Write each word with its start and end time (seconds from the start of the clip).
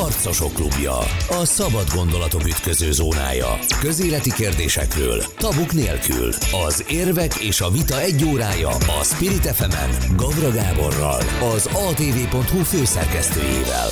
Harcosok 0.00 0.52
klubja. 0.52 0.98
A 1.28 1.44
szabad 1.44 1.86
gondolatok 1.94 2.46
ütköző 2.46 2.92
zónája. 2.92 3.58
Közéleti 3.80 4.32
kérdésekről, 4.32 5.22
tabuk 5.36 5.72
nélkül. 5.72 6.32
Az 6.66 6.84
érvek 6.88 7.34
és 7.34 7.60
a 7.60 7.70
vita 7.70 8.00
egy 8.00 8.24
órája 8.24 8.68
a 8.68 9.04
Spirit 9.04 9.46
fm 9.46 10.14
Gavra 10.16 10.50
Gáborral, 10.50 11.20
az 11.54 11.66
atv.hu 11.66 12.62
főszerkesztőjével. 12.62 13.88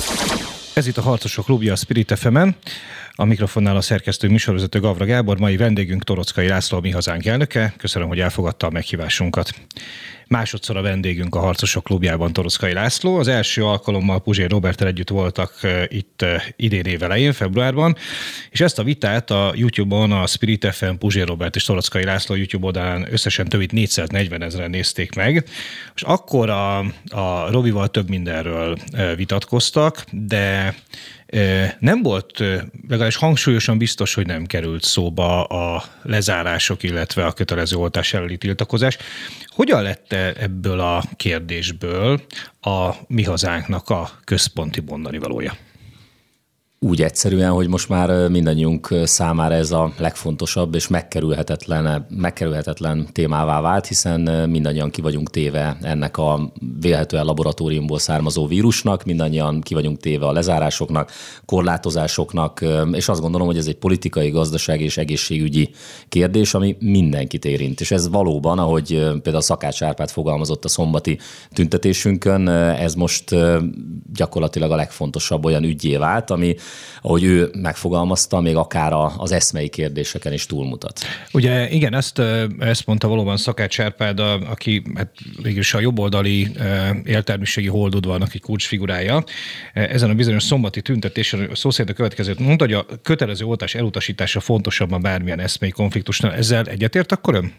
Ez 0.73 0.87
itt 0.87 0.97
a 0.97 1.01
Harcosok 1.01 1.45
klubja 1.45 1.73
a 1.73 1.75
Spirit 1.75 2.13
fm 2.17 2.37
a 3.15 3.25
mikrofonnál 3.25 3.75
a 3.75 3.81
szerkesztő 3.81 4.29
műsorvezető 4.29 4.79
Gavra 4.79 5.05
Gábor, 5.05 5.39
mai 5.39 5.57
vendégünk 5.57 6.03
Torockai 6.03 6.47
László, 6.47 6.79
mi 6.79 6.91
hazánk 6.91 7.25
elnöke. 7.25 7.73
Köszönöm, 7.77 8.07
hogy 8.07 8.19
elfogadta 8.19 8.67
a 8.67 8.69
meghívásunkat. 8.69 9.53
Másodszor 10.27 10.77
a 10.77 10.81
vendégünk 10.81 11.35
a 11.35 11.39
Harcosok 11.39 11.83
klubjában 11.83 12.33
Torockai 12.33 12.73
László. 12.73 13.17
Az 13.17 13.27
első 13.27 13.63
alkalommal 13.63 14.21
Puzsér 14.21 14.49
Robertel 14.49 14.87
együtt 14.87 15.09
voltak 15.09 15.59
itt 15.87 16.25
idén 16.55 16.85
év 16.85 17.03
elején, 17.03 17.33
februárban, 17.33 17.95
és 18.49 18.61
ezt 18.61 18.79
a 18.79 18.83
vitát 18.83 19.31
a 19.31 19.53
YouTube-on 19.55 20.11
a 20.11 20.27
Spirit 20.27 20.67
FM 20.73 20.93
Puzsér 20.99 21.27
Robert 21.27 21.55
és 21.55 21.63
Torockai 21.63 22.03
László 22.03 22.35
YouTube 22.35 22.65
oldalán 22.65 23.07
összesen 23.11 23.47
több 23.47 23.59
mint 23.59 23.71
440 23.71 24.41
ezeren 24.41 24.69
nézték 24.69 25.15
meg, 25.15 25.45
és 25.95 26.01
akkor 26.01 26.49
a, 26.49 26.77
a 27.09 27.51
Robival 27.51 27.87
több 27.87 28.09
mindenről 28.09 28.77
vitatkoztak, 29.15 30.03
de 30.11 30.75
nem 31.79 32.01
volt, 32.01 32.39
legalábbis 32.87 33.15
hangsúlyosan 33.15 33.77
biztos, 33.77 34.13
hogy 34.13 34.25
nem 34.25 34.45
került 34.45 34.83
szóba 34.83 35.43
a 35.43 35.83
lezárások, 36.01 36.83
illetve 36.83 37.25
a 37.25 37.33
kötelező 37.33 37.75
oltás 37.75 38.13
elleni 38.13 38.37
tiltakozás. 38.37 38.97
Hogyan 39.45 39.81
lett 39.81 40.13
ebből 40.13 40.79
a 40.79 41.03
kérdésből 41.15 42.21
a 42.61 42.89
mi 43.07 43.23
hazánknak 43.23 43.89
a 43.89 44.09
központi 44.23 44.81
mondani 44.85 45.17
valója? 45.17 45.57
Úgy 46.85 47.01
egyszerűen, 47.01 47.51
hogy 47.51 47.67
most 47.67 47.89
már 47.89 48.29
mindannyiunk 48.29 48.93
számára 49.03 49.53
ez 49.53 49.71
a 49.71 49.93
legfontosabb 49.97 50.75
és 50.75 50.87
megkerülhetetlen, 50.87 52.05
megkerülhetetlen 52.09 53.07
témává 53.11 53.61
vált, 53.61 53.87
hiszen 53.87 54.49
mindannyian 54.49 54.89
ki 54.89 55.01
vagyunk 55.01 55.29
téve 55.29 55.77
ennek 55.81 56.17
a 56.17 56.51
vélhetően 56.79 57.25
laboratóriumból 57.25 57.99
származó 57.99 58.47
vírusnak, 58.47 59.03
mindannyian 59.03 59.61
ki 59.61 59.73
vagyunk 59.73 59.97
téve 59.97 60.25
a 60.25 60.31
lezárásoknak, 60.31 61.11
korlátozásoknak, 61.45 62.65
és 62.91 63.09
azt 63.09 63.21
gondolom, 63.21 63.47
hogy 63.47 63.57
ez 63.57 63.67
egy 63.67 63.77
politikai, 63.77 64.29
gazdasági 64.29 64.83
és 64.83 64.97
egészségügyi 64.97 65.69
kérdés, 66.09 66.53
ami 66.53 66.75
mindenkit 66.79 67.45
érint. 67.45 67.81
És 67.81 67.91
ez 67.91 68.09
valóban, 68.09 68.59
ahogy 68.59 68.87
például 69.21 69.41
Szakács 69.41 69.83
Árpád 69.83 70.09
fogalmazott 70.09 70.65
a 70.65 70.69
szombati 70.69 71.19
tüntetésünkön, 71.53 72.47
ez 72.47 72.93
most 72.93 73.35
gyakorlatilag 74.13 74.71
a 74.71 74.75
legfontosabb 74.75 75.45
olyan 75.45 75.63
ügyé 75.63 75.97
vált, 75.97 76.29
ami 76.31 76.55
ahogy 77.01 77.23
ő 77.23 77.49
megfogalmazta, 77.61 78.39
még 78.39 78.55
akár 78.55 78.93
az 79.17 79.31
eszmei 79.31 79.69
kérdéseken 79.69 80.33
is 80.33 80.45
túlmutat. 80.45 80.99
Ugye 81.33 81.69
igen, 81.69 81.93
ezt, 81.93 82.21
ezt 82.59 82.85
mondta 82.85 83.07
valóban 83.07 83.37
Szakács 83.37 83.79
Árpád, 83.79 84.19
aki 84.19 84.81
hát 84.95 85.09
végülis 85.41 85.73
a 85.73 85.79
jobboldali 85.79 86.51
éltelmiségi 87.03 87.67
holdudvarnak 87.67 88.33
egy 88.33 88.41
kulcsfigurája. 88.41 89.23
Ezen 89.73 90.09
a 90.09 90.13
bizonyos 90.13 90.43
szombati 90.43 90.81
tüntetésen 90.81 91.49
szó 91.53 91.69
szerint 91.69 91.89
a 91.89 91.93
következőt 91.93 92.39
mondta, 92.39 92.65
hogy 92.65 92.73
a 92.73 92.85
kötelező 93.01 93.45
oltás 93.45 93.75
elutasítása 93.75 94.39
fontosabb 94.39 94.91
a 94.91 94.97
bármilyen 94.97 95.39
eszmei 95.39 95.69
konfliktusnál. 95.69 96.33
Ezzel 96.33 96.65
egyetért 96.65 97.11
akkor 97.11 97.35
ön? 97.35 97.53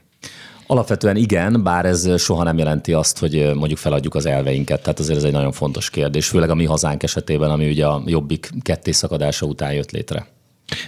Alapvetően 0.67 1.17
igen, 1.17 1.63
bár 1.63 1.87
ez 1.87 2.21
soha 2.21 2.43
nem 2.43 2.59
jelenti 2.59 2.93
azt, 2.93 3.19
hogy 3.19 3.53
mondjuk 3.55 3.79
feladjuk 3.79 4.15
az 4.15 4.27
elveinket. 4.27 4.83
Tehát 4.83 4.99
azért 4.99 5.19
ez 5.19 5.25
egy 5.25 5.33
nagyon 5.33 5.53
fontos 5.53 5.91
kérdés, 5.91 6.29
főleg 6.29 6.51
a 6.51 6.55
mi 6.55 6.65
hazánk 6.65 7.03
esetében, 7.03 7.51
ami 7.51 7.69
ugye 7.69 7.87
a 7.87 8.03
jobbik 8.05 8.51
ketté 8.63 8.91
szakadása 8.91 9.47
után 9.47 9.73
jött 9.73 9.91
létre. 9.91 10.27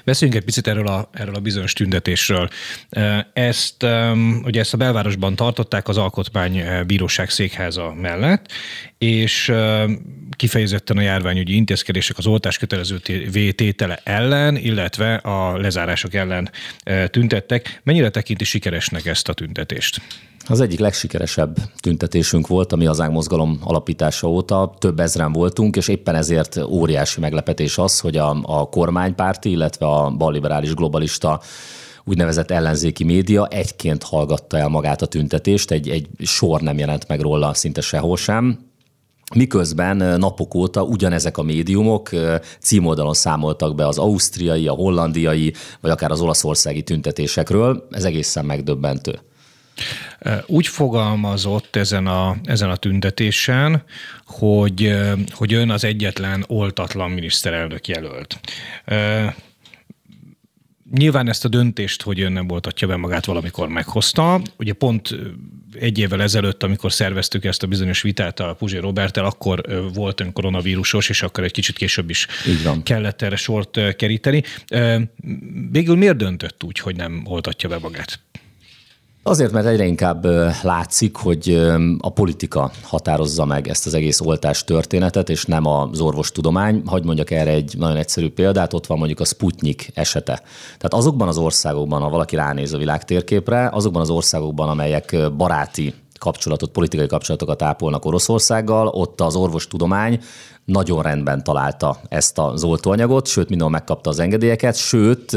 Beszéljünk 0.04 0.40
egy 0.40 0.46
picit 0.46 0.66
erről 0.66 0.86
a, 0.86 1.10
erről 1.12 1.34
a 1.34 1.40
bizonyos 1.40 1.72
tüntetésről. 1.72 2.48
Ezt, 3.32 3.86
ugye 4.42 4.60
ezt 4.60 4.75
a 4.75 4.76
belvárosban 4.76 5.36
tartották 5.36 5.88
az 5.88 5.97
Alkotmánybíróság 5.97 7.30
székháza 7.30 7.94
mellett, 7.94 8.53
és 8.98 9.53
kifejezetten 10.36 10.97
a 10.97 11.00
járványügyi 11.00 11.54
intézkedések 11.54 12.19
az 12.19 12.26
oltás 12.26 12.58
kötelező 12.58 12.98
tétele 13.53 14.00
ellen, 14.04 14.56
illetve 14.56 15.14
a 15.14 15.56
lezárások 15.56 16.14
ellen 16.14 16.50
tüntettek. 17.10 17.80
Mennyire 17.84 18.10
tekinti 18.10 18.44
sikeresnek 18.44 19.06
ezt 19.06 19.28
a 19.28 19.32
tüntetést? 19.32 20.00
Az 20.50 20.60
egyik 20.60 20.78
legsikeresebb 20.78 21.56
tüntetésünk 21.81 22.47
volt, 22.47 22.72
ami 22.72 22.86
az 22.86 22.98
mozgalom 22.98 23.59
alapítása 23.62 24.28
óta. 24.28 24.75
Több 24.78 25.00
ezren 25.00 25.32
voltunk, 25.32 25.76
és 25.76 25.88
éppen 25.88 26.14
ezért 26.14 26.56
óriási 26.56 27.20
meglepetés 27.20 27.78
az, 27.78 28.00
hogy 28.00 28.16
a, 28.16 28.36
a 28.42 28.69
kormánypárti, 28.69 29.50
illetve 29.50 29.86
a 29.86 30.10
balliberális 30.10 30.75
globalista 30.75 31.41
úgynevezett 32.04 32.50
ellenzéki 32.50 33.04
média 33.04 33.47
egyként 33.47 34.03
hallgatta 34.03 34.59
el 34.59 34.69
magát 34.69 35.03
a 35.03 35.06
tüntetést, 35.06 35.70
egy, 35.70 35.88
egy 35.88 36.09
sor 36.19 36.60
nem 36.60 36.78
jelent 36.78 37.09
meg 37.09 37.20
róla 37.20 37.54
szinte 37.54 37.80
sehol 37.80 38.16
sem. 38.16 38.59
Miközben 39.34 39.97
napok 40.19 40.54
óta 40.54 40.82
ugyanezek 40.82 41.38
a 41.38 41.42
médiumok 41.42 42.10
címoldalon 42.60 43.15
számoltak 43.15 43.75
be 43.75 43.86
az 43.86 43.98
ausztriai, 43.98 44.69
a 44.69 44.72
hollandiai, 44.72 45.53
vagy 45.80 45.91
akár 45.91 46.10
az 46.10 46.20
olaszországi 46.20 46.82
tüntetésekről. 46.82 47.86
Ez 47.91 48.04
egészen 48.04 48.44
megdöbbentő. 48.44 49.19
Úgy 50.47 50.66
fogalmazott 50.66 51.77
ezen 51.77 52.06
a, 52.06 52.37
ezen 52.44 52.71
a 52.71 52.77
tüntetésen, 52.77 53.83
hogy, 54.27 54.97
hogy 55.31 55.53
ön 55.55 55.71
az 55.71 55.84
egyetlen 55.84 56.44
oltatlan 56.47 57.11
miniszterelnök 57.11 57.89
jelölt. 57.89 58.41
Nyilván 60.94 61.28
ezt 61.28 61.44
a 61.44 61.49
döntést, 61.49 62.03
hogy 62.03 62.21
ön 62.21 62.33
nem 62.33 62.47
voltatja 62.47 62.87
be 62.87 62.97
magát, 62.97 63.25
valamikor 63.25 63.69
meghozta. 63.69 64.41
Ugye 64.59 64.72
pont 64.72 65.15
egy 65.72 65.99
évvel 65.99 66.22
ezelőtt, 66.22 66.62
amikor 66.62 66.93
szerveztük 66.93 67.45
ezt 67.45 67.62
a 67.62 67.66
bizonyos 67.66 68.03
vitát 68.03 68.41
a 68.41 68.55
Puzsé 68.55 68.78
Robertel, 68.78 69.25
akkor 69.25 69.62
volt 69.95 70.21
ön 70.21 70.33
koronavírusos, 70.33 71.09
és 71.09 71.22
akkor 71.22 71.45
egy 71.45 71.53
kicsit 71.53 71.77
később 71.77 72.10
is 72.10 72.27
kellett 72.83 73.22
erre 73.22 73.37
sort 73.37 73.97
keríteni. 73.97 74.43
Végül 75.71 75.97
miért 75.97 76.16
döntött 76.16 76.65
úgy, 76.65 76.78
hogy 76.78 76.97
nem 76.97 77.22
oltatja 77.25 77.69
be 77.69 77.78
magát? 77.78 78.21
Azért, 79.28 79.53
mert 79.53 79.66
egyre 79.66 79.84
inkább 79.84 80.27
látszik, 80.62 81.16
hogy 81.16 81.69
a 81.99 82.11
politika 82.11 82.71
határozza 82.83 83.44
meg 83.44 83.69
ezt 83.69 83.87
az 83.87 83.94
egész 83.94 84.21
oltás 84.21 84.65
történetet, 84.65 85.28
és 85.28 85.44
nem 85.44 85.66
az 85.66 86.00
orvostudomány. 86.00 86.83
Hagy 86.87 87.05
mondjak 87.05 87.31
erre 87.31 87.50
egy 87.50 87.75
nagyon 87.78 87.97
egyszerű 87.97 88.31
példát, 88.31 88.72
ott 88.72 88.87
van 88.87 88.99
mondjuk 88.99 89.21
a 89.21 89.25
Sputnik 89.25 89.91
esete. 89.94 90.43
Tehát 90.65 90.94
azokban 90.94 91.28
az 91.28 91.39
országokban, 91.39 92.03
ha 92.03 92.09
valaki 92.09 92.37
ránéz 92.37 92.72
a 92.72 92.78
világ 92.78 93.05
térképre, 93.05 93.69
azokban 93.72 94.03
az 94.03 94.11
országokban, 94.11 94.69
amelyek 94.69 95.16
baráti 95.37 95.95
kapcsolatot, 96.18 96.70
politikai 96.70 97.06
kapcsolatokat 97.06 97.62
ápolnak 97.62 98.04
Oroszországgal, 98.04 98.86
ott 98.86 99.20
az 99.20 99.36
orvostudomány 99.36 100.20
nagyon 100.64 101.02
rendben 101.02 101.44
találta 101.44 101.96
ezt 102.08 102.38
az 102.38 102.64
oltóanyagot, 102.64 103.26
sőt, 103.26 103.48
mindenhol 103.48 103.76
megkapta 103.76 104.10
az 104.10 104.18
engedélyeket, 104.18 104.76
sőt, 104.76 105.36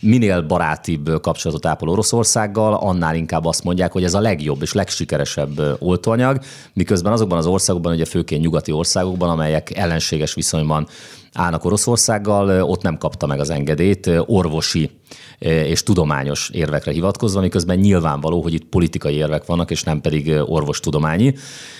minél 0.00 0.42
barátibb 0.42 1.20
kapcsolatot 1.20 1.66
ápol 1.66 1.88
Oroszországgal, 1.88 2.74
annál 2.74 3.14
inkább 3.14 3.44
azt 3.44 3.64
mondják, 3.64 3.92
hogy 3.92 4.04
ez 4.04 4.14
a 4.14 4.20
legjobb 4.20 4.62
és 4.62 4.72
legsikeresebb 4.72 5.76
oltóanyag, 5.78 6.38
miközben 6.72 7.12
azokban 7.12 7.38
az 7.38 7.46
országokban, 7.46 7.92
ugye 7.92 8.04
főként 8.04 8.42
nyugati 8.42 8.72
országokban, 8.72 9.30
amelyek 9.30 9.76
ellenséges 9.76 10.34
viszonyban 10.34 10.86
állnak 11.32 11.64
Oroszországgal, 11.64 12.62
ott 12.62 12.82
nem 12.82 12.98
kapta 12.98 13.26
meg 13.26 13.40
az 13.40 13.50
engedélyt 13.50 14.10
orvosi 14.26 14.90
és 15.38 15.82
tudományos 15.82 16.50
érvekre 16.52 16.92
hivatkozva, 16.92 17.40
miközben 17.40 17.78
nyilvánvaló, 17.78 18.42
hogy 18.42 18.54
itt 18.54 18.64
politikai 18.64 19.14
érvek 19.14 19.46
vannak, 19.46 19.70
és 19.70 19.82
nem 19.82 20.00
pedig 20.00 20.32
orvostudományi. 20.44 21.34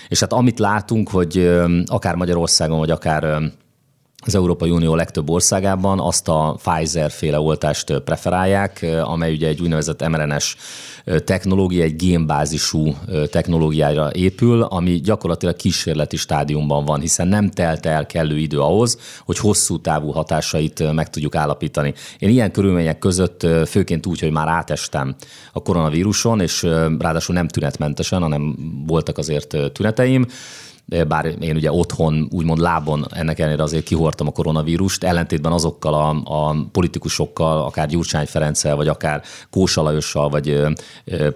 És 0.07 0.19
hát 0.19 0.33
amit 0.33 0.59
látunk, 0.59 1.09
hogy 1.09 1.51
akár 1.85 2.15
Magyarországon, 2.15 2.79
vagy 2.79 2.91
akár 2.91 3.41
az 4.25 4.35
Európai 4.35 4.69
Unió 4.69 4.95
legtöbb 4.95 5.29
országában 5.29 5.99
azt 5.99 6.27
a 6.27 6.57
Pfizer-féle 6.63 7.39
oltást 7.39 7.99
preferálják, 7.99 8.85
amely 9.03 9.33
ugye 9.33 9.47
egy 9.47 9.61
úgynevezett 9.61 10.07
mRNS 10.07 10.55
technológia, 11.23 11.83
egy 11.83 11.95
génbázisú 11.95 12.95
technológiára 13.31 14.09
épül, 14.11 14.61
ami 14.61 14.91
gyakorlatilag 14.91 15.55
kísérleti 15.55 16.17
stádiumban 16.17 16.85
van, 16.85 16.99
hiszen 16.99 17.27
nem 17.27 17.49
telt 17.49 17.85
el 17.85 18.05
kellő 18.05 18.37
idő 18.37 18.59
ahhoz, 18.59 18.97
hogy 19.25 19.37
hosszú 19.37 19.81
távú 19.81 20.11
hatásait 20.11 20.93
meg 20.93 21.09
tudjuk 21.09 21.35
állapítani. 21.35 21.93
Én 22.19 22.29
ilyen 22.29 22.51
körülmények 22.51 22.99
között, 22.99 23.47
főként 23.67 24.05
úgy, 24.05 24.19
hogy 24.19 24.31
már 24.31 24.47
átestem 24.47 25.15
a 25.53 25.61
koronavíruson, 25.61 26.41
és 26.41 26.63
ráadásul 26.99 27.35
nem 27.35 27.47
tünetmentesen, 27.47 28.21
hanem 28.21 28.55
voltak 28.87 29.17
azért 29.17 29.57
tüneteim, 29.73 30.25
bár 31.07 31.25
én 31.39 31.55
ugye 31.55 31.71
otthon, 31.71 32.27
úgymond 32.31 32.59
lábon 32.59 33.05
ennek 33.11 33.39
ellenére 33.39 33.63
azért 33.63 33.83
kihortam 33.83 34.27
a 34.27 34.31
koronavírust, 34.31 35.03
ellentétben 35.03 35.51
azokkal 35.51 35.93
a, 35.93 36.09
a 36.49 36.55
politikusokkal, 36.71 37.61
akár 37.61 37.87
Gyurcsány 37.87 38.25
Ferenccel, 38.25 38.75
vagy 38.75 38.87
akár 38.87 39.21
Kósa 39.49 39.81
Lajossal, 39.81 40.29
vagy 40.29 40.61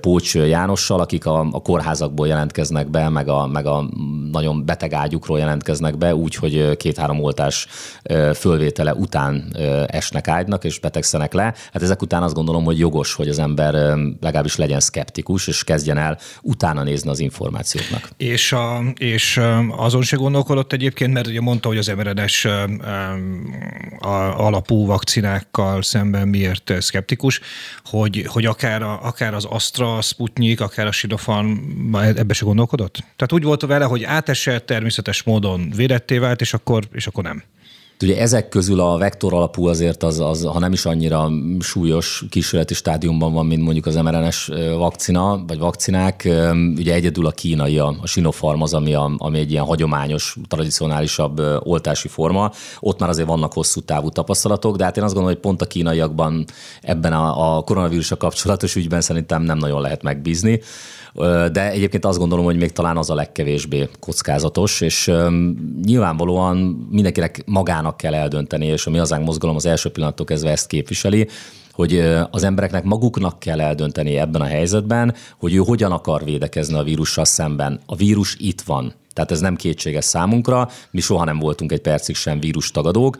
Pócs 0.02 0.36
Jánossal, 0.36 1.00
akik 1.00 1.26
a, 1.26 1.40
a 1.52 1.62
kórházakból 1.62 2.28
jelentkeznek 2.28 2.90
be, 2.90 3.10
meg 3.10 3.28
a, 3.28 3.48
meg 3.48 3.66
a 3.66 3.90
nagyon 4.32 4.66
beteg 4.66 4.94
ágyukról 4.94 5.40
jelentkeznek 5.40 5.98
be, 5.98 6.16
úgy, 6.16 6.36
hogy 6.36 6.78
két-három 6.78 7.24
oltás 7.24 7.68
fölvétele 8.36 8.94
után 8.94 9.56
esnek 9.88 10.28
ágynak, 10.28 10.64
és 10.64 10.80
betegszenek 10.80 11.34
le. 11.34 11.44
Hát 11.44 11.82
ezek 11.82 12.02
után 12.02 12.24
azt 12.24 12.34
gondolom, 12.34 12.64
hogy 12.64 12.80
jogos, 12.80 13.14
hogy 13.14 13.28
az 13.28 13.40
ember 13.40 13.74
legalábbis 14.22 14.56
legyen 14.56 14.80
szkeptikus, 14.80 15.48
és 15.48 15.64
kezdjen 15.64 15.98
el 15.98 16.18
utána 16.42 16.84
nézni 16.84 17.10
az 17.10 17.20
információknak. 17.20 18.10
És, 18.18 18.52
a, 18.52 18.82
és 18.98 19.39
azon 19.70 20.02
se 20.02 20.16
gondolkodott 20.16 20.74
egyébként, 20.74 21.14
mert 21.14 21.28
ugye 21.28 21.42
mondta, 21.42 21.68
hogy 21.68 21.78
az 21.78 21.88
mRNS 21.88 22.48
alapú 24.36 24.86
vakcinákkal 24.86 25.82
szemben 25.82 26.28
miért 26.28 26.74
szkeptikus, 26.80 27.40
hogy, 27.84 28.26
hogy 28.28 28.46
akár, 28.46 28.82
a, 28.82 29.00
akár 29.04 29.34
az 29.34 29.46
Astra, 29.46 29.98
a 29.98 30.02
Sputnik, 30.02 30.62
akár 30.62 30.88
a 30.88 30.92
Sinopharm 30.92 31.52
ebbe 31.96 32.34
se 32.34 32.46
gondolkodott? 32.46 32.94
Tehát 32.94 33.32
úgy 33.32 33.44
volt 33.44 33.62
vele, 33.62 33.86
hogy 33.86 34.04
átesett, 34.04 34.66
természetes 34.66 35.24
módon 35.24 35.72
védetté 35.76 36.18
vált, 36.18 36.42
és 36.42 36.54
akkor, 36.54 36.84
és 36.92 37.08
akkor 37.08 37.24
nem. 37.24 37.44
Ugye 38.04 38.20
ezek 38.20 38.50
közül 38.50 38.80
a 38.80 38.98
vektor 38.98 39.34
alapú 39.34 39.68
azért 39.68 40.04
az, 40.04 40.20
az, 40.20 40.44
ha 40.44 40.60
nem 40.60 40.72
is 40.72 40.86
annyira 40.86 41.30
súlyos 41.60 42.24
kísérleti 42.30 42.74
stádiumban 42.74 43.34
van, 43.34 43.46
mint 43.46 43.64
mondjuk 43.64 43.86
az 43.86 43.96
mRNS 43.96 44.50
vakcina, 44.78 45.44
vagy 45.48 45.60
vakcinák, 45.60 46.30
ugye 46.76 46.94
egyedül 46.94 47.26
a 47.26 47.32
kínai, 47.32 47.78
a 47.78 47.96
Sinopharm 48.04 48.62
az, 48.62 48.74
ami, 48.74 48.94
a, 48.94 49.12
ami 49.18 49.40
egy 49.40 49.52
ilyen 49.52 49.64
hagyományos, 49.64 50.38
tradicionálisabb 50.48 51.42
oltási 51.60 52.08
forma. 52.08 52.52
Ott 52.80 53.00
már 53.00 53.10
azért 53.10 53.28
vannak 53.28 53.54
hosszú 53.54 53.80
távú 53.80 54.10
tapasztalatok, 54.10 54.76
de 54.76 54.84
hát 54.84 54.98
én 54.98 55.04
azt 55.04 55.14
gondolom, 55.14 55.36
hogy 55.36 55.46
pont 55.46 55.62
a 55.62 55.66
kínaiakban 55.66 56.46
ebben 56.82 57.14
a, 57.14 57.58
a 57.58 57.62
koronavírusra 57.62 58.18
kapcsolatos 58.18 58.76
ügyben 58.76 59.02
szerintem 59.02 59.42
nem 59.42 59.58
nagyon 59.58 59.82
lehet 59.82 60.04
megbízni 60.04 60.62
de 61.52 61.72
egyébként 61.72 62.06
azt 62.06 62.18
gondolom, 62.18 62.46
hogy 62.46 62.58
még 62.58 62.72
talán 62.72 62.98
az 62.98 63.10
a 63.10 63.16
legkevésbé 63.16 63.90
kockázatos, 64.00 64.82
és 64.82 65.12
nyilvánvalóan 65.86 66.58
mindenkinek 66.92 67.42
magának 67.46 67.98
kell 67.98 68.14
eldönteni, 68.14 68.66
és 68.66 68.86
a 68.86 68.90
mi 68.90 68.98
hazánk 68.98 69.26
mozgalom 69.26 69.56
az 69.56 69.66
első 69.66 69.90
pillanattól 69.90 70.26
kezdve 70.26 70.52
ezt 70.52 70.68
képviseli, 70.68 71.28
hogy 71.72 72.04
az 72.32 72.44
embereknek 72.44 72.84
maguknak 72.84 73.40
kell 73.40 73.62
eldönteni 73.62 74.18
ebben 74.18 74.42
a 74.42 74.46
helyzetben, 74.46 75.14
hogy 75.38 75.54
ő 75.54 75.58
hogyan 75.58 75.92
akar 75.92 76.24
védekezni 76.24 76.78
a 76.78 76.84
vírussal 76.84 77.26
szemben. 77.26 77.80
A 77.86 77.96
vírus 77.96 78.36
itt 78.40 78.62
van. 78.62 78.94
Tehát 79.14 79.32
ez 79.32 79.40
nem 79.40 79.56
kétséges 79.56 80.06
számunkra, 80.06 80.70
mi 80.92 81.00
soha 81.02 81.24
nem 81.24 81.40
voltunk 81.40 81.72
egy 81.72 81.82
percig 81.82 82.16
sem 82.16 82.40
vírus 82.40 82.72
tagadók, 82.72 83.18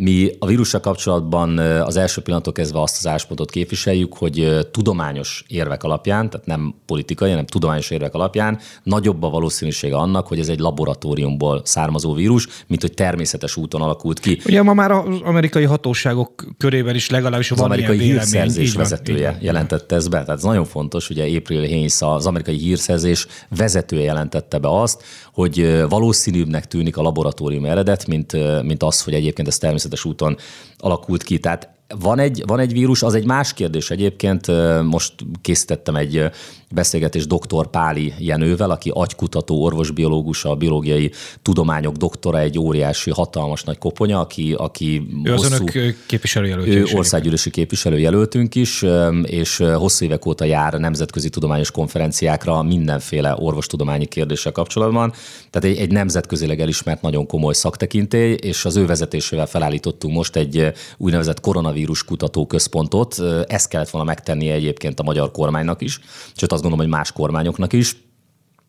mi 0.00 0.30
a 0.38 0.46
vírussal 0.46 0.80
kapcsolatban 0.80 1.58
az 1.58 1.96
első 1.96 2.20
pillanatok 2.20 2.54
kezdve 2.54 2.80
azt 2.82 2.96
az 2.98 3.06
álláspontot 3.06 3.50
képviseljük, 3.50 4.14
hogy 4.14 4.66
tudományos 4.70 5.44
érvek 5.48 5.82
alapján, 5.82 6.30
tehát 6.30 6.46
nem 6.46 6.74
politikai, 6.86 7.30
hanem 7.30 7.46
tudományos 7.46 7.90
érvek 7.90 8.14
alapján 8.14 8.58
nagyobb 8.82 9.22
a 9.22 9.30
valószínűsége 9.30 9.96
annak, 9.96 10.26
hogy 10.26 10.38
ez 10.38 10.48
egy 10.48 10.58
laboratóriumból 10.58 11.60
származó 11.64 12.14
vírus, 12.14 12.48
mint 12.66 12.80
hogy 12.80 12.92
természetes 12.94 13.56
úton 13.56 13.82
alakult 13.82 14.18
ki. 14.20 14.40
Ugye 14.46 14.62
ma 14.62 14.74
már 14.74 14.90
az 14.90 15.20
amerikai 15.22 15.64
hatóságok 15.64 16.44
körében 16.58 16.94
is 16.94 17.10
legalábbis 17.10 17.50
az 17.50 17.58
van 17.58 17.66
amerikai 17.66 17.98
hírszerzés 17.98 18.72
van, 18.72 18.82
vezetője 18.82 19.38
jelentette 19.40 19.94
ezt 19.94 20.10
be. 20.10 20.20
Tehát 20.20 20.36
ez 20.38 20.42
nagyon 20.42 20.64
fontos, 20.64 21.10
ugye 21.10 21.36
April 21.36 21.68
Haynes, 21.68 22.02
az 22.02 22.26
amerikai 22.26 22.56
hírszerzés 22.56 23.26
vezetője 23.56 24.04
jelentette 24.04 24.58
be 24.58 24.80
azt, 24.80 25.02
hogy 25.32 25.84
valószínűbbnek 25.88 26.66
tűnik 26.66 26.96
a 26.96 27.02
laboratórium 27.02 27.64
eredet, 27.64 28.06
mint, 28.06 28.62
mint 28.62 28.82
az, 28.82 29.02
hogy 29.02 29.14
egyébként 29.14 29.48
ez 29.48 29.58
természetes 29.88 30.04
úton 30.04 30.36
alakult 30.78 31.22
ki. 31.22 31.38
Tehát 31.38 31.68
van 31.98 32.18
egy, 32.18 32.42
van 32.46 32.58
egy 32.58 32.72
vírus, 32.72 33.02
az 33.02 33.14
egy 33.14 33.26
más 33.26 33.52
kérdés 33.52 33.90
egyébként. 33.90 34.46
Most 34.82 35.14
készítettem 35.40 35.96
egy 35.96 36.30
beszélgetés 36.70 37.26
dr. 37.26 37.66
Páli 37.70 38.14
Jenővel, 38.18 38.70
aki 38.70 38.90
agykutató, 38.94 39.62
orvosbiológus, 39.62 40.44
a 40.44 40.54
biológiai 40.54 41.10
tudományok 41.42 41.96
doktora, 41.96 42.38
egy 42.38 42.58
óriási, 42.58 43.10
hatalmas 43.10 43.62
nagy 43.62 43.78
koponya, 43.78 44.20
aki, 44.20 44.54
aki 44.56 45.06
ő 45.24 45.30
hosszú, 45.30 45.44
az 45.44 45.52
önök 45.52 45.96
képviselőjelöltünk. 46.06 46.92
Ő 46.92 46.96
országgyűlési 46.96 47.50
képviselőjelöltünk 47.50 48.54
is, 48.54 48.84
és 49.22 49.56
hosszú 49.56 50.04
évek 50.04 50.26
óta 50.26 50.44
jár 50.44 50.72
nemzetközi 50.72 51.28
tudományos 51.28 51.70
konferenciákra 51.70 52.62
mindenféle 52.62 53.34
orvostudományi 53.38 54.06
kérdéssel 54.06 54.52
kapcsolatban. 54.52 55.12
Tehát 55.50 55.76
egy, 55.76 55.82
egy 55.82 55.90
nemzetközileg 55.90 56.60
elismert 56.60 57.02
nagyon 57.02 57.26
komoly 57.26 57.54
szaktekintély, 57.54 58.32
és 58.32 58.64
az 58.64 58.76
ő 58.76 58.86
vezetésével 58.86 59.46
felállítottunk 59.46 60.14
most 60.14 60.36
egy 60.36 60.72
úgynevezett 60.96 61.40
koronavírus 61.40 62.04
kutatóközpontot. 62.04 63.16
Ezt 63.46 63.68
kellett 63.68 63.90
volna 63.90 64.06
megtennie 64.06 64.54
egyébként 64.54 65.00
a 65.00 65.02
magyar 65.02 65.30
kormánynak 65.30 65.82
is, 65.82 66.00
sőt 66.36 66.52
azt 66.58 66.66
gondolom, 66.66 66.90
hogy 66.90 66.98
más 66.98 67.12
kormányoknak 67.12 67.72
is, 67.72 67.96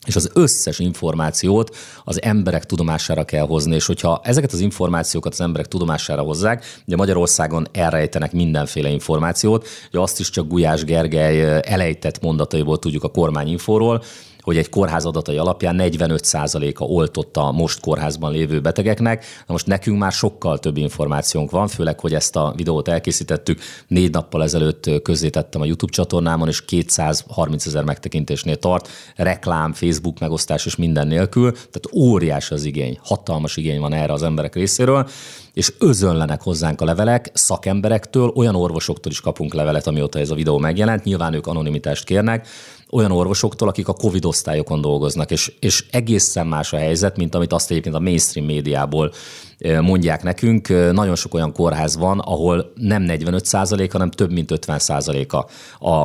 és 0.06 0.16
az 0.16 0.30
összes 0.34 0.80
információt 0.80 1.76
az 2.04 2.22
emberek 2.22 2.66
tudomására 2.66 3.24
kell 3.24 3.46
hozni, 3.46 3.76
és 3.76 3.86
hogyha 3.86 4.22
ezeket 4.24 4.52
az 4.52 4.60
információkat 4.60 5.32
az 5.32 5.42
emberek 5.42 5.68
tudomására 5.68 6.22
hozzák, 6.22 6.66
ugye 6.86 6.96
Magyarországon 6.96 7.68
elrejtenek 7.72 8.32
mindenféle 8.32 8.90
információt, 8.90 9.68
ugye 9.90 10.00
azt 10.00 10.20
is 10.20 10.30
csak 10.30 10.48
Gulyás 10.48 10.84
Gergely 10.84 11.62
elejtett 11.66 12.22
mondataiból 12.22 12.80
tudjuk 12.80 13.04
a 13.04 13.10
kormányinforról, 13.10 14.04
hogy 14.50 14.58
egy 14.58 14.70
kórház 14.70 15.06
adatai 15.06 15.38
alapján 15.38 15.76
45%-a 15.80 16.84
oltotta 16.84 17.48
a 17.48 17.52
most 17.52 17.80
kórházban 17.80 18.32
lévő 18.32 18.60
betegeknek. 18.60 19.26
Na 19.48 19.54
most 19.54 19.68
nekünk 19.68 19.98
már 19.98 20.12
sokkal 20.12 20.60
több 20.60 20.78
információnk 20.78 21.52
van, 21.52 21.68
főleg, 21.68 22.00
hogy 22.00 22.14
ezt 22.14 22.36
a 22.36 22.54
videót 22.56 22.88
elkészítettük. 22.88 23.60
Négy 23.88 24.12
nappal 24.12 24.44
ezelőtt 24.44 25.02
közzétettem 25.02 25.62
a 25.62 25.66
YouTube 25.66 25.92
csatornámon, 25.92 26.48
és 26.48 26.66
230 26.66 27.66
ezer 27.66 27.84
megtekintésnél 27.84 28.56
tart, 28.56 28.88
reklám, 29.16 29.74
Facebook 29.74 30.20
megosztás 30.20 30.66
és 30.66 30.76
minden 30.76 31.08
nélkül. 31.08 31.52
Tehát 31.52 31.90
óriás 31.94 32.52
az 32.52 32.64
igény, 32.64 33.00
hatalmas 33.04 33.58
igény 33.58 33.80
van 33.80 33.94
erre 33.94 34.14
az 34.14 34.24
emberek 34.24 34.56
részéről 34.56 35.08
és 35.54 35.74
özönlenek 35.80 36.42
hozzánk 36.42 36.82
a 36.82 36.86
levelek 36.86 37.32
szakemberektől, 37.34 38.32
olyan 38.36 38.56
orvosoktól 38.56 39.12
is 39.12 39.22
kapunk 39.22 39.54
levelet, 39.54 39.88
amióta 39.88 40.20
ez 40.20 40.30
a 40.30 40.36
videó 40.36 40.58
megjelent, 40.58 41.04
nyilván 41.04 41.34
ők 41.34 41.48
anonimitást 41.48 42.04
kérnek, 42.04 42.48
olyan 42.92 43.12
orvosoktól, 43.12 43.68
akik 43.68 43.88
a 43.88 43.94
COVID 43.94 44.26
osztályokon 44.26 44.82
dolgoznak, 44.82 45.32
és, 45.32 45.54
és 45.60 45.86
egészen 45.92 46.48
más 46.48 46.74
a 46.74 46.78
helyzet, 46.78 47.18
mint 47.18 47.36
amit 47.36 47.54
azt 47.54 47.72
egyébként 47.72 47.96
a 47.96 48.00
mainstream 48.00 48.46
médiából 48.46 49.12
mondják 49.82 50.24
nekünk. 50.24 50.68
Nagyon 50.92 51.16
sok 51.16 51.34
olyan 51.34 51.54
kórház 51.54 51.98
van, 51.98 52.20
ahol 52.20 52.72
nem 52.76 53.02
45 53.02 53.46
százalék, 53.46 53.92
hanem 53.92 54.12
több 54.12 54.32
mint 54.32 54.52
50 54.52 54.80
százaléka 54.80 55.48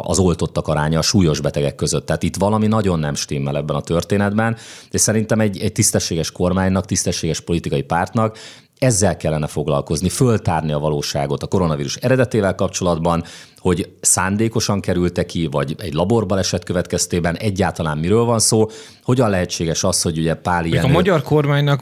az 0.02 0.19
oltottak 0.19 0.69
aránya 0.69 0.98
a 0.98 1.02
súlyos 1.02 1.40
betegek 1.40 1.75
között. 1.75 2.06
Tehát 2.06 2.22
itt 2.22 2.36
valami 2.36 2.66
nagyon 2.66 2.98
nem 2.98 3.14
stimmel 3.14 3.56
ebben 3.56 3.76
a 3.76 3.81
történetben, 3.81 4.56
és 4.90 5.00
szerintem 5.00 5.40
egy, 5.40 5.58
egy 5.58 5.72
tisztességes 5.72 6.32
kormánynak, 6.32 6.84
tisztességes 6.84 7.40
politikai 7.40 7.82
pártnak 7.82 8.38
ezzel 8.78 9.16
kellene 9.16 9.46
foglalkozni, 9.46 10.08
föltárni 10.08 10.72
a 10.72 10.78
valóságot 10.78 11.43
a 11.43 11.46
koronavírus 11.46 11.96
eredetével 11.96 12.55
kapcsolatban, 12.55 13.24
hogy 13.64 13.88
szándékosan 14.00 14.80
kerülte 14.80 15.26
ki, 15.26 15.48
vagy 15.50 15.74
egy 15.78 15.92
laborbaleset 15.92 16.64
következtében 16.64 17.36
egyáltalán 17.36 17.98
miről 17.98 18.24
van 18.24 18.38
szó, 18.38 18.68
hogyan 19.02 19.30
lehetséges 19.30 19.84
az, 19.84 20.02
hogy 20.02 20.18
ugye 20.18 20.34
Pál 20.34 20.64
ilyen... 20.64 20.84
A 20.84 20.88
magyar 20.88 21.22
kormánynak, 21.22 21.80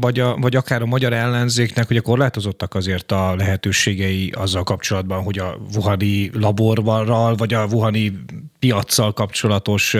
vagy, 0.00 0.20
a, 0.20 0.36
vagy 0.40 0.56
akár 0.56 0.82
a 0.82 0.86
magyar 0.86 1.12
ellenzéknek 1.12 1.90
ugye 1.90 2.00
korlátozottak 2.00 2.74
azért 2.74 3.12
a 3.12 3.34
lehetőségei 3.36 4.32
azzal 4.36 4.62
kapcsolatban, 4.62 5.22
hogy 5.22 5.38
a 5.38 5.56
Wuhani 5.74 6.30
laborral, 6.34 7.34
vagy 7.34 7.54
a 7.54 7.66
Wuhani 7.70 8.12
piaccal 8.58 9.12
kapcsolatos 9.12 9.96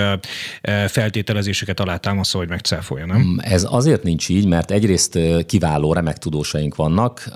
feltételezéseket 0.87 1.81
alátámaszol, 1.81 2.41
hogy 2.41 2.51
megcáfolja, 2.51 3.07
nem? 3.07 3.19
Mm, 3.19 3.37
ez 3.41 3.67
azért 3.71 4.03
nincs 4.03 4.29
így, 4.29 4.47
mert 4.47 4.71
egyrészt 4.71 5.19
kiváló, 5.47 5.93
remek 5.93 6.19
tudósaink 6.19 6.77
vannak. 6.77 7.29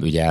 Ugye 0.00 0.30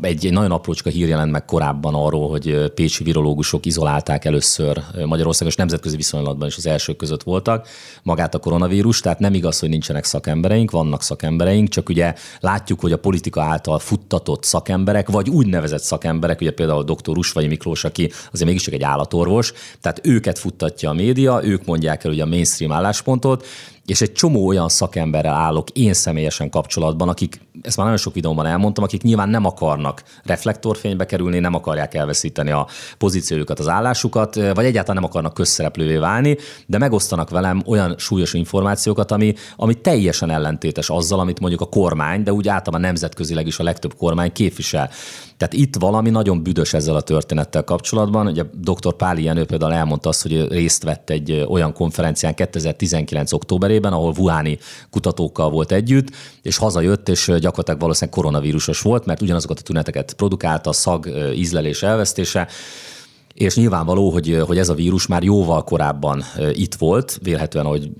egy, 0.00 0.24
egy 0.24 0.32
nagyon 0.32 0.50
aprócska 0.50 0.90
hír 0.90 1.08
jelent 1.08 1.30
meg 1.30 1.44
korábban 1.44 1.94
arról, 1.94 2.28
hogy 2.28 2.51
pécsi 2.74 3.04
virológusok 3.04 3.66
izolálták 3.66 4.24
először 4.24 4.82
Magyarországon, 5.04 5.48
és 5.48 5.56
nemzetközi 5.56 5.96
viszonylatban 5.96 6.48
is 6.48 6.56
az 6.56 6.66
elsők 6.66 6.96
között 6.96 7.22
voltak 7.22 7.68
magát 8.02 8.34
a 8.34 8.38
koronavírus, 8.38 9.00
tehát 9.00 9.18
nem 9.18 9.34
igaz, 9.34 9.58
hogy 9.58 9.68
nincsenek 9.68 10.04
szakembereink, 10.04 10.70
vannak 10.70 11.02
szakembereink, 11.02 11.68
csak 11.68 11.88
ugye 11.88 12.14
látjuk, 12.40 12.80
hogy 12.80 12.92
a 12.92 12.98
politika 12.98 13.42
által 13.42 13.78
futtatott 13.78 14.44
szakemberek, 14.44 15.08
vagy 15.08 15.28
úgynevezett 15.28 15.82
szakemberek, 15.82 16.40
ugye 16.40 16.50
például 16.52 16.84
dr. 16.84 17.14
Rusvai 17.14 17.46
Miklós, 17.46 17.84
aki 17.84 18.10
azért 18.32 18.48
mégiscsak 18.48 18.74
egy 18.74 18.82
állatorvos, 18.82 19.52
tehát 19.80 20.00
őket 20.02 20.38
futtatja 20.38 20.90
a 20.90 20.92
média, 20.92 21.44
ők 21.44 21.64
mondják 21.64 22.04
el 22.04 22.10
ugye 22.10 22.22
a 22.22 22.26
mainstream 22.26 22.72
álláspontot, 22.72 23.46
és 23.86 24.00
egy 24.00 24.12
csomó 24.12 24.46
olyan 24.46 24.68
szakemberrel 24.68 25.34
állok 25.34 25.70
én 25.70 25.92
személyesen 25.92 26.50
kapcsolatban, 26.50 27.08
akik, 27.08 27.40
ezt 27.62 27.76
már 27.76 27.86
nagyon 27.86 28.00
sok 28.00 28.14
videóban 28.14 28.46
elmondtam, 28.46 28.84
akik 28.84 29.02
nyilván 29.02 29.28
nem 29.28 29.44
akarnak 29.44 30.02
reflektorfénybe 30.24 31.06
kerülni, 31.06 31.38
nem 31.38 31.54
akarják 31.54 31.94
elveszíteni 31.94 32.50
a 32.50 32.66
pozíciójukat, 32.98 33.58
az 33.58 33.68
állásukat, 33.68 34.34
vagy 34.34 34.64
egyáltalán 34.64 35.00
nem 35.00 35.10
akarnak 35.10 35.34
közszereplővé 35.34 35.96
válni, 35.96 36.36
de 36.66 36.78
megosztanak 36.78 37.30
velem 37.30 37.62
olyan 37.66 37.94
súlyos 37.98 38.34
információkat, 38.34 39.10
ami, 39.10 39.34
ami 39.56 39.74
teljesen 39.74 40.30
ellentétes 40.30 40.90
azzal, 40.90 41.20
amit 41.20 41.40
mondjuk 41.40 41.60
a 41.60 41.66
kormány, 41.66 42.22
de 42.22 42.32
úgy 42.32 42.48
általában 42.48 42.86
nemzetközileg 42.86 43.46
is 43.46 43.58
a 43.58 43.62
legtöbb 43.62 43.94
kormány 43.94 44.32
képvisel. 44.32 44.90
Tehát 45.42 45.56
itt 45.66 45.76
valami 45.76 46.10
nagyon 46.10 46.42
büdös 46.42 46.72
ezzel 46.72 46.96
a 46.96 47.00
történettel 47.00 47.64
kapcsolatban. 47.64 48.26
Ugye 48.26 48.42
dr. 48.60 48.96
Páli 48.96 49.22
Jenő 49.22 49.44
például 49.44 49.72
elmondta 49.72 50.08
azt, 50.08 50.22
hogy 50.22 50.48
részt 50.48 50.82
vett 50.82 51.10
egy 51.10 51.44
olyan 51.48 51.72
konferencián 51.72 52.34
2019. 52.34 53.32
októberében, 53.32 53.81
ahol 53.84 54.14
Wuhani 54.18 54.58
kutatókkal 54.90 55.50
volt 55.50 55.72
együtt, 55.72 56.08
és 56.42 56.56
hazajött, 56.56 57.08
és 57.08 57.24
gyakorlatilag 57.24 57.80
valószínűleg 57.80 58.18
koronavírusos 58.18 58.80
volt, 58.80 59.04
mert 59.04 59.22
ugyanazokat 59.22 59.58
a 59.58 59.62
tüneteket 59.62 60.12
produkálta, 60.12 60.70
a 60.70 60.72
szag, 60.72 61.10
ízlelés 61.34 61.82
elvesztése, 61.82 62.48
és 63.34 63.56
nyilvánvaló, 63.56 64.10
hogy, 64.10 64.42
hogy 64.46 64.58
ez 64.58 64.68
a 64.68 64.74
vírus 64.74 65.06
már 65.06 65.22
jóval 65.22 65.64
korábban 65.64 66.24
itt 66.52 66.74
volt, 66.74 67.18
vélhetően, 67.22 67.64
hogy 67.64 67.90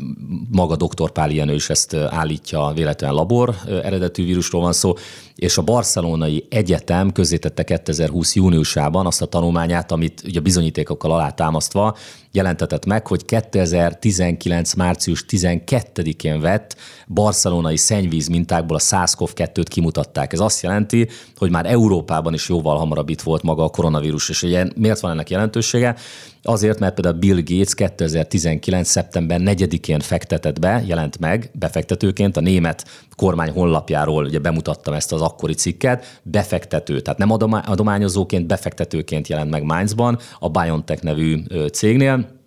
maga 0.50 0.76
dr. 0.76 1.10
Páli 1.10 1.34
Jenő 1.34 1.54
is 1.54 1.70
ezt 1.70 1.94
állítja, 1.94 2.72
véletlenül 2.74 3.16
labor 3.16 3.54
eredetű 3.66 4.24
vírusról 4.24 4.62
van 4.62 4.72
szó, 4.72 4.92
és 5.34 5.58
a 5.58 5.62
Barcelonai 5.62 6.46
Egyetem 6.48 7.12
közzétette 7.12 7.64
2020 7.64 8.34
júniusában 8.34 9.06
azt 9.06 9.22
a 9.22 9.26
tanulmányát, 9.26 9.92
amit 9.92 10.22
ugye 10.26 10.40
bizonyítékokkal 10.40 11.12
alátámasztva 11.12 11.96
jelentetett 12.32 12.86
meg, 12.86 13.06
hogy 13.06 13.24
2019. 13.24 14.74
március 14.74 15.24
12-én 15.28 16.40
vett 16.40 16.76
barcelonai 17.06 17.76
szennyvíz 17.76 18.28
mintákból 18.28 18.76
a 18.76 18.80
SARS-CoV-2-t 18.80 19.66
kimutatták. 19.68 20.32
Ez 20.32 20.40
azt 20.40 20.62
jelenti, 20.62 21.08
hogy 21.36 21.50
már 21.50 21.66
Európában 21.66 22.34
is 22.34 22.48
jóval 22.48 22.78
hamarabb 22.78 23.08
itt 23.08 23.20
volt 23.20 23.42
maga 23.42 23.64
a 23.64 23.68
koronavírus. 23.68 24.28
És 24.28 24.42
ugye 24.42 24.66
miért 24.76 25.00
van 25.00 25.10
ennek 25.10 25.30
jelentősége? 25.30 25.96
Azért, 26.42 26.78
mert 26.78 26.94
például 26.94 27.18
Bill 27.18 27.36
Gates 27.36 27.74
2019. 27.74 28.88
szeptember 28.88 29.40
4-én 29.44 30.00
fektetett 30.00 30.58
be, 30.58 30.82
jelent 30.86 31.18
meg 31.18 31.50
befektetőként 31.52 32.36
a 32.36 32.40
német 32.40 32.84
kormány 33.16 33.50
honlapjáról, 33.50 34.24
ugye 34.24 34.38
bemutattam 34.38 34.94
ezt 34.94 35.12
az 35.12 35.20
akkori 35.20 35.54
cikket, 35.54 36.20
befektető, 36.22 37.00
tehát 37.00 37.18
nem 37.18 37.30
adományozóként, 37.66 38.46
befektetőként 38.46 39.28
jelent 39.28 39.50
meg 39.50 39.62
Mainzban, 39.62 40.18
a 40.38 40.48
BioNTech 40.48 41.02
nevű 41.02 41.42
cégnél, 41.72 42.40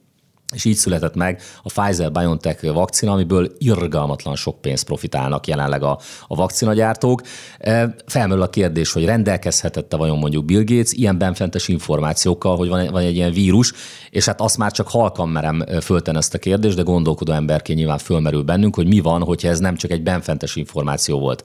és 0.55 0.65
így 0.65 0.75
született 0.75 1.15
meg 1.15 1.41
a 1.63 1.69
Pfizer-BioNTech 1.69 2.73
vakcina, 2.73 3.11
amiből 3.11 3.51
irgalmatlan 3.57 4.35
sok 4.35 4.61
pénzt 4.61 4.85
profitálnak 4.85 5.47
jelenleg 5.47 5.83
a, 5.83 5.99
a 6.27 6.35
vakcinagyártók. 6.35 7.21
E, 7.57 7.95
felmerül 8.05 8.43
a 8.43 8.49
kérdés, 8.49 8.91
hogy 8.91 9.05
rendelkezhetette 9.05 9.97
vajon 9.97 10.17
mondjuk 10.17 10.45
Bill 10.45 10.63
Gates 10.63 10.91
ilyen 10.91 11.17
benfentes 11.17 11.67
információkkal, 11.67 12.57
hogy 12.57 12.69
van, 12.69 12.87
van 12.91 13.01
egy 13.01 13.15
ilyen 13.15 13.31
vírus, 13.31 13.73
és 14.09 14.25
hát 14.25 14.41
azt 14.41 14.57
már 14.57 14.71
csak 14.71 14.87
halkan 14.87 15.29
merem 15.29 15.61
e, 15.61 15.81
föltenni 15.81 16.17
ezt 16.17 16.33
a 16.33 16.37
kérdést, 16.37 16.75
de 16.75 16.81
gondolkodó 16.81 17.31
emberként 17.31 17.79
nyilván 17.79 17.97
fölmerül 17.97 18.43
bennünk, 18.43 18.75
hogy 18.75 18.87
mi 18.87 18.99
van, 18.99 19.23
hogyha 19.23 19.47
ez 19.47 19.59
nem 19.59 19.75
csak 19.75 19.91
egy 19.91 20.03
benfentes 20.03 20.55
információ 20.55 21.19
volt. 21.19 21.43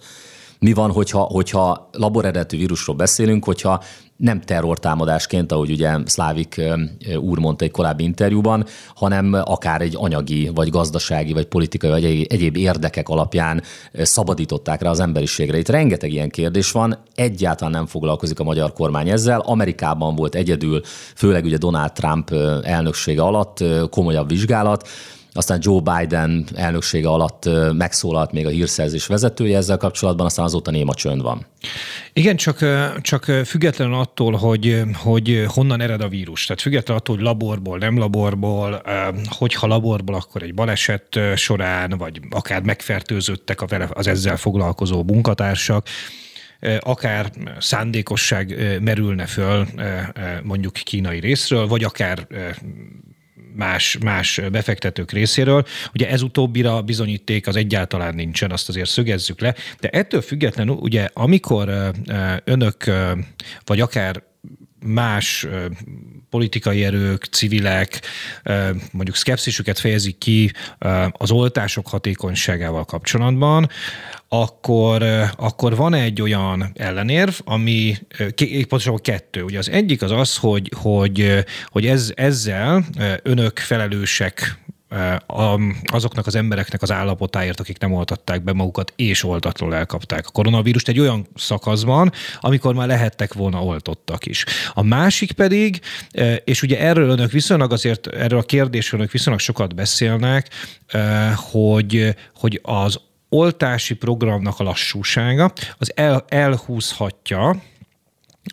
Mi 0.59 0.73
van, 0.73 0.91
hogyha, 0.93 1.21
hogyha 1.21 1.89
laboreredetű 1.93 2.57
vírusról 2.57 2.97
beszélünk, 2.97 3.45
hogyha 3.45 3.83
nem 4.21 4.41
terrortámadásként, 4.41 5.53
ahogy 5.53 5.71
ugye 5.71 5.97
Szlávik 6.05 6.61
úr 7.21 7.39
mondta 7.39 7.65
egy 7.65 7.71
korábbi 7.71 8.05
interjúban, 8.05 8.65
hanem 8.95 9.33
akár 9.45 9.81
egy 9.81 9.95
anyagi, 9.97 10.51
vagy 10.55 10.69
gazdasági, 10.69 11.33
vagy 11.33 11.47
politikai, 11.47 11.91
vagy 11.91 12.05
egyéb 12.05 12.57
érdekek 12.57 13.09
alapján 13.09 13.63
szabadították 13.93 14.83
rá 14.83 14.91
az 14.91 15.01
emberiségre. 15.01 15.59
Itt 15.59 15.69
rengeteg 15.69 16.13
ilyen 16.13 16.31
kérdés 16.31 16.73
van, 16.73 16.99
egyáltalán 17.15 17.73
nem 17.73 17.87
foglalkozik 17.87 18.41
a 18.41 18.45
magyar 18.45 18.73
kormány 18.73 19.09
ezzel. 19.09 19.41
Amerikában 19.41 20.15
volt 20.15 20.35
egyedül, 20.35 20.81
főleg 21.15 21.45
ugye 21.45 21.57
Donald 21.57 21.93
Trump 21.93 22.31
elnöksége 22.63 23.23
alatt 23.23 23.65
komolyabb 23.91 24.29
vizsgálat, 24.29 24.89
aztán 25.33 25.59
Joe 25.63 25.81
Biden 25.81 26.47
elnöksége 26.55 27.09
alatt 27.09 27.49
megszólalt 27.73 28.33
még 28.33 28.47
a 28.47 28.51
hírszerzés 28.51 29.07
vezetője 29.07 29.57
ezzel 29.57 29.77
kapcsolatban, 29.77 30.27
aztán 30.27 30.45
azóta 30.45 30.71
néma 30.71 30.95
csönd 30.95 31.23
van. 31.23 31.47
Igen, 32.13 32.37
csak, 32.37 32.65
csak 33.01 33.25
függetlenül 33.25 33.95
attól, 33.95 34.33
hogy, 34.33 34.83
hogy 34.95 35.45
honnan 35.47 35.81
ered 35.81 36.01
a 36.01 36.09
vírus. 36.09 36.47
Tehát 36.47 36.63
függetlenül 36.63 37.03
attól, 37.03 37.17
hogy 37.17 37.25
laborból, 37.25 37.79
nem 37.79 37.99
laborból, 37.99 38.83
hogyha 39.29 39.67
laborból, 39.67 40.15
akkor 40.15 40.43
egy 40.43 40.55
baleset 40.55 41.19
során, 41.35 41.95
vagy 41.99 42.21
akár 42.31 42.63
megfertőzöttek 42.63 43.63
az 43.91 44.07
ezzel 44.07 44.37
foglalkozó 44.37 45.03
munkatársak, 45.03 45.87
akár 46.81 47.31
szándékosság 47.59 48.79
merülne 48.83 49.27
föl 49.27 49.67
mondjuk 50.43 50.73
kínai 50.73 51.21
részről, 51.21 51.67
vagy 51.67 51.85
akár 51.85 52.27
más, 53.55 53.99
más 54.05 54.41
befektetők 54.53 55.11
részéről. 55.11 55.65
Ugye 55.95 56.09
ez 56.09 56.23
utóbbira 56.23 56.83
bizonyíték 56.83 57.47
az 57.47 57.57
egyáltalán 57.57 58.15
nincsen, 58.15 58.51
azt 58.51 58.69
azért 58.69 58.89
szögezzük 58.89 59.41
le, 59.41 59.55
de 59.81 59.89
ettől 59.89 60.21
függetlenül 60.21 60.75
ugye 60.75 61.09
amikor 61.13 61.93
önök, 62.45 62.85
vagy 63.65 63.81
akár 63.81 64.23
más 64.85 65.47
politikai 66.31 66.85
erők, 66.85 67.25
civilek 67.25 68.01
mondjuk 68.93 69.17
szkepszisüket 69.17 69.79
fejezik 69.79 70.19
ki 70.19 70.53
az 71.13 71.31
oltások 71.31 71.89
hatékonyságával 71.89 72.85
kapcsolatban, 72.85 73.69
akkor, 74.29 75.03
akkor 75.37 75.77
van 75.77 75.95
egy 75.95 76.23
olyan 76.23 76.71
ellenérv, 76.75 77.35
ami 77.45 77.97
pontosabban 78.69 79.01
kettő. 79.03 79.43
Ugye 79.43 79.59
az 79.59 79.71
egyik 79.71 80.03
az 80.03 80.11
az, 80.11 80.37
hogy, 80.37 80.73
hogy, 80.77 81.45
hogy 81.67 81.87
ez, 81.87 82.13
ezzel 82.15 82.85
önök 83.23 83.59
felelősek 83.59 84.59
azoknak 85.85 86.27
az 86.27 86.35
embereknek 86.35 86.83
az 86.83 86.91
állapotáért, 86.91 87.61
akik 87.61 87.79
nem 87.79 87.93
oltatták 87.93 88.43
be 88.43 88.53
magukat, 88.53 88.93
és 88.97 89.25
oltatról 89.25 89.75
elkapták 89.75 90.27
a 90.27 90.31
koronavírust 90.31 90.89
egy 90.89 91.01
olyan 91.01 91.27
szakaszban, 91.35 92.13
amikor 92.41 92.75
már 92.75 92.87
lehettek 92.87 93.33
volna 93.33 93.65
oltottak 93.65 94.27
is. 94.27 94.45
A 94.75 94.83
másik 94.83 95.33
pedig, 95.33 95.81
és 96.45 96.63
ugye 96.63 96.81
erről 96.81 97.09
önök 97.09 97.31
viszonylag 97.31 97.73
azért, 97.73 98.07
erről 98.07 98.39
a 98.39 98.43
kérdésről 98.43 99.01
önök 99.01 99.13
viszonylag 99.13 99.41
sokat 99.41 99.75
beszélnek, 99.75 100.49
hogy, 101.35 102.17
hogy 102.35 102.61
az 102.63 103.01
oltási 103.29 103.95
programnak 103.95 104.59
a 104.59 104.63
lassúsága 104.63 105.53
az 105.79 105.93
el, 105.97 106.25
elhúzhatja 106.29 107.63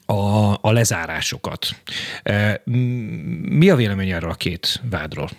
a, 0.06 0.13
a 0.62 0.72
lezárásokat. 0.72 1.67
Mi 3.44 3.70
a 3.70 3.75
vélemény 3.75 4.10
erről 4.10 4.29
a 4.29 4.36
két 4.36 4.82
vádról? 4.89 5.29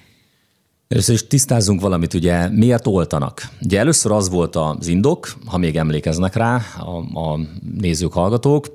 Először 0.89 1.15
is 1.15 1.27
tisztázzunk 1.27 1.81
valamit, 1.81 2.15
ugye 2.15 2.49
miért 2.49 2.87
oltanak? 2.87 3.49
Ugye 3.63 3.79
először 3.79 4.13
az 4.13 4.29
volt 4.29 4.57
az 4.57 4.87
indok, 4.87 5.33
ha 5.47 5.59
még 5.59 5.77
emlékeznek 5.77 6.35
rá 6.35 6.63
a, 6.79 7.21
a 7.21 7.39
nézők, 7.79 8.13
hallgatók, 8.13 8.67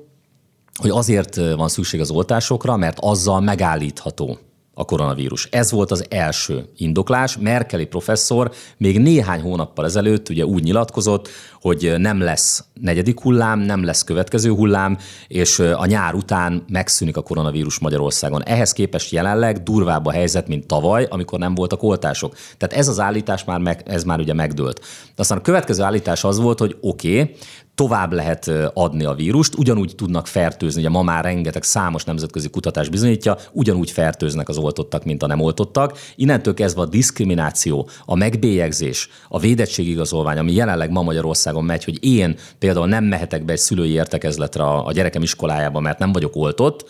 hogy 0.74 0.90
azért 0.90 1.36
van 1.36 1.68
szükség 1.68 2.00
az 2.00 2.10
oltásokra, 2.10 2.76
mert 2.76 2.98
azzal 3.00 3.40
megállítható 3.40 4.38
a 4.74 4.84
koronavírus. 4.84 5.48
Ez 5.50 5.70
volt 5.70 5.90
az 5.90 6.04
első 6.08 6.68
indoklás. 6.76 7.36
Merkeli 7.38 7.86
professzor 7.86 8.52
még 8.76 8.98
néhány 8.98 9.40
hónappal 9.40 9.84
ezelőtt 9.84 10.28
ugye 10.28 10.44
úgy 10.44 10.62
nyilatkozott, 10.62 11.28
hogy 11.60 11.94
nem 11.98 12.20
lesz 12.20 12.64
negyedik 12.80 13.20
hullám, 13.20 13.58
nem 13.58 13.84
lesz 13.84 14.04
következő 14.04 14.50
hullám, 14.50 14.98
és 15.28 15.58
a 15.58 15.86
nyár 15.86 16.14
után 16.14 16.64
megszűnik 16.68 17.16
a 17.16 17.22
koronavírus 17.22 17.78
Magyarországon. 17.78 18.44
Ehhez 18.44 18.72
képest 18.72 19.12
jelenleg 19.12 19.62
durvább 19.62 20.06
a 20.06 20.12
helyzet, 20.12 20.48
mint 20.48 20.66
tavaly, 20.66 21.06
amikor 21.10 21.38
nem 21.38 21.54
voltak 21.54 21.82
oltások. 21.82 22.34
Tehát 22.56 22.76
ez 22.76 22.88
az 22.88 23.00
állítás 23.00 23.44
már, 23.44 23.60
meg, 23.60 23.82
ez 23.86 24.04
már 24.04 24.18
ugye 24.18 24.34
megdőlt. 24.34 24.80
De 25.04 25.22
aztán 25.22 25.38
a 25.38 25.40
következő 25.40 25.82
állítás 25.82 26.24
az 26.24 26.38
volt, 26.38 26.58
hogy 26.58 26.76
oké, 26.80 27.20
okay, 27.20 27.34
tovább 27.74 28.12
lehet 28.12 28.50
adni 28.74 29.04
a 29.04 29.14
vírust, 29.14 29.54
ugyanúgy 29.58 29.94
tudnak 29.96 30.26
fertőzni, 30.26 30.80
ugye 30.80 30.90
ma 30.90 31.02
már 31.02 31.24
rengeteg 31.24 31.62
számos 31.62 32.04
nemzetközi 32.04 32.50
kutatás 32.50 32.88
bizonyítja, 32.88 33.36
ugyanúgy 33.52 33.90
fertőznek 33.90 34.48
az 34.48 34.56
oltottak, 34.56 35.04
mint 35.04 35.22
a 35.22 35.26
nem 35.26 35.40
oltottak. 35.40 35.98
Innentől 36.16 36.54
kezdve 36.54 36.82
a 36.82 36.86
diszkrimináció, 36.86 37.88
a 38.04 38.14
megbélyegzés, 38.14 39.08
a 39.28 39.38
védettségigazolvány, 39.38 40.38
ami 40.38 40.52
jelenleg 40.52 40.90
ma 40.90 41.02
Magyarországon 41.02 41.64
megy, 41.64 41.84
hogy 41.84 42.04
én 42.04 42.36
például 42.58 42.86
nem 42.86 43.04
mehetek 43.04 43.44
be 43.44 43.52
egy 43.52 43.58
szülői 43.58 43.90
értekezletre 43.90 44.62
a, 44.62 44.86
a 44.86 44.92
gyerekem 44.92 45.22
iskolájába, 45.22 45.80
mert 45.80 45.98
nem 45.98 46.12
vagyok 46.12 46.36
oltott, 46.36 46.84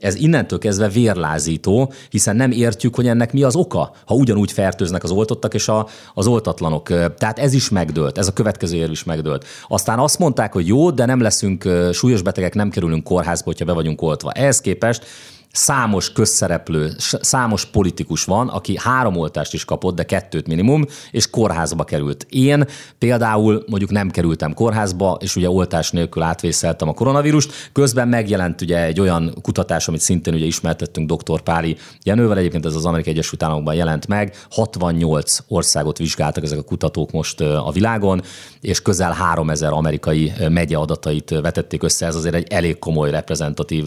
ez 0.00 0.14
innentől 0.14 0.58
kezdve 0.58 0.88
vérlázító, 0.88 1.92
hiszen 2.10 2.36
nem 2.36 2.50
értjük, 2.50 2.94
hogy 2.94 3.06
ennek 3.06 3.32
mi 3.32 3.42
az 3.42 3.56
oka, 3.56 3.92
ha 4.06 4.14
ugyanúgy 4.14 4.52
fertőznek 4.52 5.02
az 5.02 5.10
oltottak 5.10 5.54
és 5.54 5.68
a, 5.68 5.86
az 6.14 6.26
oltatlanok. 6.26 6.88
Tehát 7.16 7.38
ez 7.38 7.52
is 7.52 7.68
megdőlt, 7.68 8.18
ez 8.18 8.26
a 8.26 8.32
következő 8.32 8.76
érv 8.76 8.90
is 8.90 9.04
megdőlt. 9.04 9.44
Aztán 9.68 9.98
azt 9.98 10.18
mondták, 10.18 10.52
hogy 10.52 10.66
jó, 10.66 10.90
de 10.90 11.04
nem 11.04 11.20
leszünk 11.20 11.68
súlyos 11.92 12.22
betegek, 12.22 12.54
nem 12.54 12.70
kerülünk 12.70 13.04
kórházba, 13.04 13.44
hogyha 13.44 13.64
be 13.64 13.72
vagyunk 13.72 14.02
oltva. 14.02 14.32
Ehhez 14.32 14.60
képest 14.60 15.04
számos 15.52 16.12
közszereplő, 16.12 16.92
számos 17.20 17.64
politikus 17.64 18.24
van, 18.24 18.48
aki 18.48 18.78
három 18.78 19.16
oltást 19.16 19.54
is 19.54 19.64
kapott, 19.64 19.94
de 19.94 20.04
kettőt 20.04 20.46
minimum, 20.46 20.84
és 21.10 21.30
kórházba 21.30 21.84
került. 21.84 22.26
Én 22.28 22.64
például 22.98 23.64
mondjuk 23.66 23.90
nem 23.90 24.10
kerültem 24.10 24.54
kórházba, 24.54 25.18
és 25.20 25.36
ugye 25.36 25.50
oltás 25.50 25.90
nélkül 25.90 26.22
átvészeltem 26.22 26.88
a 26.88 26.92
koronavírust. 26.92 27.70
Közben 27.72 28.08
megjelent 28.08 28.60
ugye 28.60 28.84
egy 28.84 29.00
olyan 29.00 29.34
kutatás, 29.42 29.88
amit 29.88 30.00
szintén 30.00 30.34
ugye 30.34 30.44
ismertettünk 30.44 31.12
dr. 31.12 31.40
Páli 31.40 31.76
Jenővel, 32.02 32.38
egyébként 32.38 32.66
ez 32.66 32.74
az 32.74 32.86
Amerikai 32.86 33.12
Egyesült 33.12 33.42
Államokban 33.42 33.74
jelent 33.74 34.06
meg. 34.06 34.36
68 34.50 35.38
országot 35.48 35.98
vizsgáltak 35.98 36.44
ezek 36.44 36.58
a 36.58 36.62
kutatók 36.62 37.10
most 37.10 37.40
a 37.40 37.70
világon, 37.72 38.22
és 38.60 38.82
közel 38.82 39.12
3000 39.12 39.72
amerikai 39.72 40.32
megye 40.48 40.76
adatait 40.76 41.30
vetették 41.30 41.82
össze. 41.82 42.06
Ez 42.06 42.14
azért 42.14 42.34
egy 42.34 42.46
elég 42.50 42.78
komoly 42.78 43.10
reprezentatív 43.10 43.84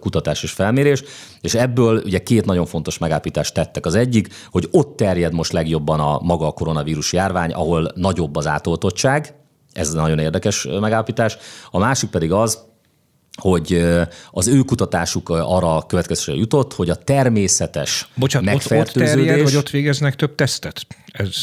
kutatás 0.00 0.42
és 0.42 0.50
felmérés 0.50 1.04
és 1.40 1.54
ebből 1.54 2.02
ugye 2.04 2.18
két 2.18 2.44
nagyon 2.44 2.66
fontos 2.66 2.98
megállapítást 2.98 3.54
tettek. 3.54 3.86
Az 3.86 3.94
egyik, 3.94 4.28
hogy 4.50 4.68
ott 4.70 4.96
terjed 4.96 5.32
most 5.32 5.52
legjobban 5.52 6.00
a 6.00 6.18
maga 6.22 6.46
a 6.46 6.52
koronavírus 6.52 7.12
járvány, 7.12 7.52
ahol 7.52 7.92
nagyobb 7.94 8.36
az 8.36 8.46
átoltottság, 8.46 9.34
ez 9.72 9.92
nagyon 9.92 10.18
érdekes 10.18 10.66
megállapítás. 10.80 11.36
A 11.70 11.78
másik 11.78 12.10
pedig 12.10 12.32
az, 12.32 12.58
hogy 13.40 13.84
az 14.30 14.46
ő 14.46 14.60
kutatásuk 14.60 15.28
arra 15.28 15.82
következésre 15.86 16.34
jutott, 16.34 16.74
hogy 16.74 16.90
a 16.90 16.94
természetes 16.94 18.08
Bocsánat, 18.14 18.48
megfertőződés... 18.48 19.12
Ott, 19.12 19.20
ott 19.20 19.26
terjed, 19.26 19.44
vagy 19.44 19.56
ott 19.56 19.70
végeznek 19.70 20.16
több 20.16 20.34
tesztet? 20.34 20.86
Ez, 21.16 21.36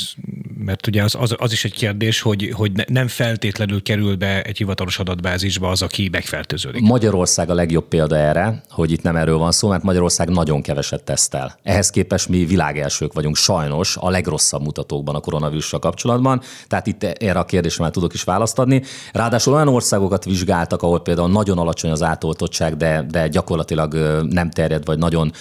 mert 0.57 0.87
ugye 0.87 1.03
az, 1.03 1.15
az, 1.19 1.35
az 1.37 1.51
is 1.51 1.65
egy 1.65 1.73
kérdés, 1.73 2.21
hogy, 2.21 2.51
hogy 2.55 2.71
nem 2.87 3.07
feltétlenül 3.07 3.81
kerül 3.81 4.15
be 4.15 4.41
egy 4.41 4.57
hivatalos 4.57 4.99
adatbázisba 4.99 5.69
az, 5.69 5.81
aki 5.81 6.09
megfertőződik. 6.11 6.81
Magyarország 6.81 7.49
a 7.49 7.53
legjobb 7.53 7.87
példa 7.87 8.17
erre, 8.17 8.63
hogy 8.69 8.91
itt 8.91 9.01
nem 9.01 9.15
erről 9.15 9.37
van 9.37 9.51
szó, 9.51 9.69
mert 9.69 9.83
Magyarország 9.83 10.29
nagyon 10.29 10.61
keveset 10.61 11.03
tesztel. 11.03 11.59
Ehhez 11.63 11.89
képest 11.89 12.29
mi 12.29 12.45
világelsők 12.45 13.13
vagyunk, 13.13 13.35
sajnos 13.35 13.97
a 13.99 14.09
legrosszabb 14.09 14.61
mutatókban 14.61 15.15
a 15.15 15.19
koronavírussal 15.19 15.79
kapcsolatban, 15.79 16.41
tehát 16.67 16.87
itt 16.87 17.03
erre 17.03 17.39
a 17.39 17.45
kérdésre 17.45 17.83
már 17.83 17.91
tudok 17.91 18.13
is 18.13 18.23
választ 18.23 18.59
adni. 18.59 18.81
Ráadásul 19.11 19.53
olyan 19.53 19.67
országokat 19.67 20.25
vizsgáltak, 20.25 20.81
ahol 20.81 21.01
például 21.01 21.29
nagyon 21.29 21.57
alacsony 21.57 21.91
az 21.91 22.03
átoltottság, 22.03 22.77
de, 22.77 23.05
de 23.09 23.27
gyakorlatilag 23.27 23.93
nem 24.29 24.51
terjed, 24.51 24.85
vagy 24.85 24.97
nagyon 24.97 25.31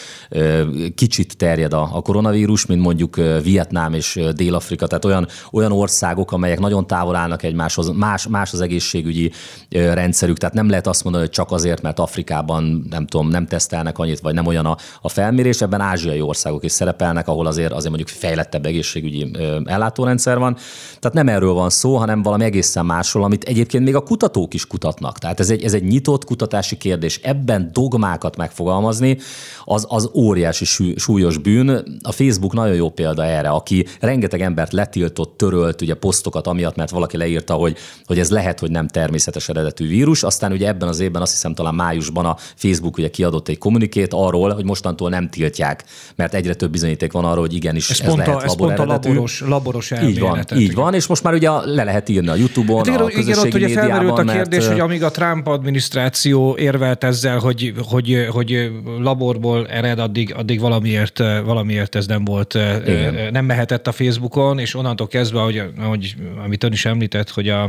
kicsit 0.94 1.36
terjed 1.36 1.72
a, 1.72 1.90
a 1.92 2.00
koronavírus, 2.00 2.66
mint 2.66 2.80
mondjuk 2.80 3.16
Vietnám 3.42 3.94
és 3.94 4.20
Dél-Afrika, 4.32 4.86
tehát 4.86 5.04
olyan, 5.04 5.28
olyan 5.52 5.72
országok, 5.72 6.32
amelyek 6.32 6.58
nagyon 6.58 6.86
távol 6.86 7.16
állnak 7.16 7.42
egymáshoz, 7.42 7.90
más, 7.94 8.26
más 8.26 8.52
az 8.52 8.60
egészségügyi 8.60 9.30
rendszerük, 9.68 10.38
tehát 10.38 10.54
nem 10.54 10.68
lehet 10.68 10.86
azt 10.86 11.02
mondani, 11.02 11.24
hogy 11.24 11.32
csak 11.32 11.50
azért, 11.50 11.82
mert 11.82 11.98
Afrikában 11.98 12.86
nem 12.90 13.06
tudom, 13.06 13.28
nem 13.28 13.46
tesztelnek 13.46 13.98
annyit, 13.98 14.20
vagy 14.20 14.34
nem 14.34 14.46
olyan 14.46 14.66
a, 14.66 14.76
a 15.02 15.08
felmérés, 15.08 15.60
ebben 15.60 15.80
ázsiai 15.80 16.20
országok 16.20 16.64
is 16.64 16.72
szerepelnek, 16.72 17.28
ahol 17.28 17.46
azért, 17.46 17.72
azért 17.72 17.94
mondjuk 17.94 18.18
fejlettebb 18.18 18.66
egészségügyi 18.66 19.30
ellátórendszer 19.64 20.38
van. 20.38 20.56
Tehát 21.00 21.16
nem 21.16 21.28
erről 21.28 21.52
van 21.52 21.70
szó, 21.70 21.96
hanem 21.96 22.22
valami 22.22 22.44
egészen 22.44 22.86
másról, 22.86 23.24
amit 23.24 23.44
egyébként 23.44 23.84
még 23.84 23.94
a 23.94 24.00
kutatók 24.02 24.54
is 24.54 24.66
kutatnak. 24.66 25.18
Tehát 25.18 25.40
ez 25.40 25.50
egy, 25.50 25.62
ez 25.62 25.74
egy 25.74 25.84
nyitott 25.84 26.24
kutatási 26.24 26.76
kérdés. 26.76 27.20
Ebben 27.22 27.70
dogmákat 27.72 28.36
megfogalmazni, 28.36 29.18
az, 29.64 29.86
az 29.88 30.10
óriási 30.14 30.64
súlyos 30.96 31.38
bűn. 31.38 31.98
A 32.02 32.12
Facebook 32.12 32.52
nagyon 32.52 32.74
jó 32.74 32.90
példa 32.90 33.24
erre, 33.24 33.48
aki 33.48 33.86
rengeteg 34.12 34.40
embert 34.40 34.72
letiltott, 34.72 35.36
törölt 35.36 35.80
ugye 35.82 35.94
posztokat 35.94 36.46
amiatt, 36.46 36.76
mert 36.76 36.90
valaki 36.90 37.16
leírta, 37.16 37.54
hogy, 37.54 37.76
hogy 38.04 38.18
ez 38.18 38.30
lehet, 38.30 38.60
hogy 38.60 38.70
nem 38.70 38.88
természetes 38.88 39.48
eredetű 39.48 39.88
vírus. 39.88 40.22
Aztán 40.22 40.52
ugye 40.52 40.68
ebben 40.68 40.88
az 40.88 41.00
évben 41.00 41.22
azt 41.22 41.32
hiszem 41.32 41.54
talán 41.54 41.74
májusban 41.74 42.24
a 42.24 42.36
Facebook 42.54 42.98
ugye 42.98 43.08
kiadott 43.08 43.48
egy 43.48 43.58
kommunikét 43.58 44.12
arról, 44.12 44.50
hogy 44.50 44.64
mostantól 44.64 45.10
nem 45.10 45.28
tiltják, 45.28 45.84
mert 46.16 46.34
egyre 46.34 46.54
több 46.54 46.70
bizonyíték 46.70 47.12
van 47.12 47.24
arról, 47.24 47.40
hogy 47.40 47.54
igenis 47.54 47.90
ez, 47.90 48.00
ez 48.00 48.06
pont 48.06 48.18
lehet 48.18 48.34
a, 48.34 48.44
ez 48.44 48.56
pont 48.56 48.78
a 48.78 48.84
laboros, 48.84 49.40
laboros 49.40 49.92
Így 50.02 50.20
van, 50.20 50.44
így 50.56 50.74
van, 50.74 50.94
és 50.94 51.06
most 51.06 51.22
már 51.22 51.34
ugye 51.34 51.50
le 51.50 51.84
lehet 51.84 52.08
írni 52.08 52.28
a 52.28 52.34
YouTube-on, 52.34 52.76
hát 52.76 52.86
igen, 52.86 53.00
a 53.00 53.08
igen, 53.10 53.38
ott 53.38 53.54
ugye 53.54 53.68
felmerült 53.68 54.18
a 54.18 54.24
kérdés, 54.24 54.58
mert... 54.58 54.70
hogy 54.70 54.80
amíg 54.80 55.02
a 55.02 55.10
Trump 55.10 55.46
adminisztráció 55.46 56.56
érvelt 56.58 57.04
ezzel, 57.04 57.38
hogy, 57.38 57.72
hogy, 57.88 58.26
hogy 58.30 58.70
laborból 58.98 59.66
ered, 59.68 59.98
addig, 59.98 60.34
addig 60.34 60.60
valamiért, 60.60 61.18
valamiért 61.44 61.94
ez 61.94 62.06
nem 62.06 62.24
volt, 62.24 62.54
igen. 62.86 63.32
nem 63.32 63.44
mehetett 63.44 63.86
a 63.86 63.91
Facebookon, 63.92 64.58
és 64.58 64.74
onnantól 64.74 65.06
kezdve, 65.06 65.40
hogy, 65.40 65.62
hogy 65.76 66.14
amit 66.44 66.64
ön 66.64 66.72
is 66.72 66.84
említett, 66.84 67.30
hogy 67.30 67.48
a, 67.48 67.64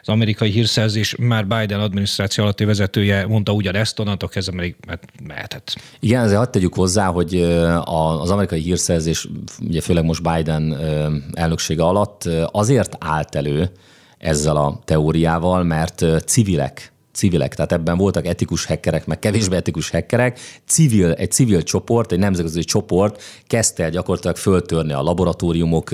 az 0.00 0.08
amerikai 0.08 0.50
hírszerzés 0.50 1.14
már 1.18 1.46
Biden 1.46 1.80
adminisztráció 1.80 2.44
alatti 2.44 2.64
vezetője 2.64 3.26
mondta 3.26 3.52
ugyanezt, 3.52 3.98
onnantól 3.98 4.28
kezdve 4.28 4.56
még 4.56 4.76
mehetett. 5.26 5.76
Igen, 6.00 6.22
ezért 6.22 6.38
hadd 6.38 6.50
tegyük 6.50 6.74
hozzá, 6.74 7.06
hogy 7.06 7.34
az 7.84 8.30
amerikai 8.30 8.60
hírszerzés, 8.60 9.28
ugye 9.60 9.80
főleg 9.80 10.04
most 10.04 10.22
Biden 10.22 10.76
elnöksége 11.32 11.82
alatt 11.82 12.28
azért 12.50 12.96
állt 12.98 13.34
elő 13.34 13.70
ezzel 14.18 14.56
a 14.56 14.80
teóriával, 14.84 15.62
mert 15.62 16.04
civilek 16.26 16.92
civilek, 17.12 17.54
tehát 17.54 17.72
ebben 17.72 17.96
voltak 17.96 18.26
etikus 18.26 18.64
hackerek, 18.64 19.06
meg 19.06 19.18
kevésbé 19.18 19.56
etikus 19.56 19.90
hackerek, 19.90 20.40
civil, 20.66 21.12
egy 21.12 21.30
civil 21.30 21.62
csoport, 21.62 22.12
egy 22.12 22.18
nemzetközi 22.18 22.64
csoport 22.64 23.22
kezdte 23.46 23.82
el 23.82 23.90
gyakorlatilag 23.90 24.36
föltörni 24.36 24.92
a 24.92 25.02
laboratóriumok 25.02 25.90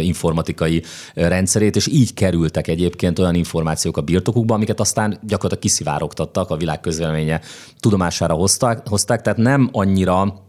informatikai 0.00 0.82
rendszerét, 1.14 1.76
és 1.76 1.86
így 1.86 2.14
kerültek 2.14 2.68
egyébként 2.68 3.18
olyan 3.18 3.34
információk 3.34 3.96
a 3.96 4.00
birtokukba, 4.00 4.54
amiket 4.54 4.80
aztán 4.80 5.10
gyakorlatilag 5.10 5.62
kiszivárogtattak, 5.62 6.50
a 6.50 6.56
világ 6.56 6.80
közvéleménye 6.80 7.40
tudomására 7.80 8.34
hozták, 8.34 8.88
hozták. 8.88 9.22
Tehát 9.22 9.38
nem 9.38 9.68
annyira 9.72 10.48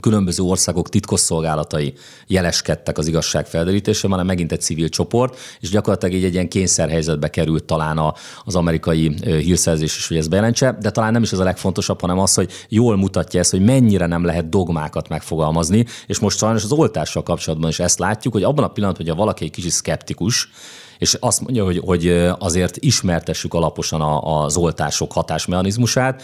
különböző 0.00 0.42
országok 0.42 0.88
titkosszolgálatai 0.88 1.94
jeleskedtek 2.26 2.98
az 2.98 3.06
igazság 3.06 3.46
felderítésében, 3.46 4.10
hanem 4.10 4.26
megint 4.26 4.52
egy 4.52 4.60
civil 4.60 4.88
csoport, 4.88 5.38
és 5.60 5.70
gyakorlatilag 5.70 6.14
így 6.14 6.24
egy 6.24 6.32
ilyen 6.32 6.48
kényszerhelyzetbe 6.48 7.28
került 7.28 7.64
talán 7.64 7.98
a, 7.98 8.14
az 8.44 8.54
amerikai 8.54 9.16
hírszerzés 9.22 9.96
is, 9.96 10.08
hogy 10.08 10.16
ez 10.16 10.28
bejelentse, 10.28 10.76
de 10.80 10.90
talán 10.90 11.12
nem 11.12 11.22
is 11.22 11.32
ez 11.32 11.38
a 11.38 11.44
legfontosabb, 11.44 12.00
hanem 12.00 12.18
az, 12.18 12.34
hogy 12.34 12.50
jól 12.68 12.96
mutatja 12.96 13.40
ezt, 13.40 13.50
hogy 13.50 13.64
mennyire 13.64 14.06
nem 14.06 14.24
lehet 14.24 14.48
dogmákat 14.48 15.08
megfogalmazni, 15.08 15.84
és 16.06 16.18
most 16.18 16.38
sajnos 16.38 16.64
az 16.64 16.72
oltással 16.72 17.22
kapcsolatban 17.22 17.70
is 17.70 17.78
ezt 17.78 17.98
látjuk, 17.98 18.32
hogy 18.32 18.42
abban 18.42 18.64
a 18.64 18.68
pillanatban, 18.68 19.06
hogy 19.06 19.16
valaki 19.16 19.44
egy 19.44 19.50
kicsit 19.50 19.70
szkeptikus, 19.70 20.50
és 20.98 21.16
azt 21.20 21.40
mondja, 21.40 21.64
hogy, 21.64 21.78
hogy 21.84 22.08
azért 22.38 22.76
ismertessük 22.76 23.54
alaposan 23.54 24.00
az 24.22 24.56
oltások 24.56 25.12
hatásmechanizmusát, 25.12 26.22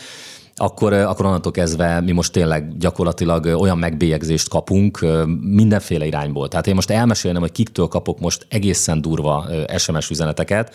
akkor, 0.59 0.93
akkor 0.93 1.27
onnantól 1.27 1.53
kezdve 1.53 2.01
mi 2.01 2.13
most 2.13 2.33
tényleg 2.33 2.77
gyakorlatilag 2.79 3.45
olyan 3.45 3.79
megbélyegzést 3.79 4.49
kapunk 4.49 5.07
mindenféle 5.41 6.07
irányból. 6.07 6.49
Tehát 6.49 6.67
én 6.67 6.75
most 6.75 6.91
elmesélnem, 6.91 7.41
hogy 7.41 7.53
kiktől 7.53 7.87
kapok 7.87 8.21
most 8.21 8.47
egészen 8.49 9.01
durva 9.01 9.47
SMS 9.77 10.11
üzeneteket, 10.11 10.75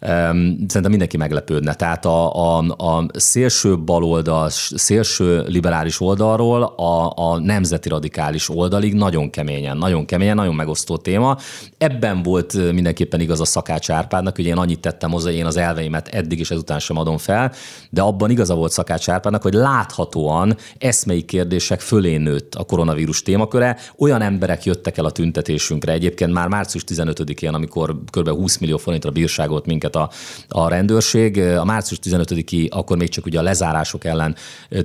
szerintem 0.00 0.90
mindenki 0.90 1.16
meglepődne. 1.16 1.74
Tehát 1.74 2.04
a, 2.04 2.34
a, 2.34 2.64
a 2.76 3.06
szélső 3.12 3.78
baloldal, 3.78 4.50
szélső 4.74 5.44
liberális 5.46 6.00
oldalról 6.00 6.62
a, 6.62 7.12
a 7.16 7.38
nemzeti 7.38 7.88
radikális 7.88 8.48
oldalig 8.48 8.94
nagyon 8.94 9.30
keményen, 9.30 9.76
nagyon 9.76 10.04
keményen, 10.04 10.36
nagyon 10.36 10.54
megosztó 10.54 10.96
téma. 10.96 11.36
Ebben 11.78 12.22
volt 12.22 12.72
mindenképpen 12.72 13.20
igaz 13.20 13.40
a 13.40 13.44
Szakács 13.44 13.90
Árpádnak, 13.90 14.36
hogy 14.36 14.46
én 14.46 14.56
annyit 14.56 14.80
tettem 14.80 15.10
hozzá, 15.10 15.30
én 15.30 15.46
az 15.46 15.56
elveimet 15.56 16.08
eddig 16.08 16.38
is 16.38 16.50
ezután 16.50 16.78
sem 16.78 16.96
adom 16.96 17.18
fel, 17.18 17.52
de 17.90 18.02
abban 18.02 18.30
igaza 18.30 18.54
volt 18.54 18.72
Szakács 18.72 19.08
Árpádnak, 19.08 19.42
hogy 19.42 19.54
láthatóan 19.54 20.56
eszmei 20.78 21.22
kérdések 21.22 21.80
fölé 21.80 22.16
nőtt 22.16 22.54
a 22.54 22.64
koronavírus 22.64 23.22
témaköre. 23.22 23.76
Olyan 23.98 24.22
emberek 24.22 24.64
jöttek 24.64 24.98
el 24.98 25.04
a 25.04 25.10
tüntetésünkre 25.10 25.92
egyébként 25.92 26.32
már 26.32 26.48
március 26.48 26.84
15-én, 26.88 27.54
amikor 27.54 27.96
kb. 28.10 28.28
20 28.28 28.58
millió 28.58 28.76
forintra 28.76 29.10
bírságolt 29.10 29.66
minket 29.66 29.85
minket 29.86 30.10
a, 30.48 30.58
a 30.60 30.68
rendőrség. 30.68 31.38
A 31.38 31.64
március 31.64 32.00
15-i, 32.02 32.70
akkor 32.70 32.96
még 32.96 33.08
csak 33.08 33.26
ugye 33.26 33.38
a 33.38 33.42
lezárások 33.42 34.04
ellen 34.04 34.36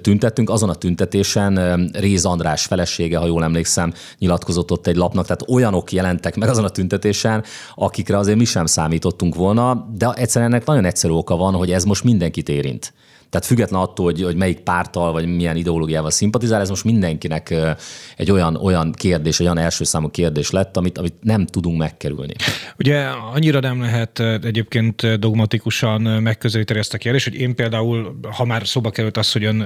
tüntettünk. 0.01 0.49
Azon 0.49 0.69
a 0.69 0.75
tüntetésen 0.75 1.89
Réz 1.93 2.25
András 2.25 2.65
felesége, 2.65 3.17
ha 3.17 3.25
jól 3.25 3.43
emlékszem, 3.43 3.93
nyilatkozott 4.17 4.71
ott 4.71 4.87
egy 4.87 4.95
lapnak, 4.95 5.23
tehát 5.25 5.43
olyanok 5.47 5.91
jelentek 5.91 6.35
meg 6.35 6.49
azon 6.49 6.65
a 6.65 6.69
tüntetésen, 6.69 7.43
akikre 7.75 8.17
azért 8.17 8.37
mi 8.37 8.45
sem 8.45 8.65
számítottunk 8.65 9.35
volna, 9.35 9.87
de 9.97 10.11
egyszerűen 10.11 10.51
ennek 10.51 10.65
nagyon 10.65 10.85
egyszerű 10.85 11.13
oka 11.13 11.35
van, 11.35 11.53
hogy 11.53 11.71
ez 11.71 11.83
most 11.83 12.03
mindenkit 12.03 12.49
érint. 12.49 12.93
Tehát 13.31 13.47
független 13.47 13.81
attól, 13.81 14.05
hogy, 14.05 14.21
hogy 14.21 14.35
melyik 14.35 14.59
pártal 14.59 15.11
vagy 15.11 15.35
milyen 15.35 15.55
ideológiával 15.55 16.11
szimpatizál, 16.11 16.61
ez 16.61 16.69
most 16.69 16.83
mindenkinek 16.83 17.53
egy 18.17 18.31
olyan, 18.31 18.55
olyan 18.55 18.91
kérdés, 18.91 19.39
olyan 19.39 19.57
első 19.57 19.83
számú 19.83 20.09
kérdés 20.09 20.49
lett, 20.49 20.77
amit, 20.77 20.97
amit 20.97 21.13
nem 21.21 21.45
tudunk 21.45 21.77
megkerülni. 21.77 22.33
Ugye 22.77 23.05
annyira 23.33 23.59
nem 23.59 23.81
lehet 23.81 24.19
egyébként 24.19 25.19
dogmatikusan 25.19 26.01
megközelíteni 26.01 26.79
ezt 26.79 26.93
a 26.93 26.97
kérdést, 26.97 27.25
hogy 27.29 27.39
én 27.39 27.55
például, 27.55 28.19
ha 28.31 28.45
már 28.45 28.67
szóba 28.67 28.89
került 28.89 29.17
az, 29.17 29.31
hogy 29.31 29.43
ön 29.43 29.61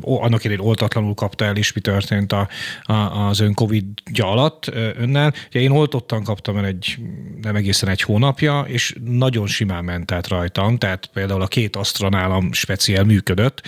annak 0.00 0.44
idején 0.44 0.62
oltatlanul 0.62 1.14
kapta 1.14 1.44
el 1.44 1.56
is, 1.56 1.72
mi 1.72 1.80
történt 1.80 2.32
a, 2.32 2.48
a, 2.82 2.92
az 3.28 3.40
ön 3.40 3.54
Covid-ja 3.54 4.30
alatt 4.30 4.70
önnel. 4.98 5.32
Ugye 5.48 5.60
én 5.60 5.70
oltottan 5.70 6.24
kaptam 6.24 6.56
el 6.56 6.64
egy 6.64 6.96
nem 7.42 7.56
egészen 7.56 7.88
egy 7.88 8.02
hónapja, 8.02 8.64
és 8.68 8.96
nagyon 9.04 9.46
simán 9.46 9.84
ment 9.84 10.12
át 10.12 10.28
rajtam, 10.28 10.78
tehát 10.78 11.10
például 11.12 11.42
a 11.42 11.46
két 11.46 11.76
asztranálam 11.76 12.52
speciál 12.76 13.04
működött. 13.04 13.62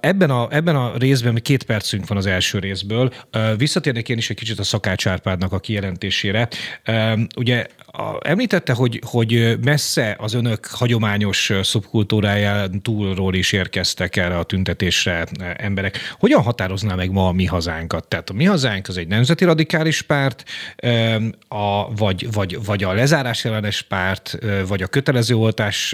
Ebben, 0.00 0.30
a, 0.30 0.48
ebben 0.50 0.76
a 0.76 0.96
részben, 0.96 1.34
két 1.34 1.62
percünk 1.62 2.08
van 2.08 2.18
az 2.18 2.26
első 2.26 2.58
részből, 2.58 3.12
visszatérnék 3.56 4.08
én 4.08 4.18
is 4.18 4.30
egy 4.30 4.36
kicsit 4.36 4.58
a 4.58 4.62
Szakács 4.62 5.06
Árpádnak 5.06 5.52
a 5.52 5.58
kijelentésére. 5.58 6.48
Ugye 7.36 7.66
a, 7.96 8.18
említette, 8.22 8.72
hogy, 8.72 9.00
hogy 9.06 9.58
messze 9.64 10.16
az 10.18 10.34
önök 10.34 10.66
hagyományos 10.66 11.52
szubkultúráján 11.62 12.82
túlról 12.82 13.34
is 13.34 13.52
érkeztek 13.52 14.16
erre 14.16 14.38
a 14.38 14.42
tüntetésre 14.42 15.26
emberek. 15.56 15.98
Hogyan 16.18 16.42
határozná 16.42 16.94
meg 16.94 17.10
ma 17.10 17.26
a 17.26 17.32
mi 17.32 17.44
hazánkat? 17.44 18.08
Tehát 18.08 18.30
a 18.30 18.32
mi 18.32 18.44
hazánk 18.44 18.88
az 18.88 18.96
egy 18.96 19.08
nemzeti 19.08 19.44
radikális 19.44 20.02
párt, 20.02 20.44
a, 21.48 21.94
vagy, 21.94 22.32
vagy, 22.32 22.64
vagy 22.64 22.84
a 22.84 22.92
lezárás 22.92 23.44
ellenes 23.44 23.82
párt, 23.82 24.38
vagy 24.68 24.82
a 24.82 24.86
kötelező 24.86 25.34
oltás 25.34 25.92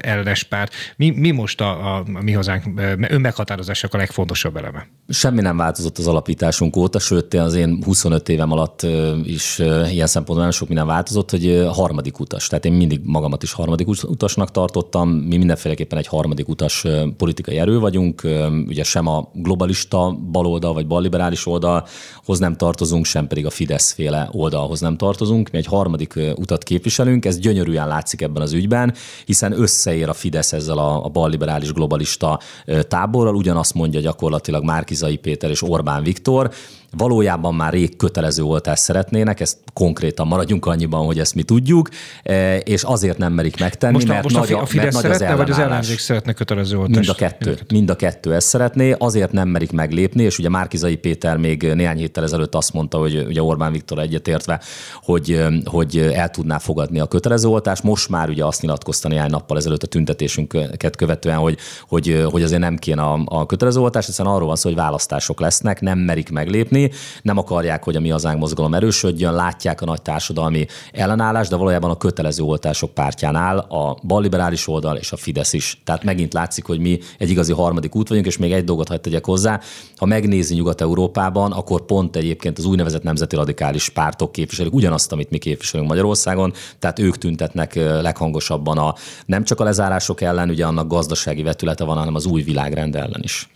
ellenes 0.00 0.42
párt. 0.42 0.74
Mi, 0.96 1.10
mi 1.10 1.30
most 1.30 1.60
a, 1.60 1.96
a, 1.96 2.04
a 2.14 2.22
mi 2.22 2.32
hazánk 2.32 2.80
önmeghatározásnak 3.08 3.94
a 3.94 3.96
legfontosabb 3.96 4.56
eleme? 4.56 4.86
Semmi 5.08 5.40
nem 5.40 5.56
változott 5.56 5.98
az 5.98 6.06
alapításunk 6.06 6.76
óta, 6.76 6.98
sőt 6.98 7.34
az 7.34 7.54
én 7.54 7.82
25 7.84 8.28
évem 8.28 8.52
alatt 8.52 8.86
is 9.24 9.58
ilyen 9.90 10.06
szempontból 10.06 10.36
nagyon 10.36 10.52
sok 10.52 10.68
minden 10.68 10.86
változott, 10.86 11.33
hogy 11.40 11.66
harmadik 11.72 12.20
utas. 12.20 12.46
Tehát 12.46 12.64
én 12.64 12.72
mindig 12.72 13.00
magamat 13.02 13.42
is 13.42 13.52
harmadik 13.52 13.88
utasnak 13.88 14.50
tartottam. 14.50 15.08
Mi 15.08 15.36
mindenféleképpen 15.36 15.98
egy 15.98 16.06
harmadik 16.06 16.48
utas 16.48 16.84
politikai 17.16 17.58
erő 17.58 17.78
vagyunk. 17.78 18.22
Ugye 18.66 18.84
sem 18.84 19.06
a 19.06 19.30
globalista 19.32 20.18
baloldal 20.30 20.72
vagy 20.72 20.86
balliberális 20.86 21.46
oldalhoz 21.46 22.38
nem 22.38 22.56
tartozunk, 22.56 23.04
sem 23.04 23.26
pedig 23.26 23.46
a 23.46 23.50
Fidesz 23.50 23.92
féle 23.92 24.28
oldalhoz 24.32 24.80
nem 24.80 24.96
tartozunk. 24.96 25.50
Mi 25.50 25.58
egy 25.58 25.66
harmadik 25.66 26.20
utat 26.36 26.62
képviselünk, 26.62 27.24
ez 27.24 27.38
gyönyörűen 27.38 27.88
látszik 27.88 28.20
ebben 28.20 28.42
az 28.42 28.52
ügyben, 28.52 28.94
hiszen 29.24 29.60
összeér 29.60 30.08
a 30.08 30.12
Fidesz 30.12 30.52
ezzel 30.52 30.78
a, 30.78 31.08
balliberális 31.08 31.72
globalista 31.72 32.40
táborral, 32.88 33.34
ugyanazt 33.34 33.74
mondja 33.74 34.00
gyakorlatilag 34.00 34.64
Márkizai 34.64 35.16
Péter 35.16 35.50
és 35.50 35.62
Orbán 35.62 36.02
Viktor, 36.02 36.50
valójában 36.96 37.54
már 37.54 37.72
rég 37.72 37.96
kötelező 37.96 38.42
oltást 38.42 38.82
szeretnének, 38.82 39.40
ezt 39.40 39.58
konkrétan 39.72 40.26
maradjunk 40.26 40.66
annyiban, 40.66 41.06
hogy 41.06 41.18
ezt 41.18 41.34
mi 41.34 41.42
tudjuk, 41.42 41.88
e, 42.22 42.56
és 42.56 42.82
azért 42.82 43.18
nem 43.18 43.32
merik 43.32 43.60
megtenni, 43.60 43.92
most 43.92 44.08
a, 44.08 44.12
mert, 44.12 44.22
most 44.22 44.36
nagy, 44.36 44.52
a, 44.52 44.66
Fidesz 44.66 44.92
mert 44.92 45.06
nagy 45.06 45.12
az 45.12 45.18
szeretne, 45.18 45.36
vagy 45.36 45.50
az 45.50 45.58
ellenzék 45.58 45.98
szeretne 45.98 46.32
kötelező 46.32 46.78
oltást? 46.78 46.98
Mind 46.98 47.08
a 47.08 47.14
kettő. 47.14 47.58
Mind 47.72 47.90
a 47.90 47.96
kettő 47.96 48.34
ezt 48.34 48.46
szeretné, 48.46 48.94
azért 48.98 49.32
nem 49.32 49.48
merik 49.48 49.72
meglépni, 49.72 50.22
és 50.22 50.38
ugye 50.38 50.48
Márkizai 50.48 50.96
Péter 50.96 51.36
még 51.36 51.62
néhány 51.62 51.96
héttel 51.96 52.24
ezelőtt 52.24 52.54
azt 52.54 52.72
mondta, 52.72 52.98
hogy 52.98 53.24
ugye 53.28 53.42
Orbán 53.42 53.72
Viktor 53.72 53.98
egyetértve, 53.98 54.60
hogy, 55.02 55.44
hogy 55.64 55.98
el 55.98 56.30
tudná 56.30 56.58
fogadni 56.58 57.00
a 57.00 57.06
kötelező 57.06 57.48
oltást. 57.48 57.82
Most 57.82 58.08
már 58.08 58.28
ugye 58.28 58.44
azt 58.44 58.62
nyilatkozta 58.62 59.08
néhány 59.08 59.30
nappal 59.30 59.56
ezelőtt 59.56 59.82
a 59.82 59.86
tüntetésünket 59.86 60.96
követően, 60.96 61.36
hogy, 61.36 61.58
hogy, 61.88 62.24
hogy 62.30 62.42
azért 62.42 62.60
nem 62.60 62.76
kéne 62.76 63.02
a, 63.02 63.22
a 63.24 63.46
kötelező 63.46 63.80
oltást, 63.80 64.06
hiszen 64.06 64.26
arról 64.26 64.46
van 64.46 64.56
szó, 64.56 64.68
hogy 64.68 64.78
választások 64.78 65.40
lesznek, 65.40 65.80
nem 65.80 65.98
merik 65.98 66.30
meglépni, 66.30 66.83
nem 67.22 67.38
akarják, 67.38 67.84
hogy 67.84 67.96
a 67.96 68.00
mi 68.00 68.08
hazánk 68.08 68.38
mozgalom 68.38 68.74
erősödjön, 68.74 69.34
látják 69.34 69.80
a 69.80 69.84
nagy 69.84 70.02
társadalmi 70.02 70.66
ellenállást, 70.92 71.50
de 71.50 71.56
valójában 71.56 71.90
a 71.90 71.96
kötelező 71.96 72.42
oltások 72.42 72.90
pártján 72.90 73.34
áll 73.34 73.58
a 73.58 73.98
balliberális 74.02 74.68
oldal 74.68 74.96
és 74.96 75.12
a 75.12 75.16
Fidesz 75.16 75.52
is. 75.52 75.80
Tehát 75.84 76.04
megint 76.04 76.32
látszik, 76.32 76.64
hogy 76.64 76.78
mi 76.78 76.98
egy 77.18 77.30
igazi 77.30 77.52
harmadik 77.52 77.94
út 77.94 78.08
vagyunk, 78.08 78.26
és 78.26 78.38
még 78.38 78.52
egy 78.52 78.64
dolgot 78.64 78.88
hagyd 78.88 79.00
tegyek 79.00 79.24
hozzá. 79.24 79.60
Ha 79.96 80.06
megnézi 80.06 80.54
Nyugat-Európában, 80.54 81.52
akkor 81.52 81.84
pont 81.84 82.16
egyébként 82.16 82.58
az 82.58 82.64
úgynevezett 82.64 83.02
nemzeti 83.02 83.36
radikális 83.36 83.88
pártok 83.88 84.32
képviselik 84.32 84.72
ugyanazt, 84.72 85.12
amit 85.12 85.30
mi 85.30 85.38
képviselünk 85.38 85.88
Magyarországon, 85.88 86.52
tehát 86.78 86.98
ők 86.98 87.18
tüntetnek 87.18 87.74
leghangosabban 87.74 88.78
a 88.78 88.94
nem 89.26 89.44
csak 89.44 89.60
a 89.60 89.64
lezárások 89.64 90.20
ellen, 90.20 90.50
ugye 90.50 90.66
annak 90.66 90.88
gazdasági 90.88 91.42
vetülete 91.42 91.84
van, 91.84 91.96
hanem 91.96 92.14
az 92.14 92.26
új 92.26 92.42
világrend 92.42 92.96
ellen 92.96 93.20
is. 93.22 93.48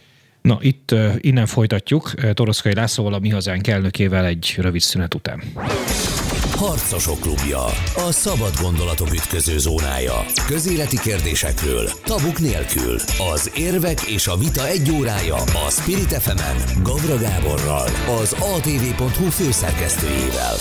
Na, 0.48 0.58
itt 0.60 0.94
innen 1.18 1.46
folytatjuk 1.46 2.14
Toroszkai 2.32 2.74
Lászlóval, 2.74 3.12
a 3.14 3.18
Mi 3.18 3.28
Hazánk 3.28 3.66
elnökével 3.66 4.24
egy 4.24 4.54
rövid 4.58 4.80
szünet 4.80 5.14
után. 5.14 5.42
Harcosok 6.56 7.20
klubja. 7.20 7.64
A 7.96 8.10
szabad 8.10 8.52
gondolatok 8.60 9.12
ütköző 9.12 9.58
zónája. 9.58 10.24
Közéleti 10.46 10.98
kérdésekről, 10.98 11.90
tabuk 12.04 12.38
nélkül. 12.38 12.96
Az 13.32 13.50
érvek 13.56 14.00
és 14.00 14.26
a 14.26 14.36
vita 14.36 14.68
egy 14.68 14.90
órája 14.90 15.36
a 15.36 15.70
Spirit 15.70 16.12
fm 16.12 16.82
Gavra 16.82 17.18
Gáborral, 17.18 17.88
az 18.20 18.32
atv.hu 18.32 19.30
főszerkesztőjével. 19.30 20.56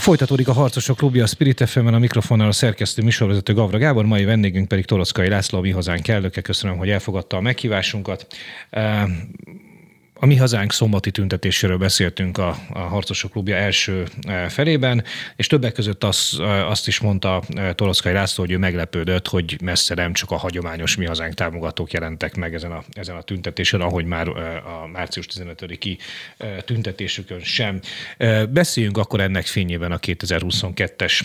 Folytatódik 0.00 0.48
a 0.48 0.52
Harcosok 0.52 0.96
Klubja 0.96 1.22
a 1.22 1.26
Spirit 1.26 1.68
fm 1.68 1.86
a 1.86 1.98
mikrofonnál 1.98 2.48
a 2.48 2.52
szerkesztő 2.52 3.02
műsorvezető 3.02 3.54
Gavra 3.54 3.78
Gábor, 3.78 4.04
mai 4.04 4.24
vendégünk 4.24 4.68
pedig 4.68 4.84
Torockai 4.84 5.28
László, 5.28 5.58
a 5.58 5.60
mi 5.60 5.70
hazánk 5.70 6.08
elnöke. 6.08 6.40
Köszönöm, 6.40 6.76
hogy 6.76 6.90
elfogadta 6.90 7.36
a 7.36 7.40
meghívásunkat. 7.40 8.26
A 10.22 10.26
mi 10.26 10.36
hazánk 10.36 10.72
szombati 10.72 11.10
tüntetéséről 11.10 11.76
beszéltünk 11.76 12.38
a, 12.38 12.56
a 12.72 12.78
Harcosok 12.78 13.30
Klubja 13.30 13.56
első 13.56 14.06
e, 14.22 14.48
felében, 14.48 15.04
és 15.36 15.46
többek 15.46 15.72
között 15.72 16.04
az, 16.04 16.36
e, 16.40 16.66
azt 16.66 16.86
is 16.86 16.98
mondta 16.98 17.42
e, 17.54 17.72
Toroszkai 17.72 18.12
László, 18.12 18.44
hogy 18.44 18.52
ő 18.52 18.58
meglepődött, 18.58 19.28
hogy 19.28 19.56
messze 19.62 19.94
nem 19.94 20.12
csak 20.12 20.30
a 20.30 20.36
hagyományos 20.36 20.96
mi 20.96 21.04
hazánk 21.04 21.34
támogatók 21.34 21.92
jelentek 21.92 22.36
meg 22.36 22.54
ezen 22.54 22.72
a, 22.72 22.82
ezen 22.92 23.16
a 23.16 23.22
tüntetésen, 23.22 23.80
ahogy 23.80 24.04
már 24.04 24.28
a 24.28 24.86
március 24.92 25.26
15-i 25.34 25.98
tüntetésükön 26.64 27.40
sem. 27.40 27.80
Beszéljünk 28.50 28.98
akkor 28.98 29.20
ennek 29.20 29.46
fényében 29.46 29.92
a 29.92 29.98
2022-es 29.98 31.20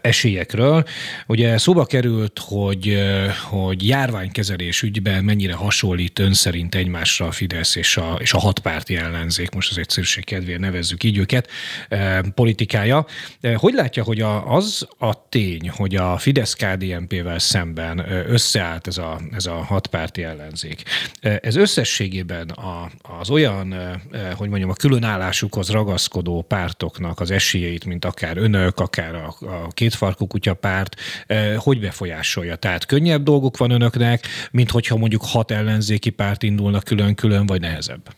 esélyekről. 0.00 0.84
Ugye 1.26 1.58
szóba 1.58 1.84
került, 1.84 2.38
hogy, 2.38 3.02
hogy 3.48 3.88
járványkezelés 3.88 4.82
ügyben 4.82 5.24
mennyire 5.24 5.54
hasonlít 5.54 6.18
ön 6.18 6.32
szerint 6.32 6.74
egymásra 6.74 7.26
a 7.26 7.30
Fidesz 7.30 7.76
és 7.76 7.96
a, 7.96 8.16
és 8.20 8.32
a 8.32 8.38
hatpárti 8.38 8.96
ellenzék, 8.96 9.50
most 9.50 9.70
az 9.70 9.78
egyszerűség 9.78 10.24
kedvéért 10.24 10.60
nevezzük 10.60 11.02
így 11.04 11.18
őket, 11.18 11.50
politikája. 12.34 13.06
Hogy 13.54 13.74
látja, 13.74 14.02
hogy 14.02 14.20
a, 14.20 14.54
az 14.54 14.88
a 14.98 15.28
tény, 15.28 15.70
hogy 15.70 15.96
a 15.96 16.18
fidesz 16.18 16.54
kdnp 16.54 17.22
vel 17.22 17.38
szemben 17.38 18.04
összeállt 18.28 18.86
ez 18.86 18.98
a, 18.98 19.20
ez 19.32 19.46
a 19.46 19.54
hatpárti 19.54 20.22
ellenzék, 20.22 20.82
ez 21.20 21.56
összességében 21.56 22.48
a, 22.48 22.90
az 23.20 23.30
olyan, 23.30 23.74
hogy 24.34 24.48
mondjam, 24.48 24.70
a 24.70 24.74
különállásukhoz 24.74 25.70
ragaszkodó 25.70 26.44
pártoknak 26.48 27.20
az 27.20 27.30
esélyeit, 27.30 27.84
mint 27.84 28.04
akár 28.04 28.36
önök, 28.36 28.80
akár 28.80 29.14
a, 29.14 29.34
a 29.40 29.57
a 29.64 29.68
kétfarkú 29.68 30.26
kutyapárt 30.26 30.96
hogy 31.56 31.80
befolyásolja? 31.80 32.56
Tehát 32.56 32.86
könnyebb 32.86 33.22
dolgok 33.22 33.56
van 33.56 33.70
önöknek, 33.70 34.26
mint 34.50 34.70
hogyha 34.70 34.96
mondjuk 34.96 35.22
hat 35.24 35.50
ellenzéki 35.50 36.10
párt 36.10 36.42
indulnak 36.42 36.84
külön-külön, 36.84 37.46
vagy 37.46 37.60
nehezebb? 37.60 38.14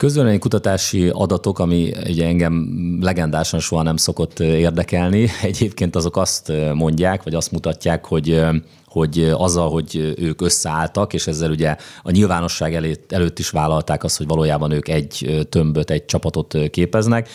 Közvélemény 0.00 0.38
kutatási 0.38 1.08
adatok, 1.08 1.58
ami 1.58 1.92
ugye 2.06 2.26
engem 2.26 2.68
legendásan 3.00 3.60
soha 3.60 3.82
nem 3.82 3.96
szokott 3.96 4.40
érdekelni, 4.40 5.28
egyébként 5.42 5.96
azok 5.96 6.16
azt 6.16 6.52
mondják, 6.74 7.22
vagy 7.22 7.34
azt 7.34 7.52
mutatják, 7.52 8.04
hogy 8.04 8.42
hogy 8.86 9.32
azzal, 9.36 9.70
hogy 9.70 10.14
ők 10.18 10.40
összeálltak, 10.40 11.12
és 11.12 11.26
ezzel 11.26 11.50
ugye 11.50 11.76
a 12.02 12.10
nyilvánosság 12.10 12.74
előtt, 12.74 13.12
előtt 13.12 13.38
is 13.38 13.50
vállalták 13.50 14.04
azt, 14.04 14.16
hogy 14.16 14.26
valójában 14.26 14.70
ők 14.70 14.88
egy 14.88 15.46
tömböt, 15.48 15.90
egy 15.90 16.04
csapatot 16.04 16.56
képeznek, 16.70 17.28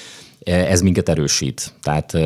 ez 0.45 0.81
minket 0.81 1.09
erősít. 1.09 1.73
Tehát, 1.81 2.17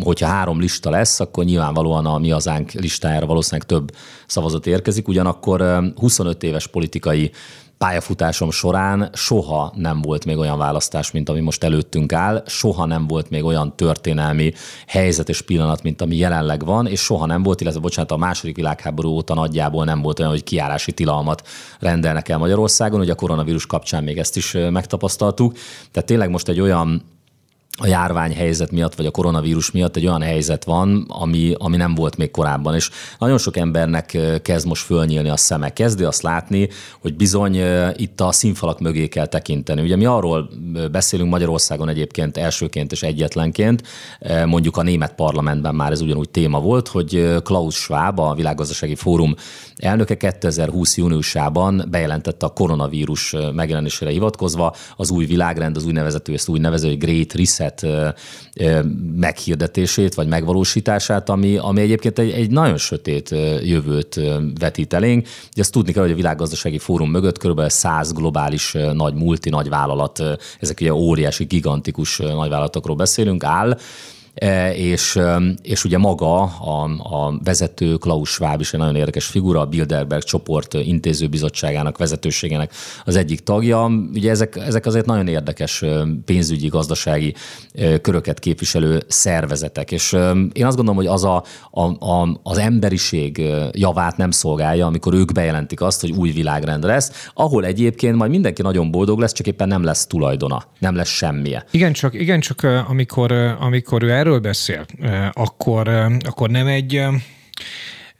hogyha 0.00 0.26
három 0.26 0.60
lista 0.60 0.90
lesz, 0.90 1.20
akkor 1.20 1.44
nyilvánvalóan 1.44 2.06
a 2.06 2.18
mi 2.18 2.30
hazánk 2.30 2.72
listájára 2.72 3.26
valószínűleg 3.26 3.66
több 3.66 3.94
szavazat 4.26 4.66
érkezik, 4.66 5.08
ugyanakkor 5.08 5.92
25 5.96 6.42
éves 6.42 6.66
politikai 6.66 7.30
pályafutásom 7.78 8.50
során 8.50 9.10
soha 9.12 9.72
nem 9.76 10.02
volt 10.02 10.24
még 10.24 10.36
olyan 10.36 10.58
választás, 10.58 11.10
mint 11.10 11.28
ami 11.28 11.40
most 11.40 11.64
előttünk 11.64 12.12
áll, 12.12 12.42
soha 12.46 12.86
nem 12.86 13.06
volt 13.06 13.30
még 13.30 13.44
olyan 13.44 13.76
történelmi 13.76 14.52
helyzet 14.86 15.28
és 15.28 15.42
pillanat, 15.42 15.82
mint 15.82 16.02
ami 16.02 16.16
jelenleg 16.16 16.64
van, 16.64 16.86
és 16.86 17.00
soha 17.00 17.26
nem 17.26 17.42
volt, 17.42 17.60
illetve 17.60 17.80
bocsánat, 17.80 18.10
a 18.10 18.16
második 18.16 18.56
világháború 18.56 19.08
óta 19.08 19.34
nagyjából 19.34 19.84
nem 19.84 20.02
volt 20.02 20.18
olyan, 20.18 20.30
hogy 20.30 20.44
kiárási 20.44 20.92
tilalmat 20.92 21.48
rendelnek 21.80 22.28
el 22.28 22.38
Magyarországon, 22.38 22.98
hogy 22.98 23.10
a 23.10 23.14
koronavírus 23.14 23.66
kapcsán 23.66 24.04
még 24.04 24.18
ezt 24.18 24.36
is 24.36 24.56
megtapasztaltuk. 24.70 25.52
Tehát 25.90 26.08
tényleg 26.08 26.30
most 26.30 26.48
egy 26.48 26.60
olyan 26.60 27.02
a 27.80 27.86
járványhelyzet 27.86 28.70
miatt, 28.70 28.94
vagy 28.94 29.06
a 29.06 29.10
koronavírus 29.10 29.70
miatt 29.70 29.96
egy 29.96 30.06
olyan 30.06 30.22
helyzet 30.22 30.64
van, 30.64 31.04
ami, 31.08 31.54
ami 31.58 31.76
nem 31.76 31.94
volt 31.94 32.16
még 32.16 32.30
korábban. 32.30 32.74
És 32.74 32.90
nagyon 33.18 33.38
sok 33.38 33.56
embernek 33.56 34.18
kezd 34.42 34.66
most 34.66 34.84
fölnyílni 34.84 35.28
a 35.28 35.36
szeme, 35.36 35.72
kezdi 35.72 36.04
azt 36.04 36.22
látni, 36.22 36.68
hogy 37.00 37.16
bizony 37.16 37.56
itt 37.96 38.20
a 38.20 38.32
színfalak 38.32 38.80
mögé 38.80 39.08
kell 39.08 39.26
tekinteni. 39.26 39.80
Ugye 39.80 39.96
mi 39.96 40.04
arról 40.04 40.50
beszélünk 40.90 41.30
Magyarországon 41.30 41.88
egyébként 41.88 42.36
elsőként 42.36 42.92
és 42.92 43.02
egyetlenként, 43.02 43.82
mondjuk 44.46 44.76
a 44.76 44.82
német 44.82 45.14
parlamentben 45.14 45.74
már 45.74 45.92
ez 45.92 46.00
ugyanúgy 46.00 46.30
téma 46.30 46.60
volt, 46.60 46.88
hogy 46.88 47.34
Klaus 47.42 47.74
Schwab, 47.74 48.18
a 48.18 48.34
Világgazdasági 48.34 48.94
Fórum 48.94 49.34
elnöke 49.76 50.16
2020. 50.16 50.96
júniusában 50.96 51.84
bejelentette 51.90 52.46
a 52.46 52.52
koronavírus 52.52 53.34
megjelenésére 53.52 54.10
hivatkozva 54.10 54.74
az 54.96 55.10
új 55.10 55.24
világrend, 55.24 55.76
az 55.76 55.84
úgynevezett, 55.84 56.28
ezt 56.28 56.48
úgy 56.48 56.60
nevező, 56.60 56.88
hogy 56.88 56.98
Great 56.98 57.32
Reset 57.32 57.67
reset 57.68 57.86
meghirdetését 59.16 60.14
vagy 60.14 60.26
megvalósítását, 60.26 61.28
ami, 61.28 61.56
ami 61.56 61.80
egyébként 61.80 62.18
egy, 62.18 62.30
egy 62.30 62.50
nagyon 62.50 62.76
sötét 62.76 63.30
jövőt 63.62 64.20
vetít 64.58 64.92
elénk. 64.92 65.26
Ugye 65.52 65.62
ezt 65.62 65.72
tudni 65.72 65.92
kell, 65.92 66.02
hogy 66.02 66.12
a 66.12 66.16
világgazdasági 66.16 66.78
fórum 66.78 67.10
mögött 67.10 67.38
kb. 67.38 67.68
100 67.68 68.12
globális 68.12 68.76
nagy 68.92 69.14
multi 69.14 69.48
nagy 69.48 69.68
vállalat, 69.68 70.22
ezek 70.60 70.78
ugye 70.80 70.94
óriási, 70.94 71.44
gigantikus 71.44 72.18
nagyvállalatokról 72.18 72.96
beszélünk, 72.96 73.44
áll, 73.44 73.78
és, 74.74 75.16
e, 75.16 75.40
és 75.62 75.84
ugye 75.84 75.98
maga 75.98 76.42
a, 76.42 76.84
a 76.84 77.38
vezető 77.44 77.94
Klaus 77.94 78.30
Schwab 78.30 78.60
is 78.60 78.72
egy 78.72 78.80
nagyon 78.80 78.96
érdekes 78.96 79.26
figura, 79.26 79.60
a 79.60 79.66
Bilderberg 79.66 80.22
csoport 80.22 80.74
intézőbizottságának, 80.74 81.98
vezetőségének 81.98 82.72
az 83.04 83.16
egyik 83.16 83.40
tagja. 83.40 83.90
Ugye 84.14 84.30
ezek, 84.30 84.56
ezek 84.56 84.86
azért 84.86 85.06
nagyon 85.06 85.28
érdekes 85.28 85.82
e, 85.82 86.06
pénzügyi, 86.24 86.66
gazdasági 86.68 87.34
köröket 88.02 88.38
képviselő 88.38 89.02
szervezetek, 89.08 89.92
és 89.92 90.12
én 90.52 90.66
azt 90.66 90.76
gondolom, 90.76 90.96
hogy 90.96 91.06
az 91.06 91.24
a, 91.24 91.44
a, 91.70 91.82
a, 92.10 92.40
az 92.42 92.58
emberiség 92.58 93.42
javát 93.72 94.16
nem 94.16 94.30
szolgálja, 94.30 94.86
amikor 94.86 95.14
ők 95.14 95.32
bejelentik 95.32 95.80
azt, 95.80 96.00
hogy 96.00 96.10
új 96.10 96.30
világrend 96.30 96.84
lesz, 96.84 97.28
ahol 97.34 97.64
egyébként 97.64 98.16
majd 98.16 98.30
mindenki 98.30 98.62
nagyon 98.62 98.90
boldog 98.90 99.18
lesz, 99.18 99.32
csak 99.32 99.46
éppen 99.46 99.68
nem 99.68 99.84
lesz 99.84 100.06
tulajdona, 100.06 100.62
nem 100.78 100.94
lesz 100.94 101.08
semmije. 101.08 101.64
Igen, 101.70 101.92
csak, 101.92 102.14
igen, 102.14 102.40
csak 102.40 102.66
amikor, 102.88 103.32
amikor 103.60 104.02
ő 104.02 104.10
erről 104.10 104.27
erről 104.28 104.40
beszél, 104.40 104.86
akkor, 105.32 105.88
akkor 106.20 106.50
nem 106.50 106.66
egy 106.66 107.02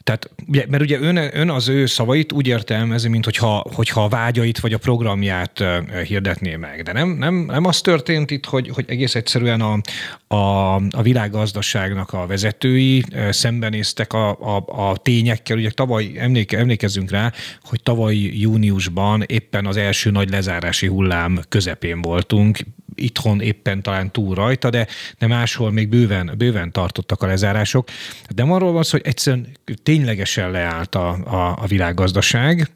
tehát, 0.09 0.31
ugye, 0.47 0.65
mert 0.69 0.83
ugye 0.83 0.99
ön, 1.01 1.17
ön 1.33 1.51
az 1.51 1.69
ő 1.69 1.87
szavait 1.87 2.33
úgy 2.33 2.47
értelmezi, 2.47 3.09
mint 3.09 3.25
hogyha, 3.25 3.65
hogyha 3.75 4.05
a 4.05 4.09
vágyait 4.09 4.61
vagy 4.61 4.73
a 4.73 4.79
programját 4.79 5.65
hirdetné 6.05 6.57
meg. 6.57 6.83
De 6.83 6.93
nem, 6.93 7.09
nem, 7.09 7.35
nem 7.35 7.65
az 7.65 7.81
történt 7.81 8.31
itt, 8.31 8.45
hogy, 8.45 8.69
hogy 8.69 8.85
egész 8.89 9.15
egyszerűen 9.15 9.61
a, 9.61 9.81
a, 10.29 10.75
a 10.75 11.03
világgazdaságnak 11.03 12.13
a 12.13 12.27
vezetői 12.27 13.05
szembenéztek 13.31 14.13
a, 14.13 14.31
a, 14.31 14.65
a 14.67 14.97
tényekkel. 14.97 15.57
Ugye 15.57 15.71
tavaly 15.71 16.13
emléke, 16.17 16.59
emlékezzünk 16.59 17.11
rá, 17.11 17.33
hogy 17.63 17.83
tavaly 17.83 18.17
júniusban 18.17 19.23
éppen 19.27 19.67
az 19.67 19.77
első 19.77 20.11
nagy 20.11 20.31
lezárási 20.31 20.87
hullám 20.87 21.41
közepén 21.49 22.01
voltunk, 22.01 22.59
itthon 22.99 23.41
éppen 23.41 23.83
talán 23.83 24.11
túl 24.11 24.35
rajta, 24.35 24.71
de, 24.71 24.87
de 25.19 25.27
máshol 25.27 25.73
még 25.73 25.89
bőven, 25.89 26.35
bőven 26.39 26.73
tartottak 26.73 27.23
a 27.23 27.27
lezárások. 27.27 27.89
De 28.35 28.43
arról 28.43 28.73
van 28.73 28.83
szó, 28.83 28.91
hogy 28.91 29.07
egyszerűen 29.07 29.47
ténylegesen 29.83 30.51
leállt 30.51 30.95
a, 30.95 31.09
a, 31.09 31.59
a 31.61 31.67
világgazdaság. 31.67 32.71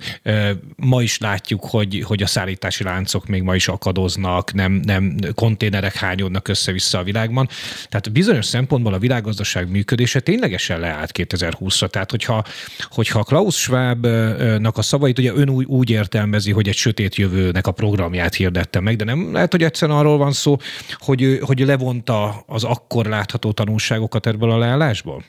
Ma 0.77 1.03
is 1.03 1.19
látjuk, 1.19 1.65
hogy, 1.65 2.03
hogy 2.07 2.23
a 2.23 2.27
szállítási 2.27 2.85
láncok 2.85 3.27
még 3.27 3.43
ma 3.43 3.55
is 3.55 3.69
akadoznak, 3.69 4.53
nem, 4.53 4.73
nem 4.73 5.17
konténerek 5.35 5.95
hányódnak 5.95 6.49
össze-vissza 6.49 6.99
a 6.99 7.03
világban. 7.03 7.42
Tehát 7.89 8.13
bizonyos 8.13 8.47
szempontból 8.47 8.95
a 8.95 8.99
világgazdaság 8.99 9.71
működése 9.71 10.21
ténylegesen 10.21 10.81
leállt 10.81 11.11
2020-ra. 11.15 11.89
Tehát 11.89 12.11
hogyha, 12.11 12.45
hogyha 12.91 13.23
Klaus 13.23 13.61
Schwabnak 13.61 14.79
a 14.79 14.83
szavait, 14.83 15.19
ugye 15.19 15.33
ön 15.35 15.49
úgy, 15.49 15.65
úgy 15.65 15.91
értelmezi, 15.91 16.53
hogy 16.53 16.69
egy 16.69 16.77
sötét 16.77 17.15
jövőnek 17.15 17.67
a 17.67 17.73
programját 17.73 18.35
hirdette 18.35 18.81
meg, 18.81 18.97
de 18.97 19.05
nem 19.05 19.33
lehet, 19.33 19.51
hogy 19.51 19.63
egyszerűen 19.63 19.99
arról 19.99 20.19
van 20.19 20.33
szó, 20.33 20.57
hogy, 20.99 21.39
hogy 21.43 21.61
levonta 21.61 22.45
az 22.47 22.65
akkor 22.65 23.07
látható 23.07 23.53
tanulságokat 23.53 24.27
ebből 24.27 24.51
a 24.51 24.59
leállásból? 24.59 25.25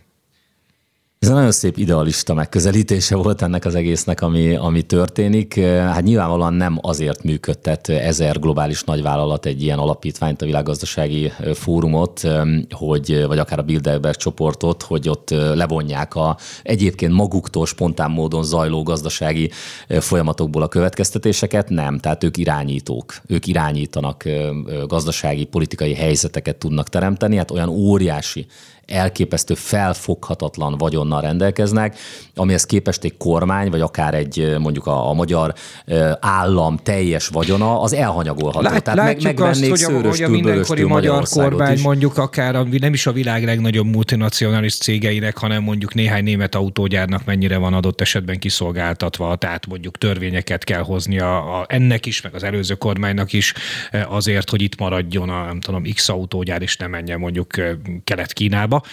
Ez 1.23 1.29
nagyon 1.29 1.51
szép 1.51 1.77
idealista 1.77 2.33
megközelítése 2.33 3.15
volt 3.15 3.41
ennek 3.41 3.65
az 3.65 3.75
egésznek, 3.75 4.21
ami, 4.21 4.55
ami 4.55 4.81
történik. 4.81 5.59
Hát 5.65 6.03
nyilvánvalóan 6.03 6.53
nem 6.53 6.77
azért 6.81 7.23
működtet 7.23 7.89
ezer 7.89 8.39
globális 8.39 8.83
nagyvállalat 8.83 9.45
egy 9.45 9.63
ilyen 9.63 9.79
alapítványt, 9.79 10.41
a 10.41 10.45
világgazdasági 10.45 11.31
fórumot, 11.53 12.21
hogy, 12.69 13.25
vagy 13.27 13.37
akár 13.37 13.59
a 13.59 13.61
Bilderberg 13.61 14.15
csoportot, 14.15 14.81
hogy 14.81 15.09
ott 15.09 15.29
levonják 15.29 16.15
a 16.15 16.37
egyébként 16.63 17.13
maguktól 17.13 17.65
spontán 17.65 18.11
módon 18.11 18.43
zajló 18.43 18.83
gazdasági 18.83 19.51
folyamatokból 19.87 20.61
a 20.61 20.67
következtetéseket. 20.67 21.69
Nem, 21.69 21.99
tehát 21.99 22.23
ők 22.23 22.37
irányítók. 22.37 23.15
Ők 23.27 23.47
irányítanak 23.47 24.23
gazdasági, 24.87 25.45
politikai 25.45 25.93
helyzeteket 25.93 26.55
tudnak 26.55 26.89
teremteni. 26.89 27.35
Hát 27.35 27.51
olyan 27.51 27.69
óriási 27.69 28.45
elképesztő 28.87 29.53
felfoghatatlan 29.53 30.77
vagyonnal 30.77 31.21
rendelkeznek, 31.21 31.97
amihez 32.35 32.65
képest 32.65 33.03
egy 33.03 33.17
kormány, 33.17 33.69
vagy 33.69 33.81
akár 33.81 34.13
egy 34.13 34.55
mondjuk 34.59 34.87
a, 34.87 35.09
a 35.09 35.13
magyar 35.13 35.53
állam 36.19 36.77
teljes 36.77 37.27
vagyona, 37.27 37.81
az 37.81 37.93
elhanyagolható. 37.93 38.69
Lát, 38.69 38.83
Tehát 38.83 39.03
meg, 39.03 39.21
megvennék 39.23 39.71
azt, 39.71 39.83
hogy 39.83 39.95
a, 39.95 40.07
hogy 40.07 40.23
a 40.23 40.29
mindenkori 40.29 40.83
magyar 40.83 41.23
kormány 41.29 41.73
is. 41.73 41.81
mondjuk 41.81 42.17
akár 42.17 42.55
a, 42.55 42.67
nem 42.79 42.93
is 42.93 43.07
a 43.07 43.11
világ 43.11 43.43
legnagyobb 43.43 43.85
multinacionalis 43.85 44.77
cégeinek, 44.77 45.37
hanem 45.37 45.63
mondjuk 45.63 45.93
néhány 45.93 46.23
német 46.23 46.55
autógyárnak 46.55 47.25
mennyire 47.25 47.57
van 47.57 47.73
adott 47.73 48.01
esetben 48.01 48.39
kiszolgáltatva, 48.39 49.35
tehát 49.35 49.67
mondjuk 49.67 49.97
törvényeket 49.97 50.63
kell 50.63 50.81
hozni 50.81 51.19
a, 51.19 51.59
a, 51.59 51.65
ennek 51.67 52.05
is, 52.05 52.21
meg 52.21 52.35
az 52.35 52.43
előző 52.43 52.73
kormánynak 52.73 53.33
is 53.33 53.53
azért, 54.07 54.49
hogy 54.49 54.61
itt 54.61 54.79
maradjon 54.79 55.29
a 55.29 55.45
nem 55.45 55.59
tudom, 55.59 55.83
X 55.93 56.09
autógyár, 56.09 56.61
és 56.61 56.77
ne 56.77 56.87
menjen 56.87 57.19
mondjuk 57.19 57.47
Kelet-Kínába 58.03 58.72
irányába. 58.73 58.83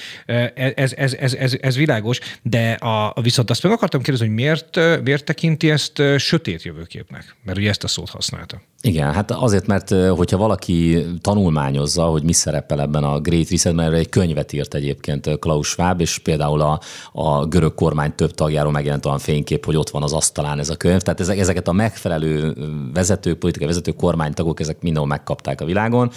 Ez, 0.74 0.92
ez, 0.96 1.12
ez, 1.12 1.34
ez, 1.34 1.56
ez 1.60 1.76
világos, 1.76 2.18
de 2.42 2.72
a, 2.72 3.20
viszont 3.22 3.50
azt 3.50 3.62
meg 3.62 3.72
akartam 3.72 4.02
kérdezni, 4.02 4.26
hogy 4.26 4.36
miért, 4.36 5.02
miért 5.02 5.24
tekinti 5.24 5.70
ezt 5.70 6.02
sötét 6.18 6.62
jövőképnek? 6.62 7.36
Mert 7.44 7.58
ugye 7.58 7.68
ezt 7.68 7.84
a 7.84 7.88
szót 7.88 8.10
használta. 8.10 8.60
Igen, 8.82 9.12
hát 9.12 9.30
azért, 9.30 9.66
mert 9.66 9.90
hogyha 9.90 10.36
valaki 10.36 11.06
tanulmányozza, 11.20 12.04
hogy 12.04 12.22
mi 12.22 12.32
szerepel 12.32 12.80
ebben 12.80 13.04
a 13.04 13.20
Great 13.20 13.50
Reset, 13.50 13.72
mert 13.72 13.94
egy 13.94 14.08
könyvet 14.08 14.52
írt 14.52 14.74
egyébként 14.74 15.38
Klaus 15.38 15.68
Schwab, 15.68 16.00
és 16.00 16.18
például 16.18 16.60
a, 16.60 16.80
a 17.12 17.46
görög 17.46 17.74
kormány 17.74 18.14
több 18.14 18.34
tagjáról 18.34 18.72
megjelent 18.72 19.06
olyan 19.06 19.18
fénykép, 19.18 19.64
hogy 19.64 19.76
ott 19.76 19.90
van 19.90 20.02
az 20.02 20.12
asztalán 20.12 20.58
ez 20.58 20.68
a 20.68 20.76
könyv. 20.76 21.00
Tehát 21.00 21.20
ezek, 21.20 21.38
ezeket 21.38 21.68
a 21.68 21.72
megfelelő 21.72 22.56
vezetők, 22.92 23.38
politikai 23.38 23.68
vezetők, 23.68 23.96
kormánytagok, 23.96 24.60
ezek 24.60 24.80
mindenhol 24.80 25.08
megkapták 25.08 25.60
a 25.60 25.64
világon 25.64 26.10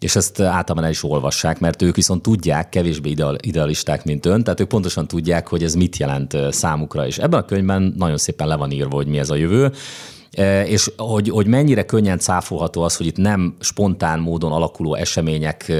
és 0.00 0.16
ezt 0.16 0.40
általában 0.40 0.84
el 0.84 0.90
is 0.90 1.04
olvassák, 1.04 1.60
mert 1.60 1.82
ők 1.82 1.96
viszont 1.96 2.22
tudják, 2.22 2.68
kevésbé 2.68 3.14
idealisták, 3.40 4.04
mint 4.04 4.26
ön, 4.26 4.42
tehát 4.42 4.60
ők 4.60 4.68
pontosan 4.68 5.06
tudják, 5.06 5.48
hogy 5.48 5.62
ez 5.62 5.74
mit 5.74 5.96
jelent 5.96 6.36
számukra. 6.50 7.06
És 7.06 7.18
ebben 7.18 7.40
a 7.40 7.44
könyvben 7.44 7.94
nagyon 7.96 8.16
szépen 8.16 8.46
le 8.46 8.56
van 8.56 8.70
írva, 8.70 8.96
hogy 8.96 9.06
mi 9.06 9.18
ez 9.18 9.30
a 9.30 9.34
jövő. 9.34 9.72
És 10.66 10.90
hogy, 10.96 11.28
hogy 11.28 11.46
mennyire 11.46 11.84
könnyen 11.84 12.18
cáfolható 12.18 12.82
az, 12.82 12.96
hogy 12.96 13.06
itt 13.06 13.16
nem 13.16 13.56
spontán 13.60 14.20
módon 14.20 14.52
alakuló 14.52 14.94
események 14.94 15.72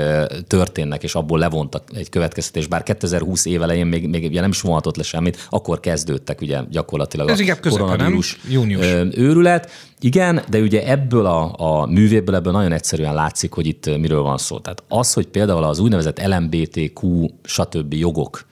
történnek, 0.46 1.02
és 1.02 1.14
abból 1.14 1.38
levontak 1.38 1.82
egy 1.94 2.08
következtetés, 2.08 2.66
bár 2.66 2.82
2020 2.82 3.44
év 3.44 3.62
elején 3.62 3.86
még, 3.86 4.08
még 4.08 4.24
ugye 4.24 4.40
nem 4.40 4.50
is 4.50 4.60
vonhatott 4.60 4.96
le 4.96 5.02
semmit, 5.02 5.46
akkor 5.50 5.80
kezdődtek 5.80 6.40
ugye 6.40 6.60
gyakorlatilag 6.70 7.28
Ez 7.28 7.40
a 7.40 7.68
koronavírus 7.70 8.40
nem? 8.42 8.52
Június. 8.52 8.86
Őrület. 9.14 9.70
Igen, 10.00 10.42
de 10.48 10.58
ugye 10.58 10.88
ebből 10.90 11.26
a, 11.26 11.54
a 11.56 11.86
művéből 11.86 12.34
ebből 12.34 12.52
nagyon 12.52 12.72
egyszerűen 12.72 13.14
látszik, 13.14 13.52
hogy 13.52 13.66
itt 13.66 13.98
miről 13.98 14.22
van 14.22 14.38
szó. 14.38 14.58
Tehát 14.58 14.82
az, 14.88 15.12
hogy 15.12 15.26
például 15.26 15.64
az 15.64 15.78
úgynevezett 15.78 16.26
LMBTQ 16.26 17.26
stb. 17.42 17.92
jogok 17.92 18.46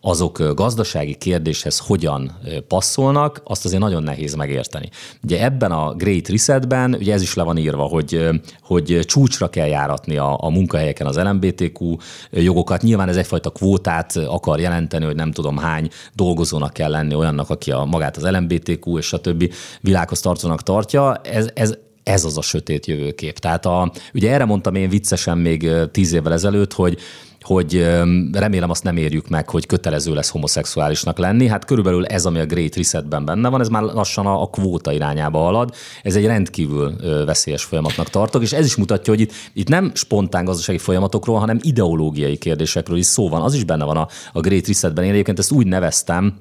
azok 0.00 0.54
gazdasági 0.54 1.14
kérdéshez 1.14 1.78
hogyan 1.78 2.38
passzolnak, 2.68 3.40
azt 3.44 3.64
azért 3.64 3.82
nagyon 3.82 4.02
nehéz 4.02 4.34
megérteni. 4.34 4.88
Ugye 5.22 5.44
ebben 5.44 5.72
a 5.72 5.94
Great 5.94 6.28
Resetben, 6.28 6.94
ugye 6.94 7.12
ez 7.12 7.22
is 7.22 7.34
le 7.34 7.42
van 7.42 7.56
írva, 7.56 7.82
hogy, 7.82 8.28
hogy 8.62 9.00
csúcsra 9.04 9.48
kell 9.48 9.66
járatni 9.66 10.16
a, 10.16 10.36
a 10.40 10.50
munkahelyeken 10.50 11.06
az 11.06 11.16
LMBTQ 11.16 11.96
jogokat. 12.30 12.82
Nyilván 12.82 13.08
ez 13.08 13.16
egyfajta 13.16 13.50
kvótát 13.50 14.16
akar 14.16 14.60
jelenteni, 14.60 15.04
hogy 15.04 15.16
nem 15.16 15.32
tudom 15.32 15.56
hány 15.56 15.88
dolgozónak 16.14 16.72
kell 16.72 16.90
lenni 16.90 17.14
olyannak, 17.14 17.50
aki 17.50 17.70
a 17.70 17.84
magát 17.84 18.16
az 18.16 18.30
LMBTQ 18.30 18.98
és 18.98 19.12
a 19.12 19.20
többi 19.20 19.50
világhoz 19.80 20.20
tartozónak 20.20 20.62
tartja. 20.62 21.14
Ez, 21.14 21.48
ez, 21.54 21.74
ez 22.02 22.24
az 22.24 22.36
a 22.36 22.42
sötét 22.42 22.86
jövőkép. 22.86 23.38
Tehát 23.38 23.66
a, 23.66 23.92
ugye 24.14 24.32
erre 24.32 24.44
mondtam 24.44 24.74
én 24.74 24.88
viccesen 24.88 25.38
még 25.38 25.70
tíz 25.92 26.12
évvel 26.12 26.32
ezelőtt, 26.32 26.72
hogy 26.72 26.98
hogy 27.42 27.86
remélem 28.32 28.70
azt 28.70 28.84
nem 28.84 28.96
érjük 28.96 29.28
meg, 29.28 29.48
hogy 29.48 29.66
kötelező 29.66 30.14
lesz 30.14 30.30
homoszexuálisnak 30.30 31.18
lenni. 31.18 31.46
Hát 31.46 31.64
körülbelül 31.64 32.06
ez, 32.06 32.26
ami 32.26 32.38
a 32.38 32.46
Great 32.46 32.76
Resetben 32.76 33.24
benne 33.24 33.48
van, 33.48 33.60
ez 33.60 33.68
már 33.68 33.82
lassan 33.82 34.26
a, 34.26 34.46
kvóta 34.50 34.92
irányába 34.92 35.38
halad. 35.38 35.74
Ez 36.02 36.16
egy 36.16 36.26
rendkívül 36.26 36.96
veszélyes 37.24 37.64
folyamatnak 37.64 38.10
tartok, 38.10 38.42
és 38.42 38.52
ez 38.52 38.64
is 38.64 38.76
mutatja, 38.76 39.12
hogy 39.12 39.22
itt, 39.22 39.32
itt 39.52 39.68
nem 39.68 39.90
spontán 39.94 40.44
gazdasági 40.44 40.78
folyamatokról, 40.78 41.38
hanem 41.38 41.58
ideológiai 41.62 42.36
kérdésekről 42.36 42.98
is 42.98 43.06
szó 43.06 43.28
van. 43.28 43.42
Az 43.42 43.54
is 43.54 43.64
benne 43.64 43.84
van 43.84 43.96
a, 43.96 44.08
a 44.32 44.40
Great 44.40 44.66
Resetben. 44.66 45.04
Én 45.04 45.10
egyébként 45.10 45.38
ezt 45.38 45.52
úgy 45.52 45.66
neveztem, 45.66 46.34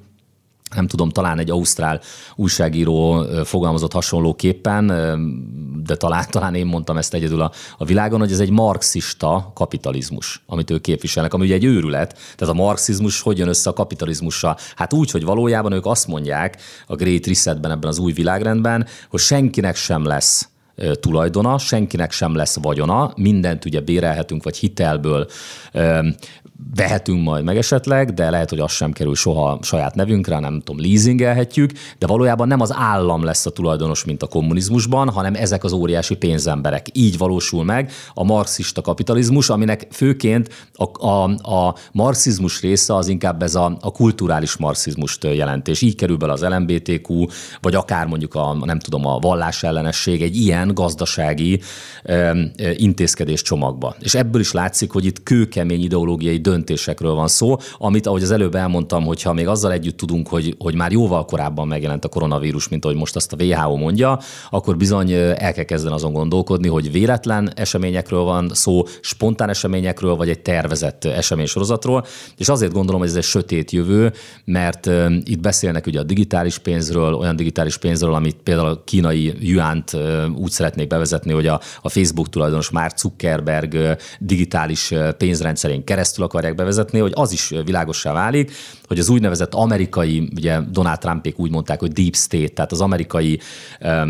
nem 0.75 0.87
tudom, 0.87 1.09
talán 1.09 1.39
egy 1.39 1.49
ausztrál 1.49 2.01
újságíró 2.35 3.25
fogalmazott 3.43 3.93
hasonlóképpen, 3.93 4.87
de 5.85 5.95
talán, 5.95 6.25
talán 6.29 6.55
én 6.55 6.65
mondtam 6.65 6.97
ezt 6.97 7.13
egyedül 7.13 7.41
a, 7.41 7.51
a 7.77 7.85
világon, 7.85 8.19
hogy 8.19 8.31
ez 8.31 8.39
egy 8.39 8.49
marxista 8.49 9.51
kapitalizmus, 9.55 10.43
amit 10.45 10.71
ők 10.71 10.81
képviselnek, 10.81 11.33
ami 11.33 11.45
ugye 11.45 11.53
egy 11.53 11.63
őrület. 11.63 12.17
Tehát 12.35 12.53
a 12.53 12.57
marxizmus 12.57 13.21
hogy 13.21 13.37
jön 13.37 13.47
össze 13.47 13.69
a 13.69 13.73
kapitalizmussal? 13.73 14.57
Hát 14.75 14.93
úgy, 14.93 15.11
hogy 15.11 15.23
valójában 15.23 15.71
ők 15.71 15.85
azt 15.85 16.07
mondják 16.07 16.57
a 16.87 16.95
Great 16.95 17.27
Resetben, 17.27 17.71
ebben 17.71 17.89
az 17.89 17.99
új 17.99 18.11
világrendben, 18.11 18.87
hogy 19.09 19.19
senkinek 19.19 19.75
sem 19.75 20.05
lesz 20.05 20.49
tulajdona, 20.99 21.57
senkinek 21.57 22.11
sem 22.11 22.35
lesz 22.35 22.57
vagyona, 22.61 23.13
mindent 23.15 23.65
ugye 23.65 23.79
bérelhetünk, 23.79 24.43
vagy 24.43 24.57
hitelből 24.57 25.27
vehetünk 26.75 27.23
majd 27.23 27.43
meg 27.43 27.57
esetleg, 27.57 28.13
de 28.13 28.29
lehet, 28.29 28.49
hogy 28.49 28.59
az 28.59 28.71
sem 28.71 28.91
kerül 28.91 29.15
soha 29.15 29.59
saját 29.61 29.95
nevünkre, 29.95 30.39
nem 30.39 30.59
tudom, 30.59 30.81
leasingelhetjük, 30.81 31.71
de 31.97 32.07
valójában 32.07 32.47
nem 32.47 32.61
az 32.61 32.73
állam 32.73 33.23
lesz 33.23 33.45
a 33.45 33.49
tulajdonos, 33.49 34.05
mint 34.05 34.23
a 34.23 34.27
kommunizmusban, 34.27 35.09
hanem 35.09 35.35
ezek 35.35 35.63
az 35.63 35.71
óriási 35.71 36.15
pénzemberek. 36.15 36.87
Így 36.93 37.17
valósul 37.17 37.63
meg 37.63 37.91
a 38.13 38.23
marxista 38.23 38.81
kapitalizmus, 38.81 39.49
aminek 39.49 39.87
főként 39.91 40.69
a, 40.73 41.07
a, 41.07 41.23
a 41.57 41.75
marxizmus 41.91 42.61
része 42.61 42.95
az 42.95 43.07
inkább 43.07 43.41
ez 43.41 43.55
a, 43.55 43.77
a 43.81 43.91
kulturális 43.91 44.55
marxizmust 44.57 45.23
jelentés. 45.23 45.81
Így 45.81 45.95
kerül 45.95 46.17
bele 46.17 46.31
az 46.31 46.41
LMBTQ, 46.41 47.25
vagy 47.61 47.75
akár 47.75 48.07
mondjuk 48.07 48.35
a, 48.35 48.57
nem 48.65 48.79
tudom, 48.79 49.05
a 49.05 49.19
vallásellenesség 49.19 50.21
egy 50.21 50.35
ilyen 50.35 50.73
gazdasági 50.73 51.61
ö, 52.03 52.41
intézkedés 52.75 53.41
csomagba. 53.41 53.95
És 53.99 54.15
ebből 54.15 54.41
is 54.41 54.51
látszik, 54.51 54.91
hogy 54.91 55.05
itt 55.05 55.23
kőkemény 55.23 55.83
ideológiai 55.83 56.39
döntésekről 56.49 57.13
van 57.13 57.27
szó, 57.27 57.55
amit 57.77 58.07
ahogy 58.07 58.23
az 58.23 58.31
előbb 58.31 58.55
elmondtam, 58.55 59.03
hogyha 59.05 59.33
még 59.33 59.47
azzal 59.47 59.71
együtt 59.71 59.97
tudunk, 59.97 60.27
hogy, 60.27 60.55
hogy 60.59 60.75
már 60.75 60.91
jóval 60.91 61.25
korábban 61.25 61.67
megjelent 61.67 62.05
a 62.05 62.07
koronavírus, 62.07 62.67
mint 62.67 62.85
ahogy 62.85 62.97
most 62.97 63.15
azt 63.15 63.33
a 63.33 63.43
WHO 63.43 63.75
mondja, 63.75 64.19
akkor 64.49 64.77
bizony 64.77 65.11
el 65.11 65.53
kell 65.53 65.63
kezdeni 65.63 65.93
azon 65.93 66.13
gondolkodni, 66.13 66.67
hogy 66.67 66.91
véletlen 66.91 67.51
eseményekről 67.55 68.21
van 68.21 68.49
szó, 68.53 68.83
spontán 69.01 69.49
eseményekről, 69.49 70.15
vagy 70.15 70.29
egy 70.29 70.39
tervezett 70.39 71.05
eseménysorozatról. 71.05 72.05
És 72.37 72.49
azért 72.49 72.73
gondolom, 72.73 72.99
hogy 72.99 73.09
ez 73.09 73.15
egy 73.15 73.23
sötét 73.23 73.71
jövő, 73.71 74.13
mert 74.45 74.89
itt 75.23 75.39
beszélnek 75.39 75.85
ugye 75.85 75.99
a 75.99 76.03
digitális 76.03 76.57
pénzről, 76.57 77.13
olyan 77.13 77.35
digitális 77.35 77.77
pénzről, 77.77 78.13
amit 78.13 78.37
például 78.43 78.67
a 78.67 78.83
kínai 78.83 79.33
yuánt 79.39 79.97
úgy 80.35 80.51
szeretnék 80.51 80.87
bevezetni, 80.87 81.33
hogy 81.33 81.47
a, 81.47 81.61
a 81.81 81.89
Facebook 81.89 82.29
tulajdonos 82.29 82.69
Mark 82.69 82.97
Zuckerberg 82.97 83.97
digitális 84.19 84.93
pénzrendszerén 85.17 85.83
keresztül 85.83 86.23
akar 86.23 86.36
akarják 86.37 86.55
bevezetni, 86.55 86.99
hogy 86.99 87.11
az 87.15 87.31
is 87.31 87.53
világossá 87.65 88.13
válik, 88.13 88.51
hogy 88.87 88.99
az 88.99 89.09
úgynevezett 89.09 89.53
amerikai, 89.53 90.29
ugye 90.35 90.59
Donald 90.71 90.97
Trumpék 90.97 91.39
úgy 91.39 91.51
mondták, 91.51 91.79
hogy 91.79 91.91
deep 91.91 92.15
state, 92.15 92.47
tehát 92.47 92.71
az 92.71 92.81
amerikai, 92.81 93.39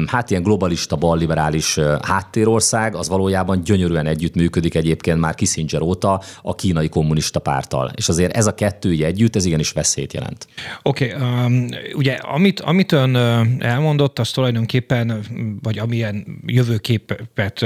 hát 0.06 0.30
ilyen 0.30 0.44
globalista, 0.44 0.96
balliberális 0.96 1.80
háttérország, 2.02 2.96
az 2.96 3.10
valójában 3.10 3.62
gyönyörűen 3.64 4.06
együttműködik 4.06 4.76
egyébként 4.76 5.20
már 5.20 5.36
Kissinger 5.36 5.82
óta 5.82 6.22
a 6.42 6.56
kínai 6.56 6.90
kommunista 6.90 7.40
párttal. 7.40 7.92
És 7.96 8.10
azért 8.10 8.36
ez 8.36 8.48
a 8.48 8.54
kettő 8.54 8.92
együtt, 9.04 9.36
ez 9.36 9.46
igenis 9.46 9.72
veszélyt 9.72 10.14
jelent. 10.14 10.48
Oké, 10.84 11.14
okay, 11.14 11.46
um, 11.46 11.68
ugye 11.94 12.14
amit, 12.14 12.60
amit 12.60 12.92
ön 12.92 13.16
elmondott, 13.60 14.20
az 14.20 14.32
tulajdonképpen, 14.32 15.26
vagy 15.62 15.80
amilyen 15.80 16.26
jövőképet 16.46 17.66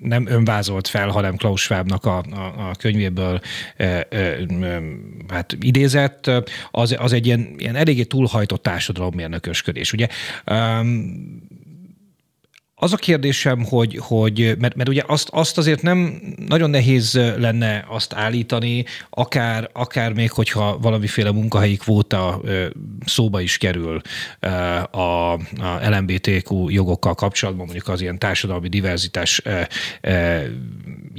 nem 0.00 0.26
önvázolt 0.26 0.88
fel, 0.88 1.08
hanem 1.08 1.36
Klaus 1.36 1.60
Schwabnak 1.60 2.04
a, 2.04 2.16
a, 2.18 2.68
a 2.70 2.74
könyvéből 2.78 3.40
hát 5.28 5.56
idézett, 5.60 6.17
az, 6.70 6.96
az 6.98 7.12
egy 7.12 7.26
ilyen, 7.26 7.54
ilyen 7.56 7.76
eléggé 7.76 8.02
túlhajtott 8.02 8.62
társadalommérnökösködés. 8.62 9.92
Ugye 9.92 10.06
az 12.80 12.92
a 12.92 12.96
kérdésem, 12.96 13.64
hogy, 13.64 13.98
hogy 14.00 14.54
mert, 14.58 14.74
mert 14.74 14.88
ugye 14.88 15.02
azt, 15.06 15.28
azt 15.32 15.58
azért 15.58 15.82
nem 15.82 16.20
nagyon 16.46 16.70
nehéz 16.70 17.14
lenne 17.36 17.84
azt 17.88 18.14
állítani, 18.14 18.84
akár, 19.10 19.70
akár 19.72 20.12
még, 20.12 20.30
hogyha 20.30 20.78
valamiféle 20.78 21.32
munkahelyi 21.32 21.76
kvóta 21.76 22.40
szóba 23.04 23.40
is 23.40 23.58
kerül 23.58 24.00
a, 24.90 24.98
a 25.32 25.38
LMBTQ 25.90 26.68
jogokkal 26.68 27.14
kapcsolatban, 27.14 27.64
mondjuk 27.64 27.88
az 27.88 28.00
ilyen 28.00 28.18
társadalmi 28.18 28.68
diverzitás 28.68 29.42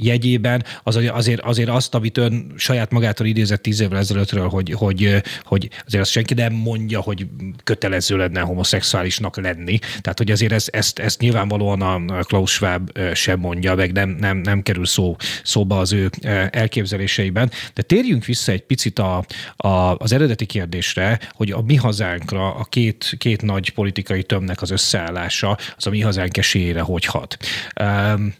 jegyében, 0.02 0.64
az 0.82 0.96
azért, 0.96 1.40
azért 1.40 1.68
azt, 1.68 1.94
amit 1.94 2.18
ön 2.18 2.52
saját 2.56 2.90
magától 2.90 3.26
idézett 3.26 3.62
tíz 3.62 3.80
évvel 3.80 3.98
ezelőttről, 3.98 4.48
hogy, 4.48 4.72
hogy, 4.72 5.22
hogy 5.44 5.68
azért 5.86 6.02
azt 6.02 6.10
senki 6.10 6.34
nem 6.34 6.52
mondja, 6.52 7.00
hogy 7.00 7.26
kötelező 7.64 8.16
lenne 8.16 8.40
homoszexuálisnak 8.40 9.36
lenni. 9.36 9.78
Tehát, 9.78 10.18
hogy 10.18 10.30
azért 10.30 10.52
ezt, 10.52 10.68
ezt, 10.68 10.98
ezt 10.98 11.20
nyilvánvalóan 11.20 11.80
a 11.80 12.22
Klaus 12.22 12.50
Schwab 12.50 12.98
sem 13.14 13.38
mondja, 13.40 13.74
meg 13.74 13.92
nem, 13.92 14.08
nem, 14.08 14.36
nem 14.36 14.62
kerül 14.62 14.86
szó, 14.86 15.16
szóba 15.42 15.78
az 15.78 15.92
ő 15.92 16.10
elképzeléseiben. 16.50 17.50
De 17.74 17.82
térjünk 17.82 18.24
vissza 18.24 18.52
egy 18.52 18.62
picit 18.62 18.98
a, 18.98 19.24
a, 19.56 19.96
az 19.96 20.12
eredeti 20.12 20.46
kérdésre, 20.46 21.20
hogy 21.32 21.50
a 21.50 21.62
mi 21.62 21.76
hazánkra, 21.76 22.54
a 22.54 22.64
két, 22.64 23.14
két 23.18 23.42
nagy 23.42 23.70
politikai 23.70 24.22
tömnek 24.22 24.62
az 24.62 24.70
összeállása, 24.70 25.58
az 25.76 25.86
a 25.86 25.90
mi 25.90 26.00
hazánk 26.00 26.36
esélyére 26.36 26.80
hogy 26.80 27.04
hat. 27.04 27.36
Um, 27.80 28.34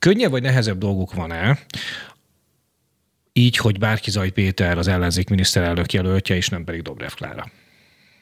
Könnyebb 0.00 0.30
vagy 0.30 0.42
nehezebb 0.42 0.78
dolguk 0.78 1.14
van-e, 1.14 1.58
így, 3.32 3.56
hogy 3.56 3.78
Bárkizaj 3.78 4.30
Péter 4.30 4.78
az 4.78 4.88
ellenzék 4.88 5.28
miniszterelnök 5.28 5.92
jelöltje, 5.92 6.36
és 6.36 6.48
nem 6.48 6.64
pedig 6.64 6.82
Dobrev 6.82 7.10
Klára? 7.10 7.50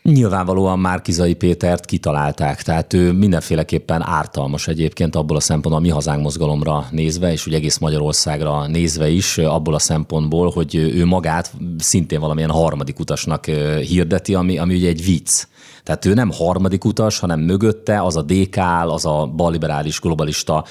Nyilvánvalóan 0.02 0.78
Márkizai 0.78 1.34
Pétert 1.34 1.84
kitalálták, 1.84 2.62
tehát 2.62 2.92
ő 2.92 3.12
mindenféleképpen 3.12 4.02
ártalmas 4.02 4.68
egyébként 4.68 5.16
abból 5.16 5.36
a 5.36 5.40
szempontból 5.40 5.82
a 5.82 5.86
mi 5.86 5.90
hazánk 5.90 6.22
mozgalomra 6.22 6.86
nézve, 6.90 7.32
és 7.32 7.46
úgy 7.46 7.54
egész 7.54 7.78
Magyarországra 7.78 8.66
nézve 8.66 9.08
is 9.08 9.38
abból 9.38 9.74
a 9.74 9.78
szempontból, 9.78 10.50
hogy 10.50 10.74
ő 10.74 11.04
magát 11.04 11.52
szintén 11.78 12.20
valamilyen 12.20 12.50
harmadik 12.50 12.98
utasnak 12.98 13.46
hirdeti, 13.80 14.34
ami, 14.34 14.58
ami 14.58 14.74
ugye 14.74 14.88
egy 14.88 15.04
vicc. 15.04 15.46
Tehát 15.88 16.04
ő 16.04 16.14
nem 16.14 16.30
harmadik 16.30 16.84
utas, 16.84 17.18
hanem 17.18 17.40
mögötte 17.40 18.02
az 18.02 18.16
a 18.16 18.22
DK 18.22 18.56
az 18.86 19.06
a 19.06 19.26
balliberális 19.36 20.00
globalista 20.00 20.64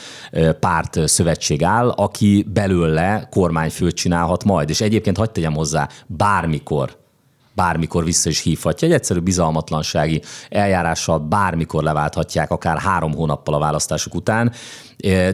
párt 0.59 1.07
szövetség 1.07 1.63
áll, 1.63 1.89
aki 1.89 2.45
belőle 2.53 3.27
kormányfőt 3.31 3.95
csinálhat 3.95 4.43
majd. 4.43 4.69
És 4.69 4.81
egyébként 4.81 5.17
hagyd 5.17 5.31
tegyem 5.31 5.53
hozzá, 5.53 5.89
bármikor 6.07 6.97
bármikor 7.53 8.03
vissza 8.03 8.29
is 8.29 8.41
hívhatja. 8.41 8.87
Egy 8.87 8.93
egyszerű 8.93 9.19
bizalmatlansági 9.19 10.21
eljárással 10.49 11.19
bármikor 11.19 11.83
leválthatják, 11.83 12.51
akár 12.51 12.77
három 12.77 13.13
hónappal 13.13 13.53
a 13.53 13.59
választások 13.59 14.15
után, 14.15 14.51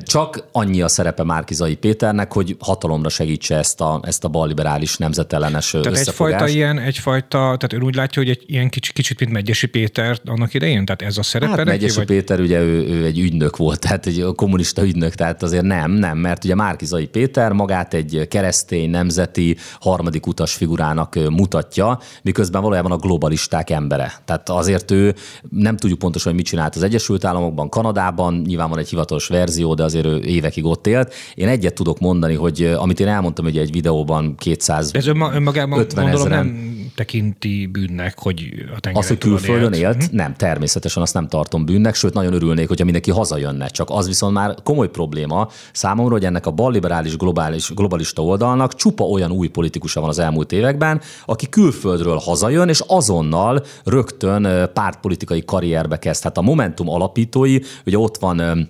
csak 0.04 0.48
annyi 0.52 0.82
a 0.82 0.88
szerepe 0.88 1.24
Márkizai 1.24 1.76
Péternek, 1.76 2.34
hogy 2.34 2.56
hatalomra 2.60 3.10
segítse 3.10 3.56
ezt 3.56 3.82
a, 3.82 4.00
ezt 4.04 4.24
a 4.24 4.28
balliberális 4.28 4.98
nemzetellenes 4.98 5.70
tehát 5.70 5.86
összefogást. 5.86 6.34
egyfajta 6.34 6.58
ilyen, 6.58 6.80
egyfajta, 6.80 7.38
tehát 7.38 7.74
ön 7.74 7.84
úgy 7.84 7.96
látja, 7.96 8.22
hogy 8.22 8.32
egy 8.32 8.44
ilyen 8.46 8.70
kicsit, 8.70 8.94
kicsit 8.94 9.20
mint 9.20 9.32
Megyesi 9.32 9.68
Péter 9.68 10.20
annak 10.26 10.54
idején? 10.54 10.86
Tehát 10.86 11.02
ez 11.02 11.18
a 11.18 11.24
szerepe 11.24 11.50
hát, 11.50 11.58
neki? 11.58 11.70
Megyesi 11.70 11.98
vagy? 11.98 12.06
Péter 12.06 12.40
ugye 12.40 12.60
ő, 12.60 12.88
ő, 12.88 13.06
egy 13.06 13.20
ügynök 13.20 13.58
volt, 13.58 13.80
tehát 13.80 14.06
egy 14.06 14.26
kommunista 14.36 14.84
ügynök, 14.84 15.16
tehát 15.16 15.44
azért 15.44 15.64
nem, 15.64 15.92
nem, 15.92 16.18
mert 16.18 16.44
ugye 16.44 16.56
Márkizai 16.56 17.08
Péter 17.08 17.52
magát 17.52 17.94
egy 17.94 18.26
keresztény, 18.30 18.90
nemzeti, 18.90 19.58
harmadik 19.80 20.28
utas 20.28 20.54
figurának 20.54 21.16
mutatja, 21.30 22.00
miközben 22.22 22.62
valójában 22.62 22.92
a 22.92 22.98
globalisták 22.98 23.70
embere. 23.70 24.14
Tehát 24.26 24.50
azért 24.50 24.92
ő 24.92 25.16
nem 25.50 25.78
tudjuk 25.78 26.00
pontosan, 26.00 26.32
hogy 26.32 26.42
mit 26.42 26.50
csinált 26.50 26.76
az 26.76 26.84
Egyesült 26.84 27.26
Államokban, 27.26 27.70
Kanadában, 27.70 28.42
nyilván 28.46 28.70
van 28.70 28.80
egy 28.80 28.90
hivatalos 28.90 29.28
verzió, 29.28 29.52
verzió, 29.54 29.74
de 29.74 29.84
azért 29.84 30.06
ő 30.06 30.20
évekig 30.22 30.66
ott 30.66 30.88
élt. 30.88 31.14
Én 31.36 31.48
egyet 31.48 31.74
tudok 31.74 32.00
mondani, 32.00 32.34
hogy 32.34 32.74
amit 32.78 33.00
én 33.00 33.08
elmondtam 33.08 33.46
hogy 33.46 33.58
egy 33.58 33.72
videóban 33.72 34.36
200 34.36 34.90
Ez 34.94 35.08
önmagában 35.08 35.86
gondolom 35.96 36.28
nem 36.28 36.72
tekinti 36.96 37.70
bűnnek, 37.72 38.20
hogy 38.20 38.54
a 38.76 38.80
tengeren 38.80 38.96
Az, 38.96 39.08
hogy 39.08 39.18
külföldön 39.18 39.74
élt, 39.74 40.02
élt, 40.02 40.12
nem, 40.12 40.34
természetesen 40.34 41.02
azt 41.02 41.14
nem 41.14 41.28
tartom 41.28 41.66
bűnnek, 41.66 41.96
sőt 41.96 42.14
nagyon 42.14 42.34
örülnék, 42.34 42.68
hogyha 42.68 42.84
mindenki 42.84 43.12
hazajönne. 43.12 43.68
Csak 43.68 43.90
az 43.90 44.08
viszont 44.08 44.34
már 44.34 44.56
komoly 44.64 44.90
probléma 44.90 45.50
számomra, 45.74 46.12
hogy 46.12 46.26
ennek 46.26 46.46
a 46.46 46.52
balliberális 46.52 47.18
globális, 47.18 47.74
globalista 47.74 48.24
oldalnak 48.24 48.76
csupa 48.76 49.04
olyan 49.04 49.32
új 49.32 49.48
politikusa 49.48 50.00
van 50.00 50.10
az 50.10 50.20
elmúlt 50.20 50.52
években, 50.52 51.02
aki 51.26 51.50
külföldről 51.50 52.18
hazajön, 52.18 52.70
és 52.70 52.84
azonnal 52.88 53.64
rögtön 53.84 54.70
pártpolitikai 54.74 55.44
karrierbe 55.46 56.00
kezd. 56.00 56.24
Hát 56.24 56.38
a 56.38 56.42
Momentum 56.42 56.90
alapítói, 56.90 57.60
ugye 57.86 57.98
ott 57.98 58.18
van 58.18 58.68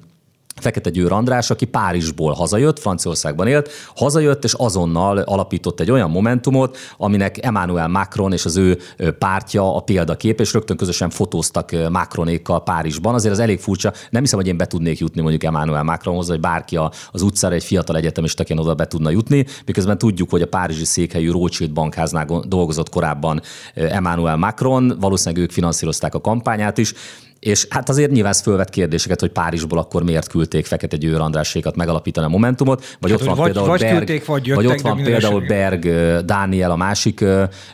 Fekete 0.63 0.89
Győr 0.89 1.12
András, 1.12 1.49
aki 1.49 1.65
Párizsból 1.65 2.34
hazajött, 2.34 2.80
Franciaországban 2.80 3.47
élt, 3.47 3.69
hazajött, 3.95 4.43
és 4.43 4.54
azonnal 4.54 5.17
alapított 5.17 5.80
egy 5.80 5.91
olyan 5.91 6.10
momentumot, 6.10 6.78
aminek 6.97 7.45
Emmanuel 7.45 7.88
Macron 7.88 8.34
és 8.34 8.45
az 8.45 8.58
ő 8.58 8.78
pártja 9.19 9.76
a 9.76 9.80
példakép, 9.80 10.39
és 10.39 10.54
rögtön 10.54 10.78
közösen 10.78 11.10
fotóztak 11.10 11.71
Macronékkal 11.89 12.63
Párizsban. 12.63 13.13
Azért 13.13 13.34
az 13.34 13.39
elég 13.39 13.60
furcsa, 13.60 13.93
nem 14.10 14.21
hiszem, 14.21 14.39
hogy 14.39 14.47
én 14.47 14.58
be 14.58 14.65
tudnék 14.65 14.99
jutni 14.99 15.21
mondjuk 15.21 15.43
Emmanuel 15.43 15.84
Macronhoz, 15.84 16.28
vagy 16.28 16.39
bárki 16.39 16.80
az 17.12 17.21
utcára 17.21 17.56
egy 17.56 17.63
fiatal 17.63 17.95
egyetemistaként 17.95 18.60
oda 18.60 18.73
be 18.73 18.88
tudna 18.88 19.10
jutni, 19.10 19.45
miközben 19.65 19.97
tudjuk, 19.97 20.30
hogy 20.30 20.41
a 20.41 20.47
párizsi 20.47 20.86
székhelyű 20.86 21.32
Rothschild 21.32 21.71
bankháznál 21.71 22.26
dolgozott 22.47 22.89
korábban 22.89 23.41
Emmanuel 23.73 24.38
Macron, 24.38 24.97
valószínűleg 24.99 25.43
ők 25.43 25.52
finanszírozták 25.52 26.15
a 26.15 26.21
kampányát 26.21 26.78
is, 26.78 26.93
és 27.44 27.68
hát 27.70 27.90
azért 27.90 28.12
nyilván 28.12 28.32
ez 28.32 28.42
fölvet 28.42 28.70
kérdéseket, 28.70 29.20
hogy 29.20 29.30
Párizsból 29.32 29.80
akkor 29.80 30.04
miért 30.04 30.28
küldték 30.28 30.66
Fekete 30.66 30.98
Győr 30.98 31.20
Andrásékat 31.20 31.76
megalapítani 31.76 32.26
a 32.26 32.30
Momentumot, 32.30 32.98
vagy 33.00 33.12
Hát, 33.12 33.20
ott 33.20 33.26
van 33.28 33.36
vagy- 33.36 33.46
például 33.46 33.68
vagy 33.68 33.80
Berg, 33.80 33.96
küldték, 33.98 34.26
vagy 34.26 34.48
jöttek, 34.48 34.64
vagy 34.66 34.74
ott 34.76 34.82
van 34.82 35.04
például. 35.04 35.42
Berg 35.48 35.86
Dániel, 36.26 36.72
a 36.72 36.76
másik 36.76 37.26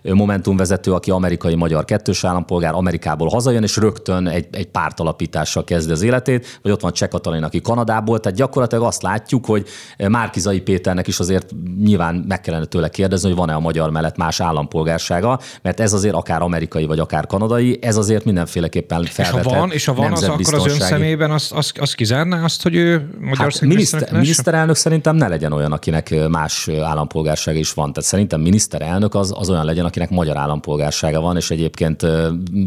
Momentum 0.04 0.58
vezető, 0.58 0.94
aki 0.94 1.12
amerikai-magyar 1.12 1.86
kettős 1.86 2.24
állampolgár, 2.24 2.74
Amerikából 2.74 3.28
hazajön, 3.28 3.64
és 3.64 3.78
rögtön 3.78 4.28
egy, 4.28 4.48
egy 4.52 4.68
pártalapítással 4.68 5.64
kezdi 5.64 5.92
az 5.92 6.02
életét, 6.02 6.60
vagy 6.62 6.72
ott 6.72 6.82
van 6.82 6.94
Cseh 6.94 7.08
Katalin, 7.08 7.44
aki 7.44 7.62
Kanadából, 7.62 8.20
tehát 8.20 8.38
gyakorlatilag 8.38 8.84
azt 8.84 9.02
látjuk, 9.02 9.46
hogy 9.46 9.68
Márkizai 9.98 10.62
Péternek 10.62 11.08
is 11.08 11.20
azért 11.20 11.52
nyilván 11.84 12.26
meg 12.28 12.42
kellene 12.42 12.66
tőle 12.66 12.90
kérdezni, 12.90 13.28
hogy 13.28 13.38
van-e 13.38 13.54
a 13.54 13.60
magyar 13.60 13.90
mellett 13.90 14.18
más 14.18 14.40
állampolgársága, 14.40 15.40
mert 15.62 15.80
ez 15.80 15.94
azért 15.94 16.16
akár 16.16 16.42
amerikai 16.42 16.86
vagy 16.86 17.00
akár 17.00 17.28
kanadai, 17.28 17.80
ez 17.82 17.98
azért 17.98 18.26
mindenféleképpen 18.26 19.04
felvethet 19.04 19.59
van, 19.60 19.72
és 19.72 19.86
ha 19.86 19.94
van, 19.94 20.12
az 20.12 20.24
akkor 20.24 20.54
az 20.54 20.66
ön 20.66 20.80
szemében 20.80 21.32
azt 21.32 21.52
az, 21.52 21.72
az 21.80 21.94
kizárná 21.94 22.44
azt, 22.44 22.64
hogy 22.64 22.76
ő 22.76 23.10
Magyarország 23.20 23.62
Hát 23.62 23.70
miniszter, 23.70 24.12
miniszterelnök 24.12 24.76
szerintem 24.76 25.16
ne 25.16 25.28
legyen 25.28 25.52
olyan, 25.52 25.72
akinek 25.72 26.28
más 26.30 26.70
állampolgársága 26.82 27.58
is 27.58 27.74
van. 27.74 27.94
Tehát 27.94 28.10
szerintem 28.10 28.42
miniszterelnök 28.42 29.16
az, 29.16 29.34
az 29.36 29.50
olyan 29.50 29.66
legyen, 29.66 29.86
akinek 29.86 30.10
magyar 30.10 30.38
állampolgársága 30.38 31.20
van, 31.20 31.36
és 31.36 31.52
egyébként 31.52 32.06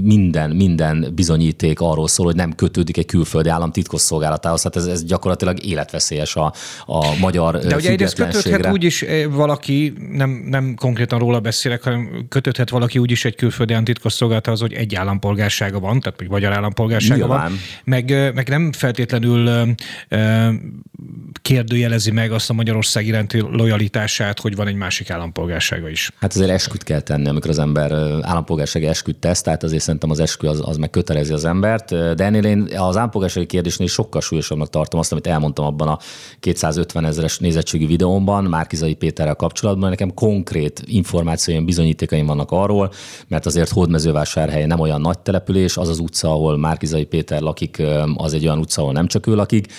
minden, 0.02 0.50
minden 0.50 1.12
bizonyíték 1.14 1.80
arról 1.80 2.08
szól, 2.08 2.26
hogy 2.26 2.36
nem 2.36 2.52
kötődik 2.52 2.96
egy 2.96 3.06
külföldi 3.06 3.48
állam 3.48 3.70
titkosszolgálatához. 3.70 4.62
Hát 4.62 4.76
ez, 4.76 4.86
ez 4.86 5.04
gyakorlatilag 5.04 5.64
életveszélyes 5.64 6.36
a, 6.36 6.52
a 6.86 7.16
magyar 7.20 7.58
De 7.58 7.76
ugye 7.76 7.90
egyrészt 7.90 8.14
kötődhet 8.14 8.72
úgy 8.72 8.84
is 8.84 9.02
eh, 9.02 9.24
valaki, 9.30 9.92
nem, 10.12 10.30
nem 10.46 10.74
konkrétan 10.74 11.18
róla 11.18 11.40
beszélek, 11.40 11.82
hanem 11.82 12.26
kötődhet 12.28 12.70
valaki 12.70 12.98
úgy 12.98 13.10
is 13.10 13.24
egy 13.24 13.34
külföldi 13.34 13.74
titkosszolgálatához, 13.82 14.60
hogy 14.60 14.72
egy 14.72 14.94
állampolgársága 14.94 15.80
van, 15.80 16.00
tehát 16.00 16.18
hogy 16.18 16.28
magyar 16.28 16.52
állampolgársága 16.72 17.26
Nyilván. 17.26 17.40
van, 17.40 17.58
meg, 17.84 18.34
meg 18.34 18.48
nem 18.48 18.72
feltétlenül 18.72 19.74
kérdőjelezi 21.42 22.10
meg 22.10 22.32
azt 22.32 22.50
a 22.50 22.52
Magyarország 22.52 23.06
iránti 23.06 23.40
lojalitását, 23.40 24.40
hogy 24.40 24.56
van 24.56 24.66
egy 24.66 24.74
másik 24.74 25.10
állampolgársága 25.10 25.88
is. 25.88 26.10
Hát 26.20 26.34
azért 26.34 26.50
esküt 26.50 26.82
kell 26.82 27.00
tenni, 27.00 27.28
amikor 27.28 27.50
az 27.50 27.58
ember 27.58 27.92
állampolgársági 28.22 28.86
esküt 28.86 29.16
tesz, 29.16 29.40
tehát 29.40 29.62
azért 29.62 29.82
szerintem 29.82 30.10
az 30.10 30.20
eskü 30.20 30.46
az, 30.46 30.60
az 30.64 30.76
meg 30.76 30.90
kötelezi 30.90 31.32
az 31.32 31.44
embert. 31.44 32.14
De 32.14 32.24
ennél 32.24 32.44
én 32.44 32.60
az 32.76 32.96
állampolgársági 32.96 33.46
kérdésnél 33.46 33.88
sokkal 33.88 34.20
súlyosabbnak 34.20 34.70
tartom 34.70 35.00
azt, 35.00 35.12
amit 35.12 35.26
elmondtam 35.26 35.64
abban 35.64 35.88
a 35.88 35.98
250 36.40 37.04
ezeres 37.04 37.38
nézettségi 37.38 37.86
videómban 37.86 38.44
Márkizai 38.44 38.94
Péterrel 38.94 39.34
kapcsolatban. 39.34 39.88
Nekem 39.88 40.14
konkrét 40.14 40.82
információim, 40.84 41.64
bizonyítékaim 41.64 42.26
vannak 42.26 42.50
arról, 42.50 42.92
mert 43.28 43.46
azért 43.46 43.70
Hódmezővásárhely 43.70 44.66
nem 44.66 44.80
olyan 44.80 45.00
nagy 45.00 45.18
település, 45.18 45.76
az 45.76 45.88
az 45.88 45.98
utca, 45.98 46.30
ahol 46.30 46.56
Márkizai 46.62 47.04
Péter 47.04 47.40
lakik, 47.40 47.82
az 48.14 48.32
egy 48.32 48.44
olyan 48.44 48.58
utca, 48.58 48.80
ahol 48.80 48.92
nem 48.92 49.06
csak 49.06 49.26
ő 49.26 49.34
lakik, 49.34 49.72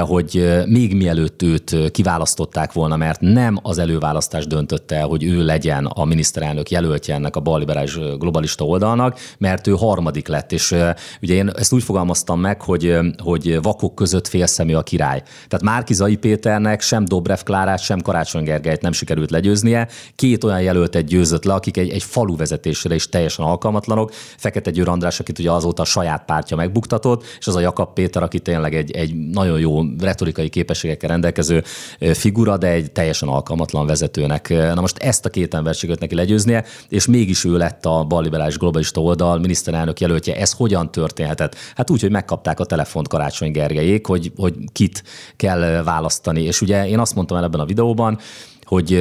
hogy 0.00 0.36
eh, 0.36 0.66
még 0.66 0.96
mielőtt 0.96 1.42
őt 1.42 1.72
eh, 1.72 1.88
kiválasztották 1.88 2.72
volna, 2.72 2.96
mert 2.96 3.20
nem 3.20 3.58
az 3.62 3.78
előválasztás 3.78 4.46
döntötte 4.46 4.96
el, 4.96 5.06
hogy 5.06 5.24
ő 5.24 5.44
legyen 5.44 5.86
a 5.86 6.04
miniszterelnök 6.04 6.70
jelöltje 6.70 7.14
ennek 7.14 7.36
a 7.36 7.40
balliberális 7.40 7.96
eh, 7.96 8.02
globalista 8.18 8.64
oldalnak, 8.64 9.18
mert 9.38 9.66
ő 9.66 9.72
harmadik 9.72 10.28
lett, 10.28 10.52
és 10.52 10.72
eh, 10.72 10.94
ugye 11.22 11.34
én 11.34 11.50
ezt 11.56 11.72
úgy 11.72 11.82
fogalmaztam 11.82 12.40
meg, 12.40 12.62
hogy, 12.62 12.86
eh, 12.86 13.04
hogy 13.18 13.62
vakok 13.62 13.94
között 13.94 14.28
félszemű 14.28 14.74
a 14.74 14.82
király. 14.82 15.22
Tehát 15.48 15.62
Márkizai 15.64 16.16
Péternek 16.16 16.80
sem 16.80 17.04
Dobrev 17.04 17.40
Klárát, 17.44 17.82
sem 17.82 18.00
Karácsony 18.00 18.44
Gergelyt 18.44 18.80
nem 18.80 18.92
sikerült 18.92 19.30
legyőznie. 19.30 19.88
Két 20.16 20.44
olyan 20.44 20.62
jelöltet 20.62 21.04
győzött 21.04 21.44
le, 21.44 21.54
akik 21.54 21.76
egy, 21.76 21.90
egy 21.90 22.02
falu 22.02 22.36
vezetésére 22.36 22.94
is 22.94 23.08
teljesen 23.08 23.44
alkalmatlanok. 23.44 24.12
Fekete 24.36 24.70
Győr 24.70 24.88
András, 24.88 25.20
akit 25.20 25.38
ugye 25.38 25.50
azóta 25.50 25.82
a 25.82 25.84
saját 25.84 26.24
pártja 26.24 26.56
megbuktatott, 26.56 27.24
és 27.38 27.46
az 27.46 27.56
a 27.56 27.60
Jakab 27.60 27.92
Péter, 27.92 28.22
aki 28.22 28.40
tényleg 28.40 28.74
egy, 28.74 28.90
egy 28.90 29.14
nagyon 29.30 29.60
jó 29.62 29.82
retorikai 30.00 30.48
képességekkel 30.48 31.08
rendelkező 31.08 31.62
figura, 31.98 32.56
de 32.56 32.66
egy 32.66 32.92
teljesen 32.92 33.28
alkalmatlan 33.28 33.86
vezetőnek. 33.86 34.48
Na 34.48 34.80
most 34.80 34.98
ezt 34.98 35.24
a 35.24 35.28
két 35.28 35.54
embert 35.54 35.76
sikerült 35.76 36.00
neki 36.00 36.14
legyőznie, 36.14 36.64
és 36.88 37.06
mégis 37.06 37.44
ő 37.44 37.56
lett 37.56 37.86
a 37.86 38.04
balliberális 38.04 38.58
globalista 38.58 39.00
oldal 39.00 39.38
miniszterelnök 39.38 40.00
jelöltje. 40.00 40.36
Ez 40.36 40.52
hogyan 40.52 40.90
történhetett? 40.90 41.56
Hát 41.74 41.90
úgy, 41.90 42.00
hogy 42.00 42.10
megkapták 42.10 42.60
a 42.60 42.64
telefont 42.64 43.08
Karácsony 43.08 43.50
Gergelyék, 43.50 44.06
hogy, 44.06 44.32
hogy 44.36 44.54
kit 44.72 45.02
kell 45.36 45.82
választani. 45.82 46.42
És 46.42 46.60
ugye 46.60 46.88
én 46.88 46.98
azt 46.98 47.14
mondtam 47.14 47.36
el 47.36 47.44
ebben 47.44 47.60
a 47.60 47.64
videóban, 47.64 48.18
hogy 48.64 48.92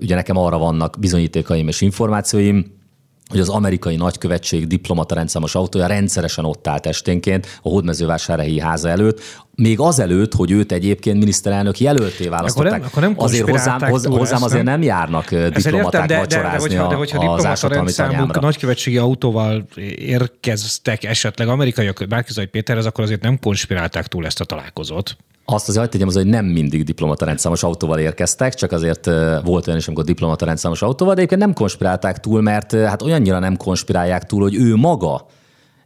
ugye 0.00 0.14
nekem 0.14 0.36
arra 0.36 0.58
vannak 0.58 0.96
bizonyítékaim 0.98 1.68
és 1.68 1.80
információim, 1.80 2.82
hogy 3.30 3.40
az 3.40 3.48
amerikai 3.48 3.96
nagykövetség 3.96 4.66
diplomata 4.66 5.14
rendszámos 5.14 5.54
autója 5.54 5.86
rendszeresen 5.86 6.44
ott 6.44 6.68
állt 6.68 6.86
esténként 6.86 7.46
a 7.62 7.68
hódmezővásárhelyi 7.68 8.60
háza 8.60 8.88
előtt, 8.88 9.20
még 9.56 9.80
azelőtt, 9.80 10.34
hogy 10.34 10.50
őt 10.50 10.72
egyébként 10.72 11.18
miniszterelnök 11.18 11.80
jelölté 11.80 12.28
választották. 12.28 12.72
nem- 12.72 12.82
akkor 12.84 13.02
nem 13.02 13.14
azért 13.16 13.50
hozzám, 13.50 13.80
hozzám 13.90 14.36
ezt, 14.36 14.44
azért 14.44 14.64
nem? 14.64 14.82
járnak 14.82 15.34
diplomaták 15.34 15.74
értem, 15.74 16.06
de, 16.06 16.06
de, 16.06 16.14
de, 16.14 16.18
vacsorázni 16.18 16.68
hogyha, 16.68 16.88
de 16.88 16.94
a, 16.94 16.98
hogyha 16.98 17.32
az 17.32 17.94
tanyámra. 17.96 18.40
nagykövetségi 18.40 18.96
autóval 18.96 19.66
érkeztek 19.96 21.04
esetleg 21.04 21.48
amerikaiak 21.48 22.06
Márkizai 22.08 22.46
Péterhez, 22.46 22.86
akkor 22.86 23.04
azért 23.04 23.22
nem 23.22 23.38
konspirálták 23.38 24.06
túl 24.06 24.26
ezt 24.26 24.40
a 24.40 24.44
találkozót. 24.44 25.16
Azt 25.44 25.68
azért 25.68 25.90
tegyem 25.90 26.08
az, 26.08 26.14
hogy 26.14 26.26
nem 26.26 26.44
mindig 26.44 26.84
diplomata 26.84 27.24
rendszámos 27.24 27.62
autóval 27.62 27.98
érkeztek, 27.98 28.54
csak 28.54 28.72
azért 28.72 29.10
volt 29.44 29.66
olyan 29.66 29.78
is, 29.78 29.86
amikor 29.86 30.04
diplomata 30.04 30.44
rendszámos 30.44 30.82
autóval, 30.82 31.14
de 31.14 31.20
egyébként 31.20 31.40
nem 31.40 31.52
konspirálták 31.52 32.20
túl, 32.20 32.40
mert 32.40 32.72
hát 32.72 33.02
olyannyira 33.02 33.38
nem 33.38 33.56
konspirálják 33.56 34.24
túl, 34.24 34.42
hogy 34.42 34.54
ő 34.54 34.76
maga 34.76 35.26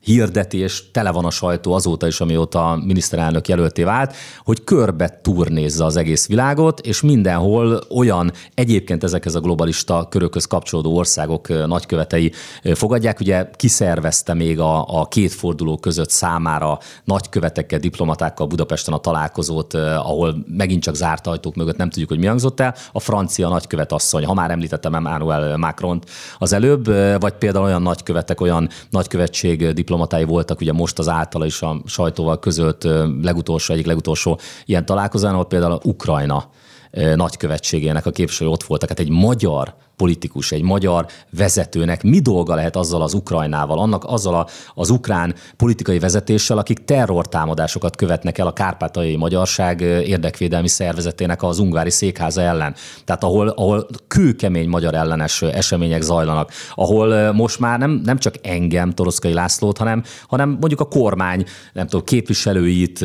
hirdeti, 0.01 0.59
és 0.59 0.91
tele 0.91 1.11
van 1.11 1.25
a 1.25 1.31
sajtó 1.31 1.73
azóta 1.73 2.07
is, 2.07 2.21
amióta 2.21 2.71
a 2.71 2.77
miniszterelnök 2.77 3.49
jelölté 3.49 3.83
vált, 3.83 4.15
hogy 4.45 4.65
körbe 4.65 5.19
turnézza 5.23 5.85
az 5.85 5.97
egész 5.97 6.27
világot, 6.27 6.81
és 6.81 7.01
mindenhol 7.01 7.81
olyan 7.97 8.33
egyébként 8.55 9.05
ezekhez 9.05 9.35
a 9.35 9.41
globalista 9.41 10.07
körökhöz 10.11 10.45
kapcsolódó 10.45 10.97
országok 10.97 11.67
nagykövetei 11.67 12.33
fogadják. 12.75 13.21
Ugye 13.21 13.51
kiszervezte 13.57 14.35
még 14.35 14.61
a, 14.61 15.01
a 15.01 15.09
két 15.09 15.33
forduló 15.33 15.77
között 15.77 16.11
számára 16.11 16.79
nagykövetekkel, 17.05 17.79
diplomatákkal 17.79 18.47
Budapesten 18.47 18.95
a 18.95 18.99
találkozót, 18.99 19.75
ahol 19.75 20.45
megint 20.47 20.83
csak 20.83 20.95
zárt 20.95 21.27
ajtók 21.27 21.55
mögött 21.55 21.77
nem 21.77 21.91
tudjuk, 21.91 22.09
hogy 22.09 22.19
mi 22.19 22.27
hangzott 22.27 22.61
el. 22.61 22.75
A 22.93 23.01
francia 23.01 23.49
nagykövet 23.49 23.93
asszony, 23.93 24.25
ha 24.25 24.35
már 24.35 24.51
említettem 24.51 24.95
Emmanuel 24.95 25.57
Macron 25.57 26.03
az 26.39 26.53
előbb, 26.53 26.87
vagy 27.21 27.33
például 27.33 27.65
olyan 27.65 27.83
nagykövetek, 27.83 28.41
olyan 28.41 28.69
nagykövetség 28.91 29.73
diplomatái 29.89 30.25
voltak, 30.25 30.61
ugye 30.61 30.73
most 30.73 30.99
az 30.99 31.09
általa 31.09 31.47
is 31.47 31.63
a 31.63 31.81
sajtóval 31.87 32.39
közölt 32.39 32.85
legutolsó, 33.23 33.75
egyik 33.75 33.87
legutolsó 33.87 34.39
ilyen 34.65 34.87
találkozón, 34.87 35.33
ahol 35.33 35.47
például 35.47 35.81
Ukrajna 35.85 36.51
ö, 36.91 37.17
nagykövetségének 37.17 38.07
a 38.07 38.11
képviselői 38.11 38.53
ott 38.53 38.63
voltak. 38.63 38.89
Hát 38.89 38.99
egy 38.99 39.11
magyar 39.11 39.75
politikus, 39.99 40.53
egy 40.53 40.63
magyar 40.63 41.07
vezetőnek 41.31 42.03
mi 42.03 42.21
dolga 42.21 42.55
lehet 42.55 42.77
azzal 42.77 43.03
az 43.03 43.15
Ukrajnával, 43.15 43.79
annak 43.79 44.05
azzal 44.05 44.35
a, 44.35 44.47
az 44.75 44.91
ukrán 44.91 45.35
politikai 45.57 45.99
vezetéssel, 45.99 46.59
akik 46.59 46.85
terrortámadásokat 46.85 47.97
követnek 47.97 48.39
el 48.39 48.47
a 48.47 48.53
kárpátaljai 48.53 49.17
magyarság 49.17 49.81
érdekvédelmi 49.81 50.69
szervezetének 50.69 51.43
az 51.43 51.59
ungári 51.59 51.91
székháza 51.91 52.41
ellen. 52.41 52.75
Tehát 53.05 53.25
ahol, 53.25 53.49
ahol 53.49 53.87
kőkemény 54.09 54.69
magyar 54.69 54.95
ellenes 54.95 55.43
események 55.43 56.03
zajlanak, 56.03 56.51
ahol 56.75 57.33
most 57.33 57.59
már 57.59 57.79
nem, 57.79 58.01
nem 58.05 58.19
csak 58.19 58.35
engem, 58.43 58.91
Toroszkai 58.91 59.33
Lászlót, 59.33 59.79
hanem, 59.79 60.03
hanem 60.27 60.49
mondjuk 60.49 60.81
a 60.81 60.89
kormány, 60.89 61.45
nem 61.73 61.87
tudom, 61.87 62.05
képviselőit, 62.05 63.05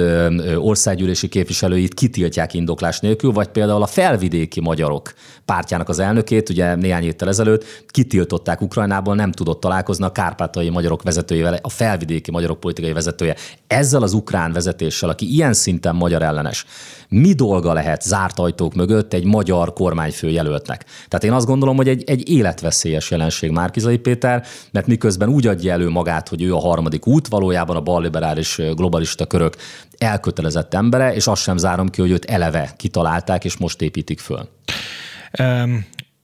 országgyűlési 0.58 1.28
képviselőit 1.28 1.94
kitiltják 1.94 2.54
indoklás 2.54 3.00
nélkül, 3.00 3.32
vagy 3.32 3.48
például 3.48 3.82
a 3.82 3.88
felvidéki 3.88 4.60
magyarok 4.60 5.14
pártjának 5.46 5.90
az 5.90 6.00
elnökét, 6.00 6.50
ugye 6.50 6.76
néhány 6.84 7.04
héttel 7.04 7.28
ezelőtt 7.28 7.66
kitiltották 7.88 8.62
Ukrajnából, 8.62 9.16
nem 9.16 9.32
tudott 9.32 9.60
találkozni 9.60 10.06
a 10.06 10.12
kárpátai 10.12 10.70
magyarok 10.70 11.04
vezetőjével, 11.04 11.60
a 11.62 11.70
felvidéki 11.70 12.32
magyarok 12.32 12.60
politikai 12.60 12.94
vezetője. 12.94 13.36
Ezzel 13.68 14.02
az 14.02 14.14
ukrán 14.14 14.52
vezetéssel, 14.54 15.10
aki 15.10 15.34
ilyen 15.34 15.54
szinten 15.54 15.96
magyar 15.96 16.22
ellenes, 16.22 16.66
mi 17.10 17.34
dolga 17.34 17.74
lehet 17.74 18.02
zárt 18.02 18.40
ajtók 18.40 18.74
mögött 18.74 19.14
egy 19.14 19.24
magyar 19.24 19.74
kormányfő 19.74 20.30
jelöltnek? 20.30 20.86
Tehát 21.08 21.24
én 21.24 21.32
azt 21.32 21.46
gondolom, 21.46 21.76
hogy 21.76 21.88
egy, 21.88 22.04
egy 22.06 22.30
életveszélyes 22.30 23.12
jelenség 23.12 23.52
Márkizai 23.52 23.98
Péter, 23.98 24.46
mert 24.72 24.88
miközben 24.88 25.30
úgy 25.30 25.48
adja 25.48 25.72
elő 25.72 25.90
magát, 25.90 26.30
hogy 26.30 26.42
ő 26.42 26.54
a 26.54 26.60
harmadik 26.60 27.08
út, 27.08 27.28
valójában 27.28 27.76
a 27.76 27.82
balliberális 27.82 28.62
globalista 28.76 29.26
körök 29.26 29.56
elkötelezett 29.98 30.74
embere, 30.74 31.14
és 31.14 31.28
azt 31.28 31.42
sem 31.42 31.58
zárom 31.58 31.90
ki, 31.90 32.02
hogy 32.02 32.12
őt 32.12 32.26
eleve 32.26 32.74
kitalálták, 32.78 33.46
és 33.46 33.58
most 33.58 33.82
építik 33.82 34.20
föl. 34.20 34.50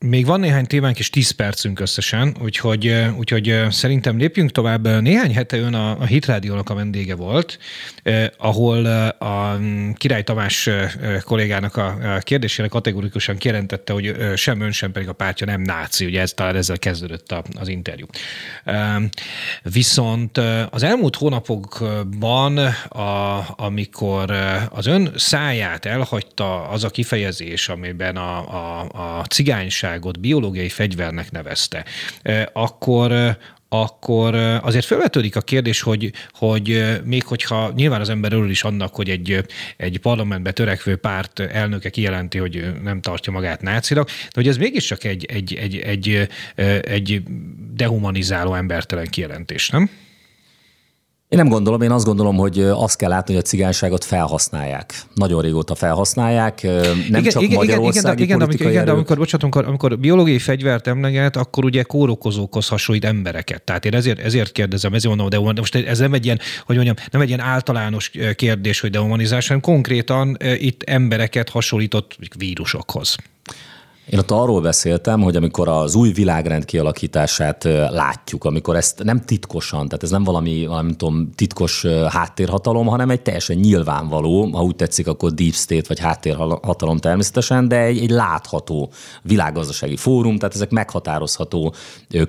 Még 0.06 0.26
van 0.26 0.40
néhány 0.40 0.66
témánk 0.66 1.00
és 1.00 1.10
10 1.10 1.32
percünk 1.32 1.80
összesen, 1.80 2.36
úgyhogy, 2.42 3.06
úgyhogy 3.18 3.66
szerintem 3.70 4.18
lépjünk 4.18 4.52
tovább. 4.52 5.02
Néhány 5.02 5.34
hete 5.34 5.58
ön 5.58 5.74
a, 5.74 6.00
a 6.00 6.06
Hit 6.06 6.26
Rádiónak 6.26 6.70
a 6.70 6.74
vendége 6.74 7.16
volt, 7.16 7.60
eh, 8.04 8.28
ahol 8.38 8.86
a 9.20 9.60
Király 9.96 10.24
Tamás 10.24 10.70
kollégának 11.22 11.76
a 11.76 12.20
kérdésére 12.20 12.68
kategorikusan 12.68 13.38
kijelentette, 13.38 13.94
hogy 13.94 14.16
sem 14.36 14.62
ön, 14.62 14.72
sem 14.72 14.92
pedig 14.92 15.08
a 15.08 15.14
pártja 15.14 15.46
nem 15.46 15.62
náci. 15.62 16.06
Ugye 16.06 16.22
ez 16.22 16.34
talán 16.34 16.56
ezzel 16.56 16.80
kezdődött 16.80 17.36
az 17.60 17.68
interjú. 17.68 18.06
Viszont 19.62 20.38
az 20.70 20.84
elmúlt 20.84 21.16
hónapokban, 21.16 22.58
a, 22.90 23.44
amikor 23.56 24.32
az 24.70 24.86
ön 24.86 25.12
száját 25.16 25.86
elhagyta 25.86 26.68
az 26.68 26.84
a 26.84 26.90
kifejezés, 26.90 27.70
amiben 27.70 28.18
a, 28.18 28.38
a, 28.38 28.88
a 29.20 29.24
cigányságot 29.90 30.20
biológiai 30.20 30.70
fegyvernek 30.70 31.32
nevezte, 31.32 31.86
akkor 32.54 33.38
akkor 33.72 34.36
azért 34.36 34.86
felvetődik 34.86 35.36
a 35.36 35.42
kérdés, 35.42 35.82
hogy, 35.82 36.12
hogy 36.32 37.00
még 37.04 37.24
hogyha 37.24 37.72
nyilván 37.76 38.02
az 38.02 38.10
ember 38.10 38.34
örül 38.34 38.50
is 38.50 38.64
annak, 38.64 38.96
hogy 38.96 39.10
egy, 39.10 39.46
egy 39.78 40.00
parlamentbe 40.00 40.52
törekvő 40.52 40.96
párt 40.96 41.40
elnöke 41.40 41.90
kijelenti, 41.90 42.38
hogy 42.38 42.72
nem 42.84 43.02
tartja 43.02 43.32
magát 43.32 43.62
nácinak, 43.62 44.08
de 44.08 44.14
hogy 44.34 44.48
ez 44.48 44.58
mégiscsak 44.58 45.04
egy, 45.04 45.26
egy, 45.26 45.54
egy, 45.54 45.78
egy, 45.78 46.28
egy 46.82 47.24
dehumanizáló 47.74 48.54
embertelen 48.54 49.08
kijelentés, 49.08 49.70
nem? 49.70 49.90
Én 51.30 51.40
nem 51.40 51.48
gondolom, 51.48 51.82
én 51.82 51.92
azt 51.92 52.06
gondolom, 52.06 52.36
hogy 52.36 52.60
azt 52.60 52.98
kell 52.98 53.10
látni, 53.10 53.34
hogy 53.34 53.44
a 53.44 53.48
cigányságot 53.48 54.04
felhasználják. 54.04 54.94
Nagyon 55.14 55.42
régóta 55.42 55.76
felhasználják, 55.76 56.62
nem 56.62 57.06
igen, 57.08 57.24
csak 57.24 57.42
igen, 57.42 57.56
magyarországi 57.56 58.24
igen, 58.24 58.42
igen, 58.52 58.70
igen, 58.70 58.86
de 58.86 58.92
amikor, 58.92 59.18
bocsánat, 59.18 59.44
amikor, 59.44 59.66
amikor 59.66 60.00
biológiai 60.00 60.40
fegyvert 60.40 60.88
emleget, 60.88 61.36
akkor 61.36 61.66
ugye 61.66 61.84
kórokozókhoz 61.84 62.68
hasonlít 62.68 63.06
embereket. 63.06 63.62
Tehát 63.62 63.86
én 63.86 63.94
ezért, 63.94 64.20
ezért 64.20 64.52
kérdezem, 64.52 64.94
ezért 64.94 65.16
mondom, 65.16 65.44
de 65.44 65.60
most 65.60 65.76
ez 65.76 66.00
nem 66.00 66.14
egy 66.14 66.26
ilyen, 66.26 66.40
hogy 66.66 66.76
mondjam, 66.76 66.96
nem 67.12 67.22
egy 67.22 67.28
ilyen 67.28 67.40
általános 67.40 68.12
kérdés, 68.36 68.80
hogy 68.80 68.90
dehumanizás, 68.90 69.48
hanem 69.48 69.62
konkrétan 69.62 70.38
itt 70.58 70.84
embereket 70.84 71.50
hasonlított 71.50 72.18
vírusokhoz. 72.38 73.16
Én 74.10 74.20
ott 74.20 74.32
arról 74.32 74.62
beszéltem, 74.62 75.22
hogy 75.22 75.36
amikor 75.36 75.68
az 75.68 75.96
új 75.96 76.12
világrend 76.12 76.66
kialakítását 76.66 77.64
látjuk, 77.90 78.44
amikor 78.44 78.76
ezt 78.76 79.04
nem 79.04 79.22
titkosan, 79.22 79.86
tehát 79.86 80.04
ez 80.04 80.10
nem 80.10 80.24
valami, 80.24 80.66
valami 80.66 80.96
tudom, 80.96 81.30
titkos 81.36 81.86
háttérhatalom, 82.10 82.88
hanem 82.88 83.10
egy 83.10 83.22
teljesen 83.22 83.58
nyilvánvaló, 83.58 84.50
ha 84.52 84.64
úgy 84.64 84.76
tetszik, 84.76 85.08
akkor 85.08 85.32
deep 85.32 85.54
state 85.54 85.86
vagy 85.88 86.00
háttérhatalom 86.00 86.98
természetesen, 86.98 87.68
de 87.68 87.80
egy, 87.80 87.98
egy 87.98 88.10
látható 88.10 88.92
világgazdasági 89.22 89.96
fórum, 89.96 90.38
tehát 90.38 90.56
ezek 90.56 90.70
meghatározható 90.70 91.74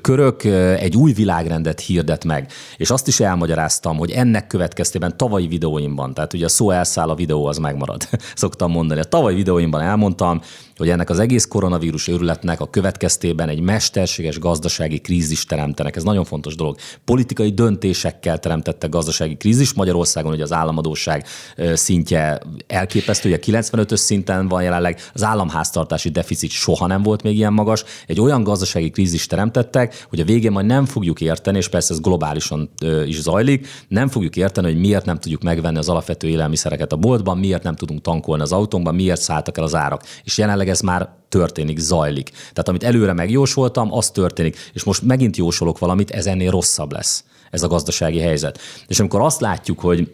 körök, 0.00 0.44
egy 0.78 0.96
új 0.96 1.12
világrendet 1.12 1.80
hirdet 1.80 2.24
meg. 2.24 2.52
És 2.76 2.90
azt 2.90 3.08
is 3.08 3.20
elmagyaráztam, 3.20 3.96
hogy 3.96 4.10
ennek 4.10 4.46
következtében 4.46 5.16
tavalyi 5.16 5.46
videóimban, 5.46 6.14
tehát 6.14 6.32
ugye 6.32 6.44
a 6.44 6.48
szó 6.48 6.70
elszáll, 6.70 7.08
a 7.08 7.14
videó 7.14 7.46
az 7.46 7.58
megmarad, 7.58 8.08
szoktam 8.34 8.70
mondani. 8.70 9.00
A 9.00 9.04
tavalyi 9.04 9.34
videóimban 9.34 9.80
elmondtam, 9.80 10.40
hogy 10.80 10.88
ennek 10.88 11.10
az 11.10 11.18
egész 11.18 11.46
koronavírus 11.46 12.08
őrületnek 12.08 12.60
a 12.60 12.70
következtében 12.70 13.48
egy 13.48 13.60
mesterséges 13.60 14.38
gazdasági 14.38 14.98
krízis 14.98 15.44
teremtenek. 15.44 15.96
Ez 15.96 16.02
nagyon 16.02 16.24
fontos 16.24 16.54
dolog. 16.54 16.76
Politikai 17.04 17.50
döntésekkel 17.50 18.38
teremtette 18.38 18.86
gazdasági 18.86 19.36
krízis. 19.36 19.74
Magyarországon 19.74 20.32
ugye 20.32 20.42
az 20.42 20.52
államadóság 20.52 21.26
szintje 21.74 22.40
elképesztő, 22.66 23.28
ugye 23.28 23.38
95-ös 23.42 23.96
szinten 23.96 24.48
van 24.48 24.62
jelenleg, 24.62 25.00
az 25.14 25.22
államháztartási 25.24 26.08
deficit 26.08 26.50
soha 26.50 26.86
nem 26.86 27.02
volt 27.02 27.22
még 27.22 27.36
ilyen 27.36 27.52
magas. 27.52 27.84
Egy 28.06 28.20
olyan 28.20 28.42
gazdasági 28.42 28.90
krízis 28.90 29.26
teremtettek, 29.26 30.06
hogy 30.08 30.20
a 30.20 30.24
végén 30.24 30.52
majd 30.52 30.66
nem 30.66 30.84
fogjuk 30.84 31.20
érteni, 31.20 31.58
és 31.58 31.68
persze 31.68 31.94
ez 31.94 32.00
globálisan 32.00 32.70
is 33.06 33.20
zajlik, 33.20 33.66
nem 33.88 34.08
fogjuk 34.08 34.36
érteni, 34.36 34.66
hogy 34.66 34.80
miért 34.80 35.04
nem 35.04 35.18
tudjuk 35.18 35.42
megvenni 35.42 35.78
az 35.78 35.88
alapvető 35.88 36.28
élelmiszereket 36.28 36.92
a 36.92 36.96
boltban, 36.96 37.38
miért 37.38 37.62
nem 37.62 37.74
tudunk 37.74 38.00
tankolni 38.00 38.42
az 38.42 38.52
autónkban, 38.52 38.94
miért 38.94 39.20
szálltak 39.20 39.58
el 39.58 39.64
az 39.64 39.74
árak. 39.74 40.02
És 40.24 40.38
jelenleg 40.38 40.68
ez 40.70 40.80
már 40.80 41.08
történik, 41.28 41.78
zajlik. 41.78 42.30
Tehát 42.30 42.68
amit 42.68 42.84
előre 42.84 43.12
megjósoltam, 43.12 43.92
az 43.92 44.10
történik. 44.10 44.56
És 44.72 44.84
most 44.84 45.02
megint 45.02 45.36
jósolok 45.36 45.78
valamit, 45.78 46.10
ez 46.10 46.26
ennél 46.26 46.50
rosszabb 46.50 46.92
lesz 46.92 47.24
ez 47.50 47.62
a 47.62 47.68
gazdasági 47.68 48.18
helyzet. 48.18 48.58
És 48.86 49.00
amikor 49.00 49.20
azt 49.20 49.40
látjuk, 49.40 49.80
hogy 49.80 50.10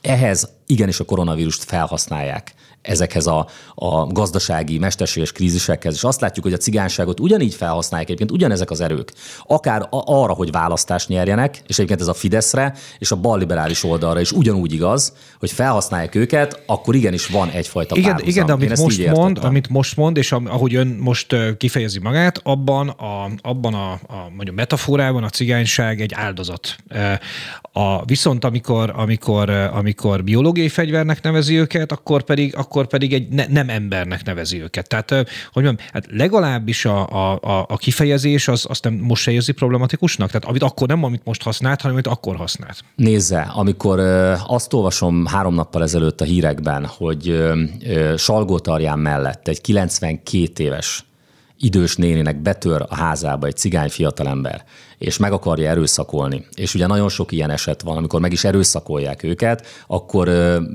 ehhez 0.00 0.48
igenis 0.66 1.00
a 1.00 1.04
koronavírust 1.04 1.64
felhasználják 1.64 2.54
ezekhez 2.82 3.26
a, 3.26 3.46
a 3.74 4.06
gazdasági, 4.06 4.78
mesterséges 4.78 5.32
krízisekhez, 5.32 5.94
és 5.94 6.04
azt 6.04 6.20
látjuk, 6.20 6.44
hogy 6.44 6.54
a 6.54 6.56
cigányságot 6.56 7.20
ugyanígy 7.20 7.54
felhasználják 7.54 8.08
egyébként 8.08 8.38
ugyanezek 8.38 8.70
az 8.70 8.80
erők, 8.80 9.12
akár 9.46 9.86
arra, 9.90 10.32
hogy 10.32 10.50
választást 10.50 11.08
nyerjenek, 11.08 11.62
és 11.66 11.74
egyébként 11.74 12.00
ez 12.00 12.06
a 12.06 12.14
Fideszre 12.14 12.74
és 12.98 13.10
a 13.10 13.16
balliberális 13.16 13.84
oldalra 13.84 14.20
is 14.20 14.32
ugyanúgy 14.32 14.72
igaz, 14.72 15.12
hogy 15.38 15.50
felhasználják 15.50 16.14
őket, 16.14 16.62
akkor 16.66 16.94
igenis 16.94 17.26
van 17.26 17.50
egyfajta 17.50 17.96
igen, 17.96 18.10
párhuzam. 18.10 18.30
Igen, 18.30 18.46
de 18.46 18.52
amit 18.52 18.78
most 18.78 19.06
mond, 19.10 19.38
amit 19.42 19.68
most 19.68 19.96
mond, 19.96 20.16
és 20.16 20.32
ahogy 20.32 20.74
ön 20.74 20.86
most 20.86 21.36
kifejezi 21.56 21.98
magát, 21.98 22.40
abban 22.42 22.88
a, 22.88 23.30
abban 23.40 23.74
a, 23.74 23.92
a 23.92 24.30
mondjuk 24.36 24.56
metaforában 24.56 25.24
a 25.24 25.28
cigányság 25.28 26.00
egy 26.00 26.12
áldozat. 26.14 26.76
A, 27.72 28.04
viszont 28.04 28.44
amikor, 28.44 28.92
amikor, 28.96 29.50
amikor 29.50 30.24
biológiai 30.24 30.68
fegyvernek 30.68 31.22
nevezi 31.22 31.58
őket, 31.58 31.92
akkor 31.92 32.22
pedig, 32.22 32.54
akkor 32.70 32.86
pedig 32.86 33.12
egy 33.12 33.28
ne, 33.28 33.46
nem 33.46 33.68
embernek 33.68 34.24
nevezi 34.24 34.62
őket. 34.62 34.88
Tehát, 34.88 35.10
hogy 35.52 35.62
mondjam, 35.62 35.76
hát 35.92 36.06
legalábbis 36.10 36.84
a, 36.84 37.08
a, 37.08 37.66
a 37.68 37.76
kifejezés 37.76 38.48
az, 38.48 38.66
azt 38.68 38.84
nem 38.84 38.94
most 38.94 39.22
se 39.22 39.30
érzi 39.30 39.52
problematikusnak? 39.52 40.30
Tehát 40.30 40.44
amit 40.44 40.62
akkor 40.62 40.88
nem, 40.88 41.04
amit 41.04 41.24
most 41.24 41.42
használt, 41.42 41.80
hanem 41.80 41.96
amit 41.96 42.06
akkor 42.06 42.36
használt. 42.36 42.84
Nézze, 42.96 43.40
amikor 43.40 43.98
azt 44.46 44.72
olvasom 44.72 45.26
három 45.26 45.54
nappal 45.54 45.82
ezelőtt 45.82 46.20
a 46.20 46.24
hírekben, 46.24 46.86
hogy 46.86 47.42
Salgótarján 48.16 48.98
mellett 48.98 49.48
egy 49.48 49.60
92 49.60 50.64
éves 50.64 51.04
idős 51.60 51.96
néninek 51.96 52.42
betör 52.42 52.86
a 52.88 52.94
házába 52.94 53.46
egy 53.46 53.56
cigány 53.56 53.88
fiatalember, 53.88 54.64
és 54.98 55.16
meg 55.16 55.32
akarja 55.32 55.70
erőszakolni, 55.70 56.46
és 56.54 56.74
ugye 56.74 56.86
nagyon 56.86 57.08
sok 57.08 57.32
ilyen 57.32 57.50
eset 57.50 57.82
van, 57.82 57.96
amikor 57.96 58.20
meg 58.20 58.32
is 58.32 58.44
erőszakolják 58.44 59.22
őket, 59.22 59.66
akkor 59.86 60.28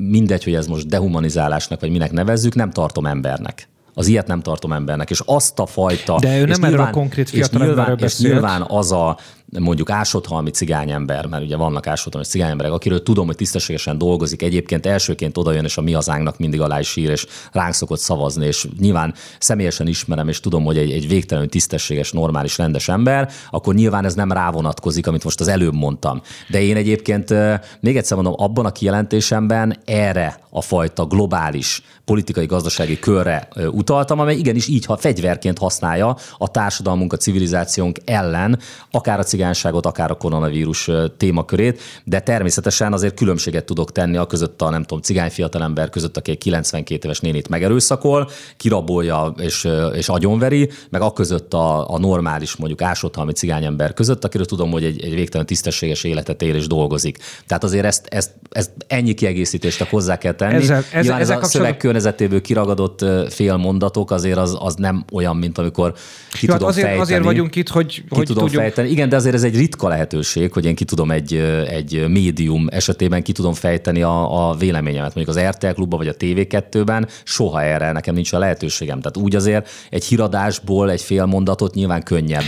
mindegy, 0.10 0.44
hogy 0.44 0.54
ez 0.54 0.68
most 0.68 0.88
dehumanizálásnak, 0.88 1.80
vagy 1.80 1.92
minek 1.92 2.12
nevezzük, 2.12 2.56
nem 2.56 2.72
tartom 2.72 3.06
embernek 3.06 3.68
az 3.98 4.08
ilyet 4.08 4.28
nem 4.28 4.42
tartom 4.42 4.74
embernek. 4.74 5.10
És 5.10 5.22
azt 5.26 5.60
a 5.60 5.66
fajta... 5.66 6.18
De 6.20 6.40
ő 6.40 6.46
nem 6.46 6.64
erről 6.64 6.80
a 6.80 6.90
konkrét 6.90 7.30
fiatalemberről 7.30 7.98
és 7.98 8.18
nyilván 8.18 8.62
az 8.68 8.92
a 8.92 9.18
mondjuk 9.60 9.89
ásodhalmi 9.89 10.49
cigányember, 10.49 11.26
mert 11.26 11.43
ugye 11.43 11.56
vannak 11.56 11.88
ásodhalmi 11.88 12.28
cigányemberek, 12.28 12.72
akiről 12.72 13.03
tudom, 13.03 13.26
hogy 13.26 13.36
tisztességesen 13.36 13.97
dolgozik, 13.97 14.41
egyébként 14.41 14.86
elsőként 14.86 15.38
odajön, 15.38 15.64
és 15.64 15.78
a 15.78 15.82
mi 15.82 15.91
hazánknak 15.91 16.38
mindig 16.38 16.62
alá 16.62 16.80
is 16.80 16.95
ír, 16.95 17.10
és 17.10 17.26
ránk 17.51 17.74
szokott 17.74 17.99
szavazni, 17.99 18.45
és 18.45 18.68
nyilván 18.80 19.14
személyesen 19.39 19.88
ismerem, 19.88 20.28
és 20.28 20.39
tudom, 20.39 20.64
hogy 20.64 20.78
egy, 20.78 20.91
egy 20.91 21.08
végtelenül 21.08 21.49
tisztességes, 21.49 22.12
normális, 22.12 22.58
rendes 22.58 22.89
ember, 22.89 23.32
akkor 23.49 23.74
nyilván 23.74 24.06
ez 24.06 24.14
nem 24.14 24.32
rávonatkozik, 24.32 25.08
amit 25.08 25.24
most 25.24 25.39
az 25.39 25.47
előbb 25.47 25.74
mondtam. 25.74 26.22
De 26.49 26.62
én 26.62 26.76
egyébként 26.76 27.34
még 27.80 27.97
egyszer 27.97 28.16
mondom, 28.16 28.34
abban 28.38 28.66
a 28.66 28.72
kijelentésemben 28.72 29.78
erre 29.86 30.39
a 30.49 30.62
fajta 30.62 31.06
globális 31.06 31.82
politikai, 32.06 32.45
gazdasági 32.45 32.99
körre 32.99 33.47
utaltam, 33.72 34.20
amely 34.20 34.36
igenis 34.36 34.68
így 34.68 34.86
ha 34.86 34.97
fegyverként 34.97 35.58
használja 35.58 36.18
a 36.38 36.51
társadalmunk, 36.51 37.14
a 37.14 37.18
civilizációnk 37.18 37.97
ellen, 38.06 38.60
akár 38.91 39.20
a 39.20 39.24
cigányságot, 39.46 39.86
akár 39.86 40.12
a 40.12 40.14
koronavírus 40.14 40.89
témakörét, 41.18 41.82
de 42.04 42.20
természetesen 42.20 42.93
azért 42.93 43.14
különbséget 43.14 43.66
tudok 43.66 43.91
tenni 43.91 44.18
a 44.18 44.26
között 44.26 44.62
a 44.62 44.70
nem 44.70 44.82
tudom, 44.82 45.02
cigány 45.02 45.30
fiatalember 45.30 45.89
között, 45.89 46.18
aki 46.18 46.32
egy 46.32 46.38
92 46.38 47.00
éves 47.04 47.20
nénit 47.20 47.50
megerőszakol, 47.50 48.30
kirabolja 48.58 49.34
és, 49.38 49.68
és 49.93 50.10
agyonveri, 50.10 50.70
meg 50.89 51.02
a 51.02 51.14
között 51.14 51.54
a, 51.54 51.93
a 51.93 52.00
normális, 52.00 52.56
mondjuk 52.56 52.82
ásodhalmi 52.82 53.32
cigányember 53.32 53.93
között, 53.93 54.24
akiről 54.24 54.46
tudom, 54.46 54.72
hogy 54.72 54.84
egy, 54.84 55.04
egy 55.04 55.14
végtelen 55.14 55.46
tisztességes 55.46 56.04
életet 56.04 56.41
él 56.41 56.56
és 56.56 56.68
dolgozik. 56.68 57.18
Tehát 57.48 57.64
azért 57.64 57.86
ezt, 57.86 58.08
ezt, 58.10 58.32
ezt 58.52 58.72
ennyi 58.88 59.14
kiegészítést 59.14 59.84
hozzá 59.84 60.18
kell 60.18 60.34
tenni. 60.34 60.54
Ezzel, 60.54 60.78
ezzel, 60.78 61.00
ezzel 61.00 61.20
ez 61.20 61.30
a 61.30 61.34
kapcsolatban... 61.34 61.50
szöveg 61.50 61.78
környezetéből 61.78 62.41
kiragadott 62.41 63.06
fél 63.30 63.56
mondatok 63.56 64.12
azért 64.12 64.38
az, 64.38 64.58
az 64.60 64.76
nem 64.76 65.06
olyan, 65.12 65.38
mint 65.38 65.58
amikor 65.58 65.93
ki 66.39 66.48
hát 66.48 66.56
tudom 66.56 66.68
azért, 66.68 66.86
fejteni. 66.86 67.02
Azért 67.02 67.24
vagyunk 67.24 67.56
itt, 67.56 67.70
hogy, 67.70 67.93
ki 67.93 68.04
hogy 68.10 68.26
tudom 68.26 68.43
tudjunk... 68.43 68.64
fejteni. 68.64 68.89
Igen, 68.89 69.10
de 69.10 69.16
azért 69.16 69.35
ez 69.36 69.44
egy 69.44 69.56
ritka 69.56 69.88
lehetőség, 69.88 70.54
hogy 70.54 70.66
én 70.66 70.76
ki 70.76 70.86
tudom 70.86 71.12
egy, 71.12 71.34
egy 71.68 72.06
médium 72.08 72.68
esetében 72.70 73.24
ki 73.24 73.32
tudom 73.32 73.54
fejteni 73.54 74.02
a, 74.02 74.50
a 74.50 74.56
véleményemet. 74.56 75.16
Mondjuk 75.16 75.38
az 75.38 75.44
RTL 75.44 75.68
klubban 75.68 76.00
vagy 76.00 76.08
a 76.08 76.14
TV2-ben 76.14 77.08
soha 77.24 77.62
erre 77.62 77.92
nekem 77.92 78.14
nincs 78.14 78.34
a 78.34 78.40
lehetőségem. 78.40 79.00
Tehát 79.00 79.18
úgy 79.18 79.36
azért 79.36 79.70
egy 79.90 80.06
híradásból 80.06 80.92
egy 80.92 81.02
fél 81.02 81.26
mondatot 81.26 81.74
nyilván 81.74 82.04
könnyebb, 82.04 82.44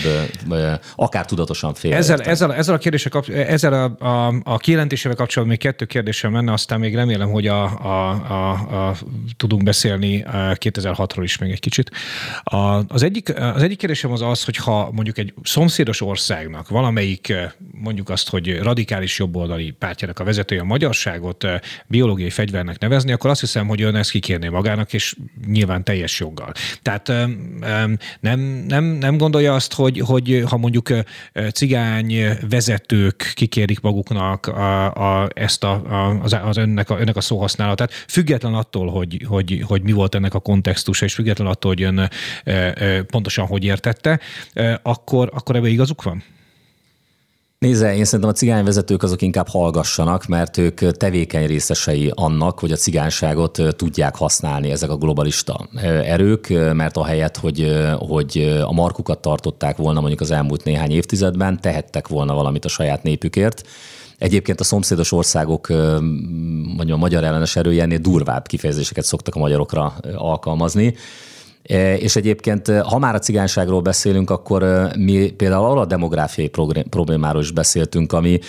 akár 0.96 1.26
tudatosan 1.26 1.74
fél. 1.74 1.94
Ezzel, 1.94 2.22
ezzel, 2.22 2.54
ezzel 2.54 2.76
a 2.76 2.78
kérdéssel, 2.78 3.24
ezzel 3.34 3.74
a, 3.74 4.06
a, 4.06 4.42
a 4.44 4.58
kijelentésével 4.58 5.18
kapcsolatban 5.18 5.58
még 5.58 5.72
kettő 5.72 5.86
kérdésem 5.86 6.32
menne, 6.32 6.52
aztán 6.52 6.80
még 6.80 6.96
remélem, 6.96 7.30
hogy 7.30 7.48
a, 7.48 7.64
a, 7.64 8.10
a, 8.10 8.52
a, 8.52 8.96
tudunk 9.38 9.64
beszélni 9.64 10.26
2006-ról 10.32 11.22
is 11.22 11.38
még 11.38 11.52
egy 11.52 11.60
kicsit. 11.60 11.92
A, 12.44 12.58
az, 12.88 13.04
egyik, 13.04 13.40
az 13.40 13.64
egyik 13.64 13.78
kérdésem 13.78 14.12
az 14.12 14.22
az, 14.22 14.44
hogy 14.44 14.58
ha 14.58 14.90
mondjuk 14.92 15.18
egy 15.18 15.34
szomszédos 15.44 16.02
országnak 16.02 16.67
valamelyik, 16.68 17.34
mondjuk 17.72 18.10
azt, 18.10 18.30
hogy 18.30 18.60
radikális 18.60 19.20
jobboldali 19.20 19.72
pártjának 19.72 20.20
a 20.20 20.24
vezetője 20.24 20.62
a 20.62 20.64
magyarságot 20.64 21.46
biológiai 21.88 22.30
fegyvernek 22.30 22.80
nevezni, 22.80 23.12
akkor 23.12 23.30
azt 23.30 23.40
hiszem, 23.40 23.68
hogy 23.68 23.82
ön 23.82 23.96
ezt 23.96 24.12
kikérné 24.12 24.48
magának, 24.48 24.94
és 24.94 25.16
nyilván 25.48 25.84
teljes 25.84 26.20
joggal. 26.20 26.52
Tehát 26.82 27.08
nem, 28.20 28.66
nem, 28.68 28.84
nem 28.84 29.18
gondolja 29.18 29.54
azt, 29.54 29.74
hogy, 29.74 30.00
hogy 30.00 30.44
ha 30.50 30.58
mondjuk 30.58 30.90
cigány 31.54 32.38
vezetők 32.50 33.32
kikérik 33.36 33.80
maguknak 33.80 34.48
a, 34.48 34.94
a, 34.94 35.30
ezt 35.34 35.64
a, 35.64 35.72
a, 35.72 36.20
az, 36.22 36.38
az 36.44 36.58
önnek, 36.58 36.90
a, 36.90 37.00
önnek 37.00 37.16
a 37.16 37.22
szóhasználatát, 37.22 37.92
független 37.92 38.54
attól, 38.54 38.90
hogy, 38.90 39.24
hogy, 39.28 39.64
hogy 39.66 39.82
mi 39.82 39.92
volt 39.92 40.16
ennek 40.16 40.34
a 40.34 40.40
kontextusa, 40.40 41.06
és 41.06 41.14
független 41.14 41.48
attól, 41.48 41.74
hogy 41.74 41.84
ön 41.84 42.10
pontosan 43.06 43.46
hogy 43.46 43.64
értette, 43.64 44.20
akkor, 44.82 45.30
akkor 45.34 45.56
ebbe 45.56 45.68
igazuk 45.68 46.04
van? 46.04 46.24
Nézze, 47.60 47.96
én 47.96 48.06
szerintem 48.06 48.30
a 48.30 48.34
cigányvezetők 48.34 49.04
azok 49.04 49.22
inkább 49.22 49.48
hallgassanak, 49.48 50.26
mert 50.26 50.58
ők 50.58 50.92
tevékeny 50.92 51.46
részesei 51.46 52.12
annak, 52.16 52.60
hogy 52.60 52.72
a 52.72 52.76
cigányságot 52.76 53.62
tudják 53.76 54.16
használni 54.16 54.72
ezek 54.72 54.90
a 54.90 54.98
globalista 54.98 55.68
erők, 56.04 56.48
mert 56.74 56.98
ahelyett, 56.98 57.38
hogy, 57.38 57.76
hogy 57.98 58.62
a 58.64 58.72
markukat 58.72 59.20
tartották 59.22 59.78
volna 59.78 60.00
mondjuk 60.00 60.22
az 60.22 60.32
elmúlt 60.32 60.64
néhány 60.64 60.92
évtizedben, 60.92 61.62
tehettek 61.62 62.08
volna 62.08 62.34
valamit 62.34 62.66
a 62.66 62.70
saját 62.70 63.04
népükért. 63.04 63.68
Egyébként 64.18 64.60
a 64.60 64.64
szomszédos 64.64 65.12
országok 65.12 65.68
mondjuk 66.76 66.98
a 66.98 66.98
magyar 66.98 67.24
ellenes 67.24 67.56
erője 67.56 67.82
ennél 67.82 67.98
durvább 67.98 68.48
kifejezéseket 68.48 69.06
szoktak 69.06 69.36
a 69.36 69.40
magyarokra 69.40 69.94
alkalmazni. 70.16 70.96
E, 71.68 71.98
és 71.98 72.16
egyébként, 72.16 72.68
e, 72.68 72.80
ha 72.80 72.98
már 72.98 73.16
a 73.16 73.20
cigányságról 73.20 73.82
beszélünk, 73.82 74.30
akkor 74.30 74.64
e, 74.64 74.94
mi 74.98 75.32
például 75.32 75.66
arra 75.66 75.82
a 75.82 75.86
demográfiai 75.86 76.52
problémáról 76.90 77.42
is 77.42 77.52
beszéltünk, 77.52 78.14
ami 78.14 78.40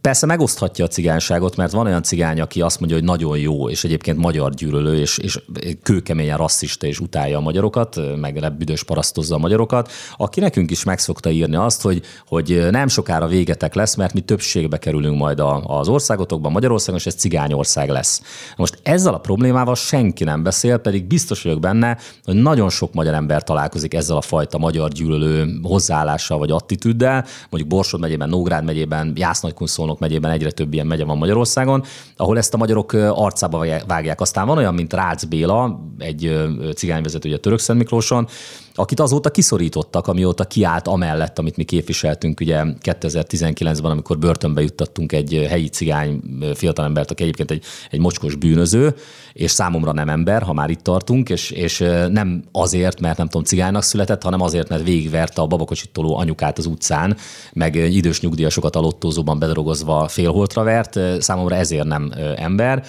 Persze 0.00 0.26
megoszthatja 0.26 0.84
a 0.84 0.88
cigányságot, 0.88 1.56
mert 1.56 1.72
van 1.72 1.86
olyan 1.86 2.02
cigány, 2.02 2.40
aki 2.40 2.60
azt 2.60 2.78
mondja, 2.78 2.98
hogy 2.98 3.06
nagyon 3.06 3.38
jó, 3.38 3.70
és 3.70 3.84
egyébként 3.84 4.18
magyar 4.18 4.54
gyűlölő, 4.54 4.98
és, 4.98 5.18
és 5.18 5.38
kőkeményen 5.82 6.36
rasszista, 6.36 6.86
és 6.86 7.00
utálja 7.00 7.38
a 7.38 7.40
magyarokat, 7.40 8.00
meg 8.16 8.36
lebüdös 8.36 8.82
parasztozza 8.84 9.34
a 9.34 9.38
magyarokat, 9.38 9.90
aki 10.16 10.40
nekünk 10.40 10.70
is 10.70 10.84
meg 10.84 10.98
szokta 10.98 11.30
írni 11.30 11.56
azt, 11.56 11.82
hogy, 11.82 12.02
hogy 12.26 12.66
nem 12.70 12.88
sokára 12.88 13.26
végetek 13.26 13.74
lesz, 13.74 13.94
mert 13.94 14.12
mi 14.12 14.20
többségbe 14.20 14.78
kerülünk 14.78 15.18
majd 15.18 15.42
az 15.66 15.88
országotokban, 15.88 16.52
Magyarországon, 16.52 17.00
és 17.00 17.06
ez 17.06 17.14
cigányország 17.14 17.88
lesz. 17.88 18.22
Most 18.56 18.78
ezzel 18.82 19.14
a 19.14 19.18
problémával 19.18 19.74
senki 19.74 20.24
nem 20.24 20.42
beszél, 20.42 20.76
pedig 20.76 21.06
biztos 21.06 21.42
vagyok 21.42 21.60
benne, 21.60 21.98
hogy 22.24 22.34
nagyon 22.34 22.70
sok 22.70 22.94
magyar 22.94 23.14
ember 23.14 23.42
találkozik 23.42 23.94
ezzel 23.94 24.16
a 24.16 24.20
fajta 24.20 24.58
magyar 24.58 24.90
gyűlölő 24.90 25.58
hozzáállással 25.62 26.38
vagy 26.38 26.50
attitűddel, 26.50 27.24
mondjuk 27.50 27.72
Borsod 27.72 28.00
megyében, 28.00 28.28
Nógrád 28.28 28.64
megyében, 28.64 29.12
Jásznak 29.16 29.62
Nagykunszolnok 29.64 29.98
megyében 29.98 30.30
egyre 30.30 30.50
több 30.50 30.72
ilyen 30.72 30.86
megye 30.86 31.04
van 31.04 31.18
Magyarországon, 31.18 31.84
ahol 32.16 32.38
ezt 32.38 32.54
a 32.54 32.56
magyarok 32.56 32.92
arcába 32.92 33.66
vágják. 33.86 34.20
Aztán 34.20 34.46
van 34.46 34.58
olyan, 34.58 34.74
mint 34.74 34.92
Rácz 34.92 35.24
Béla, 35.24 35.80
egy 35.98 36.48
cigányvezető 36.74 37.28
ugye 37.28 37.38
Török 37.38 37.58
Szent 37.58 37.78
Miklóson, 37.78 38.28
akit 38.74 39.00
azóta 39.00 39.30
kiszorítottak, 39.30 40.06
amióta 40.06 40.44
kiállt 40.44 40.88
amellett, 40.88 41.38
amit 41.38 41.56
mi 41.56 41.64
képviseltünk 41.64 42.40
ugye 42.40 42.64
2019-ben, 42.82 43.90
amikor 43.90 44.18
börtönbe 44.18 44.62
juttattunk 44.62 45.12
egy 45.12 45.46
helyi 45.48 45.68
cigány 45.68 46.20
fiatalembert, 46.54 47.10
aki 47.10 47.22
egyébként 47.22 47.50
egy, 47.50 47.64
egy 47.90 48.00
mocskos 48.00 48.34
bűnöző, 48.34 48.94
és 49.32 49.50
számomra 49.50 49.92
nem 49.92 50.08
ember, 50.08 50.42
ha 50.42 50.52
már 50.52 50.70
itt 50.70 50.82
tartunk, 50.82 51.28
és, 51.28 51.50
és 51.50 51.78
nem 52.08 52.44
azért, 52.52 53.00
mert 53.00 53.18
nem 53.18 53.26
tudom, 53.26 53.44
cigánynak 53.44 53.82
született, 53.82 54.22
hanem 54.22 54.40
azért, 54.40 54.68
mert 54.68 54.84
végigverte 54.84 55.42
a 55.42 55.46
babakocsit 55.46 55.90
toló 55.90 56.16
anyukát 56.16 56.58
az 56.58 56.66
utcán, 56.66 57.16
meg 57.52 57.74
idős 57.74 58.20
nyugdíjasokat 58.20 58.76
alottózóban 58.76 59.38
bedrogozva 59.38 60.08
félholtra 60.08 60.62
vert, 60.62 61.22
számomra 61.22 61.54
ezért 61.54 61.86
nem 61.86 62.12
ember 62.36 62.84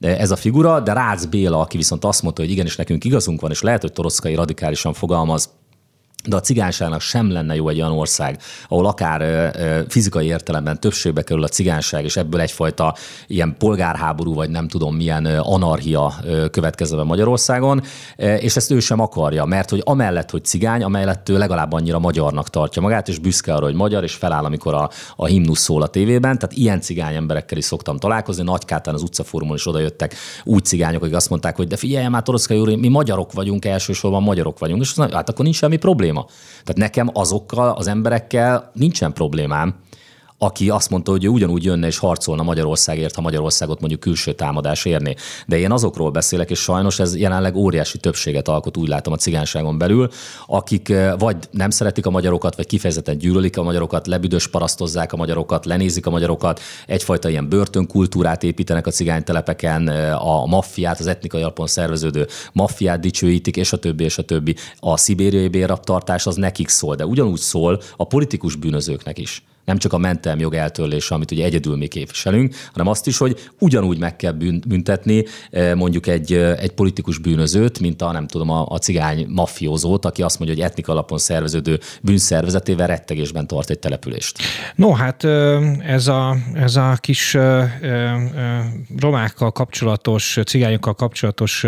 ez 0.00 0.30
a 0.30 0.36
figura, 0.36 0.80
de 0.80 0.92
Rácz 0.92 1.26
Béla, 1.26 1.60
aki 1.60 1.76
viszont 1.76 2.04
azt 2.04 2.22
mondta, 2.22 2.42
hogy 2.42 2.50
igenis 2.50 2.76
nekünk 2.76 3.04
igazunk 3.04 3.40
van, 3.40 3.50
és 3.50 3.62
lehet, 3.62 3.80
hogy 3.80 3.92
Toroszkai 3.92 4.34
radikálisan 4.34 4.92
fogalmaz, 4.92 5.50
de 6.24 6.36
a 6.36 6.40
cigányságnak 6.40 7.00
sem 7.00 7.30
lenne 7.30 7.54
jó 7.54 7.68
egy 7.68 7.80
olyan 7.80 7.92
ország, 7.92 8.38
ahol 8.68 8.86
akár 8.86 9.52
fizikai 9.88 10.26
értelemben 10.26 10.80
többségbe 10.80 11.22
kerül 11.22 11.42
a 11.42 11.48
cigányság, 11.48 12.04
és 12.04 12.16
ebből 12.16 12.40
egyfajta 12.40 12.94
ilyen 13.26 13.54
polgárháború, 13.58 14.34
vagy 14.34 14.50
nem 14.50 14.68
tudom 14.68 14.96
milyen 14.96 15.26
anarchia 15.26 16.14
következne 16.50 16.96
be 16.96 17.02
Magyarországon, 17.02 17.82
és 18.16 18.56
ezt 18.56 18.70
ő 18.70 18.80
sem 18.80 19.00
akarja, 19.00 19.44
mert 19.44 19.70
hogy 19.70 19.82
amellett, 19.84 20.30
hogy 20.30 20.44
cigány, 20.44 20.82
amellett 20.82 21.28
ő 21.28 21.38
legalább 21.38 21.72
annyira 21.72 21.98
magyarnak 21.98 22.50
tartja 22.50 22.82
magát, 22.82 23.08
és 23.08 23.18
büszke 23.18 23.54
arra, 23.54 23.64
hogy 23.64 23.74
magyar, 23.74 24.02
és 24.02 24.14
feláll, 24.14 24.44
amikor 24.44 24.74
a, 24.74 24.90
a 25.16 25.26
himnusz 25.26 25.60
szól 25.60 25.82
a 25.82 25.86
tévében. 25.86 26.38
Tehát 26.38 26.56
ilyen 26.56 26.80
cigány 26.80 27.14
emberekkel 27.14 27.58
is 27.58 27.64
szoktam 27.64 27.98
találkozni. 27.98 28.42
Nagykátán 28.42 28.94
az 28.94 29.02
utcafórumon 29.02 29.56
is 29.56 29.66
odajöttek 29.66 30.14
úgy 30.44 30.64
cigányok, 30.64 31.02
akik 31.02 31.14
azt 31.14 31.30
mondták, 31.30 31.56
hogy 31.56 31.66
de 31.66 31.76
figyelj 31.76 32.08
már, 32.08 32.22
mi 32.76 32.88
magyarok 32.88 33.32
vagyunk, 33.32 33.64
elsősorban 33.64 34.22
magyarok 34.22 34.58
vagyunk, 34.58 34.82
és 34.82 34.94
hát 35.12 35.28
akkor 35.28 35.44
nincs 35.44 35.56
semmi 35.56 35.76
probléma 35.76 36.06
probléma. 36.08 36.26
Tehát 36.64 36.76
nekem 36.76 37.10
azokkal 37.12 37.68
az 37.70 37.86
emberekkel 37.86 38.70
nincsen 38.74 39.12
problémám, 39.12 39.74
aki 40.38 40.70
azt 40.70 40.90
mondta, 40.90 41.10
hogy 41.10 41.24
ő 41.24 41.28
ugyanúgy 41.28 41.64
jönne 41.64 41.86
és 41.86 41.98
harcolna 41.98 42.42
Magyarországért, 42.42 43.14
ha 43.14 43.20
Magyarországot 43.20 43.80
mondjuk 43.80 44.00
külső 44.00 44.32
támadás 44.32 44.84
érné. 44.84 45.14
De 45.46 45.58
én 45.58 45.72
azokról 45.72 46.10
beszélek, 46.10 46.50
és 46.50 46.58
sajnos 46.58 46.98
ez 46.98 47.16
jelenleg 47.16 47.56
óriási 47.56 47.98
többséget 47.98 48.48
alkot, 48.48 48.76
úgy 48.76 48.88
látom 48.88 49.12
a 49.12 49.16
cigányságon 49.16 49.78
belül, 49.78 50.08
akik 50.46 50.88
eh, 50.88 51.12
vagy 51.18 51.36
nem 51.50 51.70
szeretik 51.70 52.06
a 52.06 52.10
magyarokat, 52.10 52.56
vagy 52.56 52.66
kifejezetten 52.66 53.18
gyűlölik 53.18 53.58
a 53.58 53.62
magyarokat, 53.62 54.06
lebüdös 54.06 54.48
parasztozzák 54.48 55.12
a 55.12 55.16
magyarokat, 55.16 55.66
lenézik 55.66 56.06
a 56.06 56.10
magyarokat, 56.10 56.60
egyfajta 56.86 57.28
ilyen 57.28 57.48
börtönkultúrát 57.48 58.42
építenek 58.42 58.86
a 58.86 58.90
cigánytelepeken, 58.90 59.88
eh, 59.88 60.26
a 60.26 60.46
maffiát, 60.46 61.00
az 61.00 61.06
etnikai 61.06 61.40
alapon 61.40 61.66
szerveződő 61.66 62.26
maffiát 62.52 63.00
dicsőítik, 63.00 63.56
és 63.56 63.72
a 63.72 63.76
többi, 63.76 64.04
és 64.04 64.18
a 64.18 64.22
többi. 64.22 64.56
A 64.80 64.96
szibériai 64.96 65.48
bérraptartás 65.48 66.26
az 66.26 66.36
nekik 66.36 66.68
szól, 66.68 66.94
de 66.94 67.06
ugyanúgy 67.06 67.38
szól 67.38 67.80
a 67.96 68.06
politikus 68.06 68.56
bűnözőknek 68.56 69.18
is 69.18 69.42
nem 69.68 69.78
csak 69.78 69.92
a 69.92 69.98
mentelmi 69.98 70.40
jog 70.40 70.54
eltörlése, 70.54 71.14
amit 71.14 71.30
ugye 71.30 71.44
egyedül 71.44 71.76
mi 71.76 71.86
képviselünk, 71.86 72.54
hanem 72.72 72.86
azt 72.86 73.06
is, 73.06 73.18
hogy 73.18 73.50
ugyanúgy 73.58 73.98
meg 73.98 74.16
kell 74.16 74.32
büntetni 74.66 75.24
eh, 75.50 75.74
mondjuk 75.74 76.06
egy, 76.06 76.32
eh, 76.32 76.62
egy 76.62 76.70
politikus 76.72 77.18
bűnözőt, 77.18 77.80
mint 77.80 78.02
a 78.02 78.12
nem 78.12 78.26
tudom, 78.26 78.50
a, 78.50 78.66
a 78.68 78.78
cigány 78.78 79.26
maffiózót, 79.28 80.04
aki 80.04 80.22
azt 80.22 80.38
mondja, 80.38 80.56
hogy 80.56 80.66
etnik 80.66 80.88
alapon 80.88 81.18
szerveződő 81.18 81.78
bűnszervezetével 82.02 82.86
rettegésben 82.86 83.46
tart 83.46 83.70
egy 83.70 83.78
települést. 83.78 84.38
No, 84.74 84.92
hát 84.92 85.24
ez 85.86 86.06
a, 86.06 86.36
ez 86.54 86.76
a 86.76 86.96
kis 87.00 87.36
romákkal 88.98 89.52
kapcsolatos, 89.52 90.38
cigányokkal 90.46 90.94
kapcsolatos, 90.94 91.64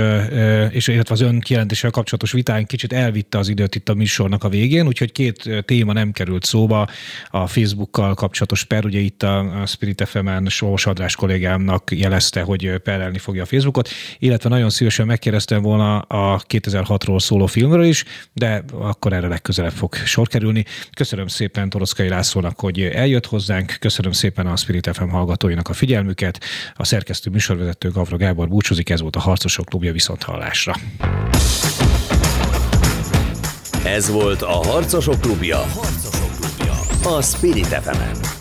és 0.70 0.88
illetve 0.88 1.14
az 1.14 1.20
ön 1.20 1.40
kijelentéssel 1.40 1.90
kapcsolatos 1.90 2.32
vitán 2.32 2.66
kicsit 2.66 2.92
elvitte 2.92 3.38
az 3.38 3.48
időt 3.48 3.74
itt 3.74 3.88
a 3.88 3.94
műsornak 3.94 4.44
a 4.44 4.48
végén, 4.48 4.86
úgyhogy 4.86 5.12
két 5.12 5.64
téma 5.64 5.92
nem 5.92 6.12
került 6.12 6.44
szóba 6.44 6.88
a 7.30 7.46
Facebook 7.46 7.89
Facebookkal 7.90 8.14
kapcsolatos 8.14 8.64
per, 8.64 8.84
ugye 8.84 8.98
itt 8.98 9.22
a 9.22 9.62
Spirit 9.66 10.08
FM-en 10.08 10.46
Sós 10.48 10.86
András 10.86 11.16
kollégámnak 11.16 11.90
jelezte, 11.90 12.42
hogy 12.42 12.78
perelni 12.78 13.18
fogja 13.18 13.42
a 13.42 13.46
Facebookot, 13.46 13.88
illetve 14.18 14.48
nagyon 14.48 14.70
szívesen 14.70 15.06
megkérdeztem 15.06 15.62
volna 15.62 15.98
a 15.98 16.40
2006-ról 16.48 17.20
szóló 17.20 17.46
filmről 17.46 17.84
is, 17.84 18.04
de 18.32 18.64
akkor 18.78 19.12
erre 19.12 19.28
legközelebb 19.28 19.72
fog 19.72 19.94
sor 19.94 20.28
kerülni. 20.28 20.64
Köszönöm 20.96 21.26
szépen 21.26 21.70
Toroszkai 21.70 22.08
Lászlónak, 22.08 22.60
hogy 22.60 22.80
eljött 22.80 23.26
hozzánk, 23.26 23.76
köszönöm 23.80 24.12
szépen 24.12 24.46
a 24.46 24.56
Spirit 24.56 24.90
FM 24.92 25.08
hallgatóinak 25.08 25.68
a 25.68 25.72
figyelmüket, 25.72 26.44
a 26.74 26.84
szerkesztő 26.84 27.30
műsorvezető 27.30 27.90
Gavra 27.90 28.16
Gábor 28.16 28.48
búcsúzik, 28.48 28.90
ez 28.90 29.00
volt 29.00 29.16
a 29.16 29.20
Harcosok 29.20 29.64
Klubja 29.64 29.92
viszont 29.92 30.22
hallásra. 30.22 30.74
Ez 33.84 34.10
volt 34.10 34.42
a 34.42 34.66
Harcosok 34.66 35.20
Klubja. 35.20 35.58
Harcosok 35.58 36.19
a 37.06 37.22
Spirit 37.22 37.72
fm 37.72 37.96
-en. 37.96 38.39